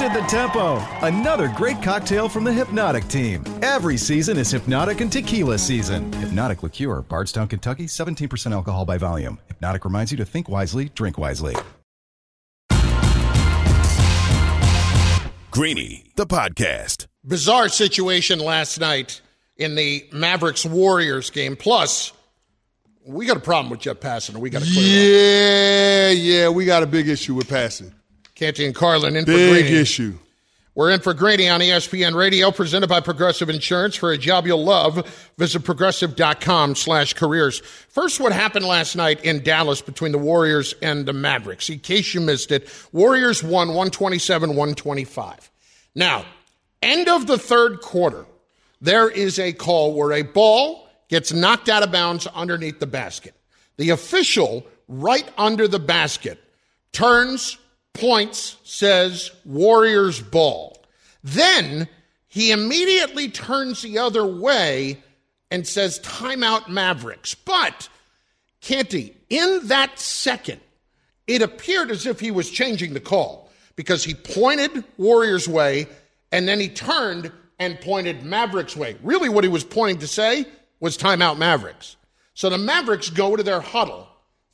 The 0.00 0.06
shifted 0.06 0.22
the 0.22 0.28
tempo. 0.28 0.82
Another 1.02 1.52
great 1.54 1.82
cocktail 1.82 2.26
from 2.26 2.42
the 2.44 2.52
Hypnotic 2.52 3.06
team. 3.08 3.44
Every 3.60 3.98
season 3.98 4.38
is 4.38 4.50
Hypnotic 4.50 5.02
and 5.02 5.12
Tequila 5.12 5.58
season. 5.58 6.10
Hypnotic 6.14 6.62
Liqueur, 6.62 7.02
Bardstown, 7.02 7.48
Kentucky, 7.48 7.84
17% 7.84 8.52
alcohol 8.52 8.86
by 8.86 8.96
volume. 8.96 9.38
Hypnotic 9.48 9.84
reminds 9.84 10.10
you 10.10 10.16
to 10.16 10.24
think 10.24 10.48
wisely, 10.48 10.88
drink 10.94 11.18
wisely. 11.18 11.54
Greeny, 15.50 16.06
the 16.16 16.26
podcast. 16.26 17.06
Bizarre 17.22 17.68
situation 17.68 18.38
last 18.38 18.80
night 18.80 19.20
in 19.58 19.74
the 19.74 20.06
Mavericks 20.12 20.64
Warriors 20.64 21.28
game. 21.28 21.56
Plus, 21.56 22.14
we 23.04 23.26
got 23.26 23.36
a 23.36 23.40
problem 23.40 23.70
with 23.70 23.80
Jeff 23.80 24.00
Passan. 24.00 24.38
We 24.38 24.48
got 24.48 24.62
to 24.62 24.72
clear 24.72 26.08
Yeah, 26.08 26.10
yeah, 26.12 26.48
we 26.48 26.64
got 26.64 26.82
a 26.82 26.86
big 26.86 27.06
issue 27.06 27.34
with 27.34 27.48
Passan. 27.48 27.92
Canty 28.40 28.64
and 28.64 28.74
Carlin 28.74 29.16
in 29.16 29.26
for 29.26 29.32
Big 29.32 29.70
issue. 29.70 30.18
We're 30.74 30.92
in 30.92 31.00
for 31.00 31.12
Greeny 31.12 31.50
on 31.50 31.60
ESPN 31.60 32.14
Radio, 32.14 32.50
presented 32.50 32.88
by 32.88 33.00
Progressive 33.00 33.50
Insurance. 33.50 33.96
For 33.96 34.12
a 34.12 34.16
job 34.16 34.46
you'll 34.46 34.64
love, 34.64 35.30
visit 35.36 35.60
progressive.com 35.60 36.74
slash 36.74 37.12
careers. 37.12 37.58
First, 37.90 38.18
what 38.18 38.32
happened 38.32 38.64
last 38.64 38.96
night 38.96 39.22
in 39.26 39.42
Dallas 39.42 39.82
between 39.82 40.12
the 40.12 40.18
Warriors 40.18 40.74
and 40.80 41.04
the 41.04 41.12
Mavericks. 41.12 41.68
In 41.68 41.80
case 41.80 42.14
you 42.14 42.22
missed 42.22 42.50
it, 42.50 42.66
Warriors 42.92 43.42
won 43.42 43.68
127 43.68 44.48
125. 44.56 45.50
Now, 45.94 46.24
end 46.80 47.10
of 47.10 47.26
the 47.26 47.36
third 47.36 47.82
quarter, 47.82 48.24
there 48.80 49.10
is 49.10 49.38
a 49.38 49.52
call 49.52 49.92
where 49.92 50.14
a 50.14 50.22
ball 50.22 50.88
gets 51.08 51.30
knocked 51.30 51.68
out 51.68 51.82
of 51.82 51.92
bounds 51.92 52.26
underneath 52.28 52.80
the 52.80 52.86
basket. 52.86 53.34
The 53.76 53.90
official, 53.90 54.66
right 54.88 55.28
under 55.36 55.68
the 55.68 55.78
basket, 55.78 56.38
turns, 56.92 57.58
points, 57.92 58.56
says 58.64 59.30
Warriors 59.44 60.20
ball. 60.20 60.82
Then 61.22 61.88
he 62.28 62.52
immediately 62.52 63.28
turns 63.28 63.82
the 63.82 63.98
other 63.98 64.24
way 64.24 65.02
and 65.50 65.66
says 65.66 65.98
timeout 66.00 66.68
Mavericks. 66.68 67.34
But, 67.34 67.88
Canty, 68.60 69.16
in 69.28 69.60
that 69.64 69.98
second, 69.98 70.60
it 71.26 71.42
appeared 71.42 71.90
as 71.90 72.06
if 72.06 72.20
he 72.20 72.30
was 72.30 72.50
changing 72.50 72.94
the 72.94 73.00
call 73.00 73.50
because 73.76 74.04
he 74.04 74.14
pointed 74.14 74.84
Warriors 74.96 75.48
way 75.48 75.86
and 76.32 76.46
then 76.46 76.60
he 76.60 76.68
turned 76.68 77.32
and 77.58 77.80
pointed 77.80 78.22
Mavericks 78.22 78.76
way. 78.76 78.96
Really, 79.02 79.28
what 79.28 79.44
he 79.44 79.50
was 79.50 79.64
pointing 79.64 79.98
to 79.98 80.06
say 80.06 80.46
was 80.80 80.96
timeout 80.96 81.36
Mavericks. 81.36 81.96
So 82.34 82.48
the 82.48 82.58
Mavericks 82.58 83.10
go 83.10 83.36
to 83.36 83.42
their 83.42 83.60
huddle 83.60 84.08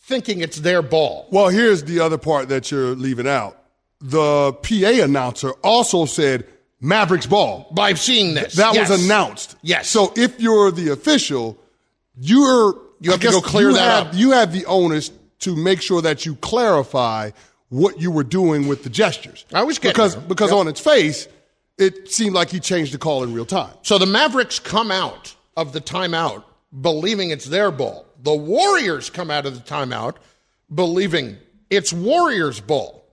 thinking 0.07 0.41
it's 0.41 0.61
their 0.61 0.83
ball. 0.83 1.27
Well, 1.31 1.49
here's 1.49 1.85
the 1.85 2.01
other 2.01 2.19
part 2.19 2.49
that 2.49 2.71
you're 2.71 2.95
leaving 2.95 3.27
out. 3.27 3.59
The 4.01 4.53
PA 4.53 5.03
announcer 5.05 5.51
also 5.65 6.05
said 6.05 6.47
Mavericks 6.81 7.27
ball. 7.27 7.67
By 7.73 7.95
seeing 7.95 8.35
this. 8.35 8.55
That 8.55 8.75
Yes. 8.75 8.91
was 8.91 9.05
announced. 9.05 9.57
Yes. 9.63 9.89
So 9.89 10.13
if 10.17 10.39
you're 10.41 10.71
the 10.71 10.91
official, 10.91 11.59
you're 12.21 12.77
You 13.01 13.11
have 13.11 13.21
to 13.21 13.31
go 13.31 13.41
clear 13.41 13.73
that 13.73 13.81
have, 13.81 14.07
up. 14.09 14.15
You 14.15 14.31
have 14.33 14.53
the 14.53 14.65
onus 14.67 15.11
to 15.41 15.55
make 15.57 15.83
sure 15.83 16.01
that 16.03 16.25
you 16.25 16.35
clarify 16.37 17.31
what 17.69 18.01
you 18.01 18.11
were 18.11 18.25
doing 18.25 18.69
with 18.69 18.85
the 18.85 18.91
gestures. 18.91 19.45
I 19.53 19.65
was 19.65 19.79
because 19.79 20.15
there. 20.15 20.23
because 20.29 20.51
Yep. 20.51 20.59
on 20.61 20.69
its 20.69 20.81
face, 20.81 21.27
it 21.79 22.11
seemed 22.13 22.35
like 22.35 22.51
he 22.51 22.61
changed 22.61 22.95
the 22.95 22.99
call 22.99 23.23
in 23.25 23.35
real 23.35 23.45
time. 23.45 23.73
So 23.83 23.99
the 23.99 24.07
Mavericks 24.07 24.59
come 24.59 24.91
out 24.91 25.35
of 25.57 25.73
the 25.73 25.81
timeout 25.81 26.45
believing 26.81 27.31
it's 27.31 27.47
their 27.47 27.71
ball. 27.71 28.06
The 28.27 28.35
Warriors 28.35 29.09
come 29.09 29.31
out 29.31 29.47
of 29.47 29.55
the 29.55 29.61
timeout 29.61 30.17
believing 30.75 31.37
it's 31.71 31.93
Warriors' 31.93 32.59
ball. 32.61 33.07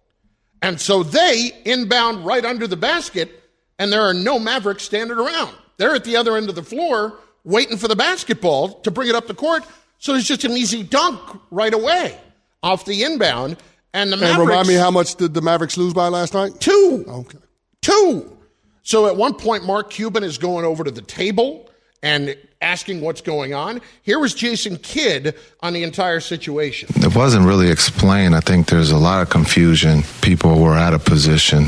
And 0.63 0.81
so 0.81 1.03
they 1.03 1.51
inbound 1.65 2.25
right 2.25 2.43
under 2.43 2.65
the 2.65 2.75
basket, 2.77 3.29
and 3.77 3.93
there 3.93 4.01
are 4.01 4.15
no 4.15 4.39
Mavericks 4.39 4.81
standing 4.83 5.15
around. 5.15 5.53
They're 5.77 5.93
at 5.93 6.03
the 6.03 6.15
other 6.15 6.35
end 6.35 6.49
of 6.49 6.55
the 6.55 6.63
floor 6.63 7.19
waiting 7.43 7.77
for 7.77 7.87
the 7.87 7.95
basketball 7.95 8.81
to 8.81 8.89
bring 8.89 9.07
it 9.07 9.13
up 9.13 9.27
the 9.27 9.35
court. 9.35 9.63
So 9.99 10.15
it's 10.15 10.25
just 10.27 10.45
an 10.45 10.53
easy 10.53 10.81
dunk 10.81 11.19
right 11.51 11.75
away 11.75 12.17
off 12.63 12.83
the 12.85 13.03
inbound. 13.03 13.57
And 13.93 14.09
the 14.11 14.13
And 14.15 14.21
Mavericks. 14.21 14.49
remind 14.49 14.67
me 14.67 14.73
how 14.73 14.89
much 14.89 15.13
did 15.13 15.35
the 15.35 15.41
Mavericks 15.43 15.77
lose 15.77 15.93
by 15.93 16.07
last 16.07 16.33
night? 16.33 16.59
Two. 16.59 17.05
Okay. 17.07 17.37
Two. 17.83 18.35
So 18.81 19.05
at 19.05 19.15
one 19.15 19.35
point, 19.35 19.63
Mark 19.63 19.91
Cuban 19.91 20.23
is 20.23 20.39
going 20.39 20.65
over 20.65 20.83
to 20.83 20.89
the 20.89 21.03
table 21.03 21.69
and 22.01 22.35
asking 22.63 23.01
what's 23.01 23.21
going 23.21 23.53
on. 23.53 23.81
Here 24.01 24.17
was 24.17 24.33
Jason 24.33 24.77
Kidd 24.77 25.35
on 25.59 25.73
the 25.73 25.83
entire 25.83 26.19
situation. 26.19 26.89
It 26.95 27.15
wasn't 27.15 27.45
really 27.45 27.69
explained. 27.69 28.35
I 28.35 28.39
think 28.39 28.67
there's 28.67 28.91
a 28.91 28.97
lot 28.97 29.21
of 29.21 29.29
confusion. 29.29 30.03
People 30.21 30.59
were 30.59 30.75
out 30.75 30.93
of 30.93 31.05
position. 31.05 31.65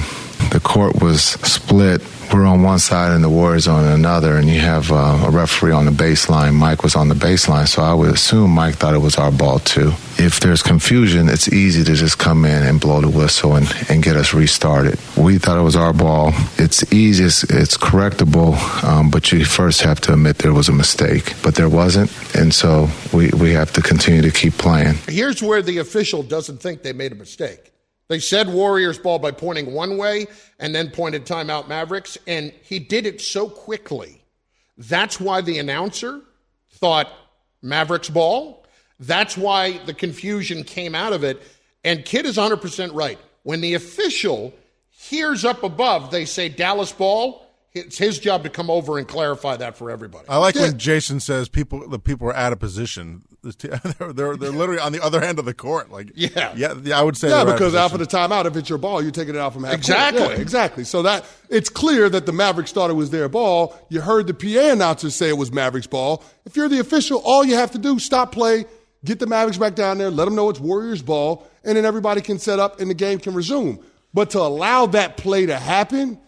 The 0.52 0.62
court 0.64 1.02
was 1.02 1.22
split. 1.22 2.02
We're 2.36 2.48
on 2.48 2.64
one 2.64 2.80
side 2.80 3.14
and 3.14 3.24
the 3.24 3.30
Warriors 3.30 3.66
on 3.66 3.86
another, 3.86 4.36
and 4.36 4.50
you 4.50 4.60
have 4.60 4.92
uh, 4.92 5.24
a 5.26 5.30
referee 5.32 5.72
on 5.72 5.86
the 5.86 5.92
baseline. 5.92 6.54
Mike 6.54 6.84
was 6.84 6.94
on 6.94 7.08
the 7.08 7.16
baseline, 7.16 7.66
so 7.66 7.82
I 7.82 7.94
would 7.94 8.14
assume 8.14 8.52
Mike 8.52 8.76
thought 8.76 8.94
it 8.94 8.98
was 8.98 9.16
our 9.16 9.32
ball 9.32 9.60
too. 9.60 9.94
If 10.18 10.42
there's 10.42 10.62
confusion, 10.62 11.30
it's 11.30 11.48
easy 11.48 11.86
to 11.86 11.94
just 11.94 12.18
come 12.18 12.44
in 12.44 12.62
and 12.64 12.82
blow 12.82 13.00
the 13.00 13.08
whistle 13.08 13.56
and, 13.56 13.74
and 13.88 14.04
get 14.04 14.18
us 14.18 14.34
restarted. 14.34 15.00
We 15.16 15.38
thought 15.38 15.58
it 15.58 15.62
was 15.62 15.78
our 15.78 15.94
ball. 15.94 16.34
It's 16.58 16.92
easy, 16.92 17.24
it's, 17.24 17.44
it's 17.46 17.78
correctable, 17.78 18.58
um, 18.84 19.10
but 19.10 19.32
you 19.32 19.46
first 19.46 19.82
have 19.84 20.02
to 20.02 20.12
admit 20.12 20.40
there 20.40 20.52
was 20.52 20.68
a 20.68 20.74
mistake. 20.74 21.36
But 21.42 21.56
there 21.56 21.70
wasn't, 21.70 22.12
and 22.36 22.54
so 22.54 22.90
we, 23.14 23.30
we 23.30 23.54
have 23.54 23.72
to 23.72 23.82
continue 23.82 24.22
to 24.22 24.32
keep 24.32 24.56
playing. 24.58 24.96
Here's 25.08 25.42
where 25.42 25.62
the 25.62 25.78
official 25.78 26.22
doesn't 26.22 26.58
think 26.58 26.84
they 26.84 26.92
made 26.92 27.14
a 27.14 27.16
mistake. 27.16 27.72
They 28.08 28.20
said 28.20 28.48
Warriors 28.48 29.00
ball 29.00 29.20
by 29.20 29.32
pointing 29.32 29.74
one 29.74 29.98
way 29.98 30.28
and 30.60 30.76
then 30.76 30.92
pointed 30.92 31.26
timeout 31.26 31.68
Mavericks, 31.68 32.18
and 32.28 32.54
he 32.62 32.80
did 32.80 33.06
it 33.06 33.20
so 33.20 33.50
quickly. 33.50 34.24
That's 34.78 35.20
why 35.20 35.42
the 35.42 35.60
announcer 35.60 36.22
thought 36.72 37.12
Mavericks 37.62 38.10
ball. 38.10 38.66
That's 39.00 39.38
why 39.38 39.80
the 39.86 39.94
confusion 39.94 40.64
came 40.64 40.94
out 40.94 41.14
of 41.14 41.24
it. 41.24 41.42
And 41.84 42.06
Kidd 42.06 42.26
is 42.26 42.38
100% 42.38 42.92
right. 42.94 43.20
When 43.44 43.62
the 43.62 43.74
official 43.74 44.54
hears 44.90 45.46
up 45.46 45.64
above, 45.64 46.12
they 46.12 46.26
say 46.26 46.50
Dallas 46.50 46.92
ball, 46.92 47.45
it's 47.76 47.98
his 47.98 48.18
job 48.20 48.44
to 48.44 48.50
come 48.50 48.70
over 48.70 48.98
and 48.98 49.08
clarify 49.08 49.58
that 49.58 49.76
for 49.78 49.92
everybody. 49.92 50.26
I 50.30 50.38
like 50.38 50.56
when 50.56 50.78
Jason 50.78 51.20
says 51.20 51.50
people 51.50 51.88
the 51.88 52.00
people 52.00 52.28
are 52.28 52.36
out 52.36 52.54
of 52.54 52.60
position. 52.60 53.24
They're, 53.60 54.12
they're 54.12 54.36
they're 54.36 54.50
literally 54.50 54.80
on 54.80 54.92
the 54.92 55.04
other 55.04 55.24
end 55.24 55.38
of 55.38 55.46
the 55.46 55.54
court. 55.54 55.92
Like 55.92 56.12
Yeah. 56.16 56.54
yeah, 56.56 56.74
yeah 56.82 57.00
I 57.00 57.04
would 57.04 57.16
say 57.16 57.30
Yeah, 57.30 57.36
they're 57.36 57.42
out 57.42 57.48
of 57.50 57.60
because 57.60 57.76
after 57.76 58.00
the 58.00 58.08
timeout, 58.08 58.46
if 58.46 58.56
it's 58.56 58.70
your 58.70 58.80
ball, 58.80 59.04
you're 59.04 59.12
taking 59.12 59.36
it 59.36 59.38
out 59.38 59.54
from 59.54 59.66
half 59.66 59.74
court. 59.74 59.82
Exactly. 59.82 60.22
Yeah, 60.22 60.42
exactly. 60.42 60.84
So 60.84 61.04
that 61.04 61.26
it's 61.50 61.70
clear 61.70 62.10
that 62.10 62.26
the 62.26 62.32
Mavericks 62.32 62.72
thought 62.72 62.90
it 62.90 62.96
was 62.96 63.12
their 63.12 63.30
ball. 63.30 63.78
You 63.90 64.02
heard 64.02 64.26
the 64.26 64.34
PA 64.34 64.72
announcer 64.72 65.12
say 65.12 65.30
it 65.30 65.38
was 65.38 65.52
Mavericks 65.52 65.86
ball. 65.86 66.24
If 66.46 66.56
you're 66.56 66.70
the 66.70 66.80
official, 66.80 67.20
all 67.24 67.46
you 67.46 67.54
have 67.54 67.70
to 67.74 67.78
do 67.78 68.00
stop 68.00 68.32
play, 68.32 68.66
get 69.04 69.20
the 69.20 69.28
Mavericks 69.28 69.60
back 69.60 69.76
down 69.76 70.00
there, 70.00 70.10
let 70.10 70.26
them 70.26 70.34
know 70.34 70.50
it's 70.50 70.60
Warriors 70.60 71.04
ball, 71.04 71.48
and 71.64 71.78
then 71.78 71.86
everybody 71.86 72.22
can 72.22 72.40
set 72.40 72.58
up 72.58 72.80
and 72.80 72.90
the 72.90 72.96
game 72.96 73.20
can 73.20 73.36
resume. 73.36 73.80
But 74.12 74.32
to 74.32 74.40
allow 74.40 74.88
that 74.88 75.18
play 75.18 75.46
to 75.46 75.58
happen, 75.58 76.20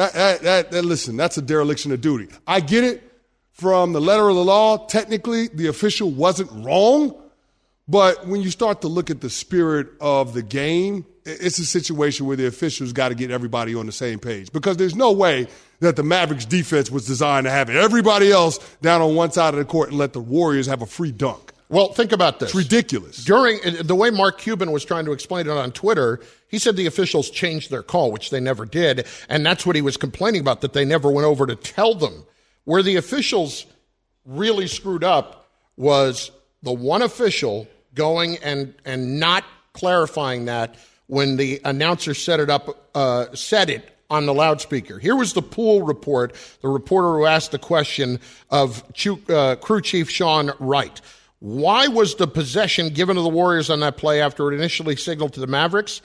that, 0.00 0.14
that, 0.14 0.42
that, 0.42 0.70
that 0.70 0.84
listen, 0.84 1.18
that's 1.18 1.36
a 1.36 1.42
dereliction 1.42 1.92
of 1.92 2.00
duty. 2.00 2.28
I 2.46 2.60
get 2.60 2.84
it 2.84 3.02
from 3.52 3.92
the 3.92 4.00
letter 4.00 4.26
of 4.26 4.34
the 4.34 4.44
law. 4.44 4.86
Technically, 4.86 5.48
the 5.48 5.66
official 5.66 6.10
wasn't 6.10 6.50
wrong. 6.64 7.14
But 7.86 8.26
when 8.26 8.40
you 8.40 8.50
start 8.50 8.80
to 8.80 8.88
look 8.88 9.10
at 9.10 9.20
the 9.20 9.28
spirit 9.28 9.88
of 10.00 10.32
the 10.32 10.42
game, 10.42 11.04
it's 11.26 11.58
a 11.58 11.66
situation 11.66 12.24
where 12.24 12.36
the 12.36 12.46
officials 12.46 12.94
got 12.94 13.10
to 13.10 13.14
get 13.14 13.30
everybody 13.30 13.74
on 13.74 13.84
the 13.84 13.92
same 13.92 14.18
page 14.18 14.50
because 14.52 14.78
there's 14.78 14.94
no 14.94 15.12
way 15.12 15.48
that 15.80 15.96
the 15.96 16.02
Mavericks 16.02 16.46
defense 16.46 16.90
was 16.90 17.06
designed 17.06 17.44
to 17.44 17.50
have 17.50 17.68
everybody 17.68 18.32
else 18.32 18.58
down 18.80 19.02
on 19.02 19.14
one 19.14 19.32
side 19.32 19.52
of 19.52 19.58
the 19.58 19.66
court 19.66 19.90
and 19.90 19.98
let 19.98 20.14
the 20.14 20.20
Warriors 20.20 20.66
have 20.66 20.80
a 20.80 20.86
free 20.86 21.12
dunk. 21.12 21.49
Well, 21.70 21.92
think 21.92 22.10
about 22.10 22.40
this. 22.40 22.48
It's 22.50 22.56
ridiculous. 22.56 23.24
During 23.24 23.60
the 23.82 23.94
way 23.94 24.10
Mark 24.10 24.38
Cuban 24.38 24.72
was 24.72 24.84
trying 24.84 25.04
to 25.04 25.12
explain 25.12 25.46
it 25.46 25.52
on 25.52 25.70
Twitter, 25.70 26.18
he 26.48 26.58
said 26.58 26.74
the 26.74 26.86
officials 26.86 27.30
changed 27.30 27.70
their 27.70 27.84
call, 27.84 28.10
which 28.10 28.30
they 28.30 28.40
never 28.40 28.66
did, 28.66 29.06
and 29.28 29.46
that's 29.46 29.64
what 29.64 29.76
he 29.76 29.82
was 29.82 29.96
complaining 29.96 30.40
about 30.40 30.62
that 30.62 30.72
they 30.72 30.84
never 30.84 31.10
went 31.12 31.26
over 31.26 31.46
to 31.46 31.54
tell 31.54 31.94
them. 31.94 32.24
Where 32.64 32.82
the 32.82 32.96
officials 32.96 33.66
really 34.26 34.66
screwed 34.66 35.04
up 35.04 35.48
was 35.76 36.32
the 36.62 36.72
one 36.72 37.02
official 37.02 37.68
going 37.94 38.36
and 38.38 38.74
and 38.84 39.20
not 39.20 39.44
clarifying 39.72 40.46
that 40.46 40.74
when 41.06 41.36
the 41.36 41.60
announcer 41.64 42.14
set 42.14 42.40
it 42.40 42.50
up, 42.50 42.90
uh, 42.96 43.26
said 43.34 43.70
it 43.70 43.96
on 44.10 44.26
the 44.26 44.34
loudspeaker. 44.34 44.98
Here 44.98 45.14
was 45.14 45.34
the 45.34 45.42
pool 45.42 45.82
report, 45.82 46.34
the 46.62 46.68
reporter 46.68 47.12
who 47.12 47.26
asked 47.26 47.52
the 47.52 47.58
question 47.58 48.18
of 48.50 48.82
uh, 49.28 49.54
crew 49.56 49.80
chief 49.80 50.10
Sean 50.10 50.50
Wright. 50.58 51.00
Why 51.40 51.88
was 51.88 52.14
the 52.14 52.26
possession 52.26 52.90
given 52.90 53.16
to 53.16 53.22
the 53.22 53.28
Warriors 53.28 53.70
on 53.70 53.80
that 53.80 53.96
play 53.96 54.20
after 54.20 54.52
it 54.52 54.54
initially 54.54 54.94
signaled 54.94 55.32
to 55.34 55.40
the 55.40 55.46
Mavericks? 55.46 56.02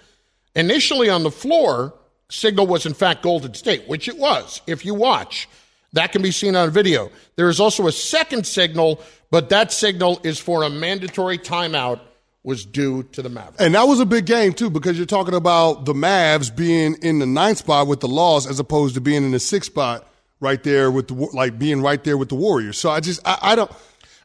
Initially 0.56 1.10
on 1.10 1.24
the 1.24 1.32
floor, 1.32 1.94
signal 2.30 2.68
was 2.68 2.86
in 2.86 2.94
fact 2.94 3.22
Golden 3.22 3.54
State, 3.54 3.88
which 3.88 4.08
it 4.08 4.18
was. 4.18 4.62
If 4.66 4.86
you 4.86 4.94
watch, 4.94 5.50
that 5.94 6.14
can 6.14 6.22
be 6.22 6.32
seen 6.32 6.56
on 6.56 6.70
video. 6.72 7.12
There 7.36 7.50
is 7.50 7.60
also 7.60 7.88
a 7.88 7.92
second 7.92 8.48
signal, 8.48 9.02
but 9.30 9.50
that 9.50 9.74
signal 9.74 10.22
is 10.24 10.40
for 10.40 10.64
a 10.64 10.70
mandatory 10.70 11.38
timeout 11.38 12.00
was 12.44 12.64
due 12.64 13.04
to 13.04 13.22
the 13.22 13.30
Mavericks. 13.30 13.60
And 13.60 13.76
that 13.76 13.88
was 13.88 14.00
a 14.00 14.06
big 14.06 14.26
game 14.26 14.54
too, 14.54 14.70
because 14.70 14.96
you're 14.98 15.06
talking 15.06 15.34
about 15.34 15.84
the 15.84 15.94
Mavs 15.94 16.56
being 16.56 16.96
in 17.02 17.20
the 17.20 17.26
ninth 17.26 17.58
spot 17.58 17.88
with 17.88 18.00
the 18.00 18.08
loss, 18.08 18.48
as 18.48 18.60
opposed 18.60 18.96
to 18.96 19.02
being 19.02 19.24
in 19.24 19.32
the 19.32 19.40
sixth 19.40 19.72
spot 19.72 20.08
right 20.40 20.62
there 20.64 20.92
with 20.92 21.08
the 21.08 21.14
like 21.14 21.58
being 21.58 21.82
right 21.82 22.04
there 22.04 22.18
with 22.18 22.30
the 22.30 22.36
Warriors. 22.36 22.78
So 22.78 22.90
I 22.90 23.02
just 23.02 23.20
I, 23.26 23.38
I 23.42 23.56
don't. 23.56 23.72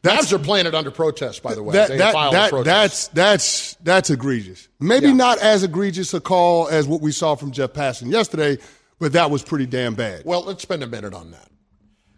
That's, 0.03 0.27
Mavs 0.27 0.33
are 0.33 0.39
playing 0.39 0.65
it 0.65 0.73
under 0.73 0.89
protest, 0.89 1.43
by 1.43 1.53
the 1.53 1.61
way. 1.61 1.73
That, 1.73 1.89
they 1.89 1.97
that, 1.97 2.13
filed 2.13 2.33
that, 2.33 2.51
that's 2.65 3.07
that's 3.09 3.75
that's 3.83 4.09
egregious. 4.09 4.67
Maybe 4.79 5.07
Yeah. 5.07 5.13
not 5.13 5.37
as 5.39 5.63
egregious 5.63 6.13
a 6.15 6.19
call 6.19 6.67
as 6.69 6.87
what 6.87 7.01
we 7.01 7.11
saw 7.11 7.35
from 7.35 7.51
Jeff 7.51 7.73
Passan 7.73 8.11
yesterday, 8.11 8.57
but 8.99 9.13
that 9.13 9.29
was 9.29 9.43
pretty 9.43 9.67
damn 9.67 9.93
bad. 9.93 10.23
Well, 10.25 10.43
let's 10.43 10.63
spend 10.63 10.81
a 10.83 10.87
minute 10.87 11.13
on 11.13 11.29
that. 11.31 11.47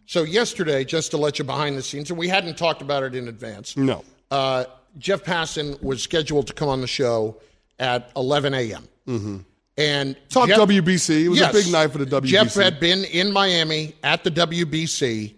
So 0.05 0.23
yesterday, 0.23 0.85
just 0.85 1.11
to 1.11 1.17
let 1.17 1.39
you 1.39 1.45
behind 1.45 1.77
the 1.77 1.81
scenes, 1.81 2.09
and 2.09 2.17
we 2.17 2.27
hadn't 2.29 2.57
talked 2.57 2.81
about 2.81 3.03
it 3.03 3.15
in 3.15 3.27
advance. 3.27 3.75
No. 3.75 4.03
Uh, 4.31 4.65
Jeff 4.97 5.23
Passan 5.23 5.81
was 5.83 6.01
scheduled 6.01 6.47
to 6.47 6.53
come 6.53 6.69
on 6.69 6.79
the 6.81 6.87
show 6.87 7.37
at 7.79 8.11
11 8.15 8.53
a.m. 8.53 8.87
Mm-hmm. 9.07 9.37
And 9.77 10.15
Talk 10.29 10.49
Jeff- 10.49 10.59
WBC. 10.59 11.23
It 11.25 11.29
was 11.29 11.39
Yes. 11.39 11.49
a 11.51 11.57
big 11.63 11.71
night 11.71 11.91
for 11.91 11.97
the 11.97 12.05
WBC. 12.05 12.27
Jeff 12.29 12.53
had 12.53 12.79
been 12.79 13.03
in 13.05 13.31
Miami 13.33 13.95
at 14.03 14.23
the 14.23 14.29
WBC, 14.31 15.33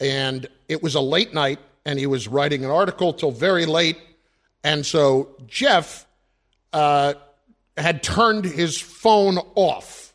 and 0.00 0.46
it 0.68 0.82
was 0.82 0.94
a 0.94 1.00
late 1.00 1.32
night, 1.32 1.58
and 1.88 1.98
he 1.98 2.06
was 2.06 2.28
writing 2.28 2.66
an 2.66 2.70
article 2.70 3.14
till 3.14 3.30
very 3.30 3.64
late. 3.64 3.96
And 4.62 4.84
so 4.84 5.34
Jeff 5.46 6.06
uh, 6.74 7.14
had 7.78 8.02
turned 8.02 8.44
his 8.44 8.78
phone 8.78 9.38
off, 9.54 10.12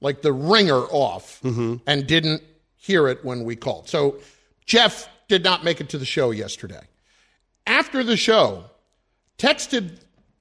like 0.00 0.22
the 0.22 0.32
ringer 0.32 0.82
off, 0.82 1.40
and 1.84 2.06
didn't 2.06 2.44
hear 2.76 3.08
it 3.08 3.24
when 3.24 3.42
we 3.42 3.56
called. 3.56 3.88
So 3.88 4.18
Jeff 4.66 5.08
did 5.26 5.42
not 5.42 5.64
make 5.64 5.80
it 5.80 5.88
to 5.88 5.98
the 5.98 6.04
show 6.04 6.30
yesterday. 6.30 6.82
After 7.66 8.04
the 8.04 8.16
show, 8.16 8.66
texted 9.36 9.98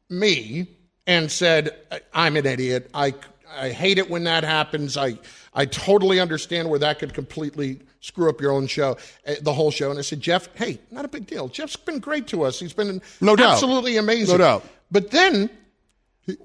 me 0.08 0.68
and 1.08 1.32
said, 1.32 1.76
"I'm 2.14 2.38
an 2.38 2.46
idiot. 2.46 2.92
I 2.94 3.16
I 3.52 3.70
hate 3.70 3.98
it 3.98 4.08
when 4.08 4.26
that 4.26 4.44
happens. 4.44 4.98
I 4.98 5.18
I 5.62 5.66
totally 5.66 6.20
understand 6.20 6.70
where 6.70 6.80
that 6.80 7.00
could 7.00 7.14
completely 7.14 7.80
screw 8.00 8.30
up 8.30 8.40
your 8.42 8.52
own 8.52 8.68
show, 8.68 8.98
uh, 9.28 9.34
the 9.42 9.54
whole 9.54 9.72
show." 9.72 9.90
And 9.92 10.00
I 10.00 10.04
said, 10.04 10.22
"Jeff, 10.22 10.48
hey, 10.56 10.80
not 10.92 11.04
a 11.06 11.08
big 11.10 11.26
deal. 11.28 11.48
Jeff's 11.50 11.76
been 11.76 12.00
great 12.00 12.26
to 12.28 12.44
us. 12.44 12.60
He's 12.60 12.74
been 12.74 13.02
No 13.22 13.36
doubt. 13.36 13.54
absolutely 13.54 13.98
amazing. 13.98 14.34
No 14.36 14.38
doubt. 14.38 14.64
But 14.92 15.12
then 15.12 15.50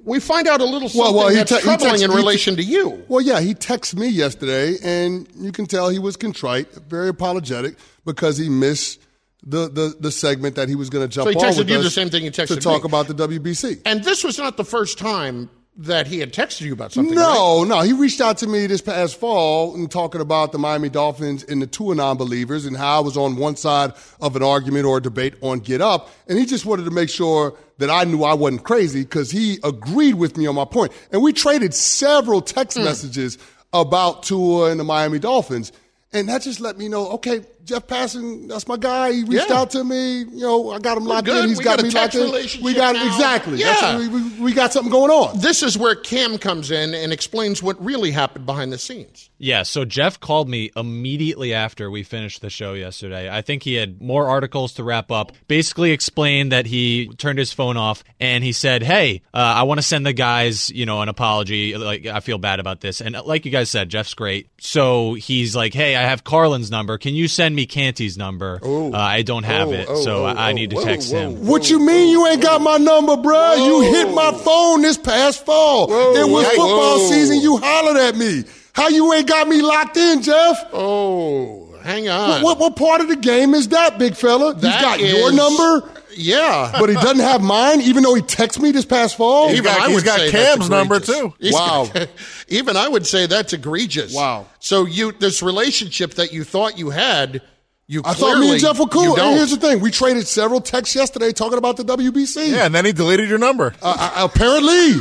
we 0.02 0.18
find 0.18 0.48
out 0.48 0.60
a 0.60 0.64
little 0.64 0.88
something 0.88 1.00
Well, 1.00 1.14
well, 1.14 1.28
he 1.28 1.36
that's 1.36 1.50
te- 1.50 1.56
he 1.56 1.62
troubling 1.62 1.90
text- 1.90 2.04
in 2.04 2.10
he 2.10 2.16
te- 2.16 2.20
relation 2.22 2.56
to 2.56 2.62
you. 2.62 3.04
Well, 3.08 3.20
yeah, 3.20 3.40
he 3.40 3.54
texted 3.54 3.96
me 3.98 4.08
yesterday, 4.08 4.76
and 4.82 5.28
you 5.38 5.52
can 5.52 5.66
tell 5.66 5.88
he 5.90 5.98
was 5.98 6.16
contrite, 6.16 6.68
very 6.88 7.08
apologetic, 7.08 7.76
because 8.04 8.36
he 8.38 8.48
missed 8.48 9.00
the 9.46 9.68
the, 9.68 9.94
the 10.00 10.10
segment 10.10 10.56
that 10.56 10.68
he 10.70 10.74
was 10.74 10.88
going 10.90 11.06
to 11.06 11.14
jump 11.14 11.26
So 11.26 11.38
he 11.38 11.44
texted 11.44 11.68
you 11.68 11.82
the 11.82 11.90
same 11.90 12.08
thing 12.10 12.22
he 12.22 12.30
texted 12.30 12.54
to 12.54 12.56
talk 12.56 12.82
me. 12.84 12.88
about 12.88 13.08
the 13.08 13.14
WBC. 13.14 13.82
And 13.84 14.02
this 14.02 14.24
was 14.24 14.38
not 14.38 14.56
the 14.56 14.64
first 14.64 14.96
time 14.98 15.50
that 15.76 16.06
he 16.06 16.20
had 16.20 16.32
texted 16.32 16.60
you 16.60 16.72
about 16.72 16.92
something. 16.92 17.16
right? 17.16 17.22
No, 17.34 17.64
no. 17.64 17.80
He 17.80 17.92
reached 17.92 18.20
out 18.20 18.38
to 18.38 18.46
me 18.46 18.66
this 18.68 18.80
past 18.80 19.18
fall 19.18 19.74
and 19.74 19.90
talking 19.90 20.20
about 20.20 20.52
the 20.52 20.58
Miami 20.58 20.88
Dolphins 20.88 21.42
and 21.42 21.60
the 21.60 21.66
Tua 21.66 21.96
non-believers 21.96 22.64
and 22.64 22.76
how 22.76 22.98
I 22.98 23.00
was 23.00 23.16
on 23.16 23.34
one 23.36 23.56
side 23.56 23.92
of 24.20 24.36
an 24.36 24.42
argument 24.44 24.86
or 24.86 24.98
a 24.98 25.02
debate 25.02 25.34
on 25.42 25.58
Get 25.58 25.80
Up, 25.80 26.10
and 26.28 26.38
he 26.38 26.46
just 26.46 26.64
wanted 26.64 26.84
to 26.84 26.92
make 26.92 27.10
sure 27.10 27.54
that 27.78 27.90
I 27.90 28.04
knew 28.04 28.22
I 28.22 28.34
wasn't 28.34 28.62
crazy 28.62 29.02
because 29.02 29.32
he 29.32 29.58
agreed 29.64 30.14
with 30.14 30.36
me 30.36 30.46
on 30.46 30.54
my 30.54 30.64
point. 30.64 30.92
And 31.10 31.22
we 31.22 31.32
traded 31.32 31.74
several 31.74 32.40
text 32.40 32.78
Hmm. 32.78 32.84
messages 32.84 33.36
about 33.72 34.22
Tua 34.22 34.70
and 34.70 34.78
the 34.78 34.84
Miami 34.84 35.18
Dolphins, 35.18 35.72
and 36.12 36.28
that 36.28 36.42
just 36.42 36.60
let 36.60 36.78
me 36.78 36.86
know, 36.86 37.08
okay, 37.14 37.40
Jeff 37.64 37.86
Passan, 37.86 38.46
that's 38.48 38.68
my 38.68 38.76
guy. 38.76 39.12
He 39.12 39.24
reached 39.24 39.48
Yeah. 39.48 39.56
out 39.60 39.70
to 39.70 39.82
me. 39.84 40.18
You 40.18 40.40
know, 40.40 40.70
I 40.70 40.78
got 40.78 40.96
him 40.98 41.04
locked 41.04 41.28
in. 41.28 41.48
He's 41.48 41.58
We 41.58 41.64
got, 41.64 41.78
got 41.78 41.80
a 41.80 41.82
me 41.84 41.90
text 41.90 42.18
locked 42.18 42.54
in. 42.56 42.62
We 42.62 42.74
got 42.74 42.94
now. 42.94 43.06
exactly. 43.06 43.58
Yeah. 43.58 43.66
That's- 43.72 44.00
we, 44.00 44.08
we, 44.08 44.40
we 44.40 44.52
got 44.52 44.72
something 44.72 44.92
going 44.92 45.10
on. 45.10 45.38
This 45.40 45.62
is 45.62 45.78
where 45.78 45.94
Cam 45.94 46.36
comes 46.38 46.70
in 46.70 46.92
and 46.94 47.12
explains 47.12 47.62
what 47.62 47.82
really 47.82 48.10
happened 48.10 48.44
behind 48.46 48.72
the 48.72 48.78
scenes. 48.78 49.30
Yeah, 49.38 49.62
so 49.62 49.84
Jeff 49.84 50.20
called 50.20 50.48
me 50.48 50.70
immediately 50.76 51.52
after 51.52 51.90
we 51.90 52.02
finished 52.02 52.40
the 52.40 52.50
show 52.50 52.72
yesterday. 52.74 53.28
I 53.30 53.42
think 53.42 53.62
he 53.62 53.74
had 53.74 54.00
more 54.00 54.26
articles 54.28 54.74
to 54.74 54.84
wrap 54.84 55.10
up. 55.10 55.32
Basically 55.48 55.90
explained 55.90 56.52
that 56.52 56.66
he 56.66 57.08
turned 57.18 57.38
his 57.38 57.52
phone 57.52 57.76
off 57.76 58.04
and 58.20 58.42
he 58.44 58.52
said, 58.52 58.82
"Hey, 58.82 59.22
uh, 59.34 59.38
I 59.38 59.64
want 59.64 59.78
to 59.78 59.82
send 59.82 60.06
the 60.06 60.12
guys, 60.12 60.70
you 60.70 60.86
know, 60.86 61.02
an 61.02 61.08
apology. 61.08 61.76
Like 61.76 62.06
I 62.06 62.20
feel 62.20 62.38
bad 62.38 62.58
about 62.60 62.80
this." 62.80 63.00
And 63.02 63.16
like 63.26 63.44
you 63.44 63.50
guys 63.50 63.68
said, 63.70 63.88
Jeff's 63.90 64.14
great. 64.14 64.48
So 64.60 65.14
he's 65.14 65.54
like, 65.54 65.74
"Hey, 65.74 65.94
I 65.96 66.02
have 66.02 66.24
Carlin's 66.24 66.70
number. 66.70 66.96
Can 66.96 67.14
you 67.14 67.28
send 67.28 67.53
me 67.54 67.66
Canty's 67.66 68.16
number? 68.18 68.58
Uh, 68.62 68.90
I 68.92 69.22
don't 69.22 69.44
have 69.44 69.68
Oh, 69.68 69.72
it, 69.72 69.86
oh, 69.88 70.02
so 70.02 70.22
oh, 70.22 70.24
I 70.26 70.32
I 70.32 70.50
oh, 70.50 70.54
need 70.54 70.70
to 70.70 70.82
text 70.82 71.12
whoa, 71.12 71.18
him." 71.30 71.46
What 71.46 71.70
you 71.70 71.78
mean 71.78 72.10
you 72.10 72.26
ain't 72.26 72.42
got 72.42 72.60
my 72.60 72.76
number, 72.76 73.16
bruh? 73.16 73.56
You 73.64 73.80
hit 73.92 74.12
my 74.14 74.32
phone 74.32 74.82
this 74.82 74.98
past 74.98 75.44
fall. 75.46 75.84
it 76.16 76.28
was 76.30 76.44
Whoa. 76.44 76.50
football 76.50 76.98
Whoa. 76.98 77.10
season. 77.10 77.40
You 77.40 77.56
hollered 77.58 77.96
at 77.96 78.16
me. 78.16 78.44
How 78.72 78.88
you 78.88 79.12
ain't 79.12 79.28
got 79.28 79.46
me 79.48 79.62
locked 79.62 79.96
in, 79.96 80.20
Jeff? 80.22 80.58
Oh, 80.72 81.74
hang 81.82 82.08
on. 82.08 82.42
What, 82.42 82.42
what, 82.42 82.58
what 82.58 82.76
part 82.76 83.00
of 83.00 83.08
the 83.08 83.16
game 83.16 83.54
is 83.54 83.68
that, 83.68 83.98
big 83.98 84.16
fella? 84.16 84.52
He's 84.54 84.62
That 84.62 84.82
got 84.82 85.00
your 85.00 85.30
is- 85.30 85.34
number, 85.34 85.88
Yeah. 86.16 86.74
but 86.78 86.88
he 86.88 86.94
doesn't 86.94 87.18
have 87.20 87.42
mine, 87.42 87.80
even 87.80 88.02
though 88.02 88.14
he 88.14 88.22
texted 88.22 88.60
me 88.60 88.70
this 88.72 88.84
past 88.84 89.16
fall. 89.16 89.50
Even 89.50 89.72
I 89.72 89.88
would 89.88 90.04
say 90.04 90.58
number 90.68 91.00
too. 91.00 91.34
He's 91.38 91.52
Wow. 91.54 91.88
got- 91.92 92.08
even 92.48 92.76
I 92.76 92.88
would 92.88 93.06
say 93.06 93.26
that's 93.26 93.52
egregious. 93.52 94.14
Wow. 94.14 94.46
So 94.60 94.84
you 94.86 95.12
this 95.12 95.42
relationship 95.42 96.14
that 96.14 96.32
you 96.32 96.44
thought 96.44 96.78
you 96.78 96.90
had, 96.90 97.42
you 97.86 98.02
I 98.04 98.14
clearly 98.14 98.32
thought 98.34 98.40
me 98.40 98.50
and 98.52 98.60
Jeff 98.60 98.78
were 98.78 98.86
cool. 98.86 99.18
And 99.18 99.36
here's 99.36 99.50
the 99.50 99.56
thing: 99.58 99.80
we 99.80 99.90
traded 99.90 100.26
several 100.26 100.60
texts 100.60 100.96
yesterday 100.96 101.32
talking 101.32 101.58
about 101.58 101.76
the 101.76 101.84
WBC. 101.84 102.50
Yeah, 102.52 102.66
and 102.66 102.74
then 102.74 102.84
he 102.84 102.92
deleted 102.92 103.28
your 103.28 103.38
number. 103.38 103.74
Uh, 103.82 103.96
uh, 103.98 104.24
apparently, 104.24 104.94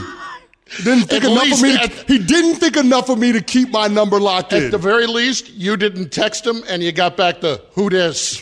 didn't 0.84 1.04
think 1.06 1.24
At 1.24 1.32
enough 1.32 1.44
least 1.44 1.58
of 1.58 1.62
me. 1.70 1.78
To, 1.78 1.84
at- 1.84 1.92
he 2.10 2.18
didn't 2.20 2.56
think 2.56 2.76
enough 2.78 3.10
of 3.10 3.20
me 3.20 3.32
to 3.34 3.42
keep 3.42 3.70
my 3.70 3.88
number 3.88 4.20
locked 4.20 4.54
in. 4.54 4.64
At 4.66 4.72
the 4.72 4.78
very 4.78 5.08
least, 5.08 5.50
you 5.52 5.78
didn't 5.78 6.10
text 6.10 6.46
him 6.46 6.62
and 6.68 6.82
you 6.84 6.92
got 6.92 7.16
back 7.16 7.42
the 7.42 7.62
who 7.74 7.90
dis. 7.90 8.42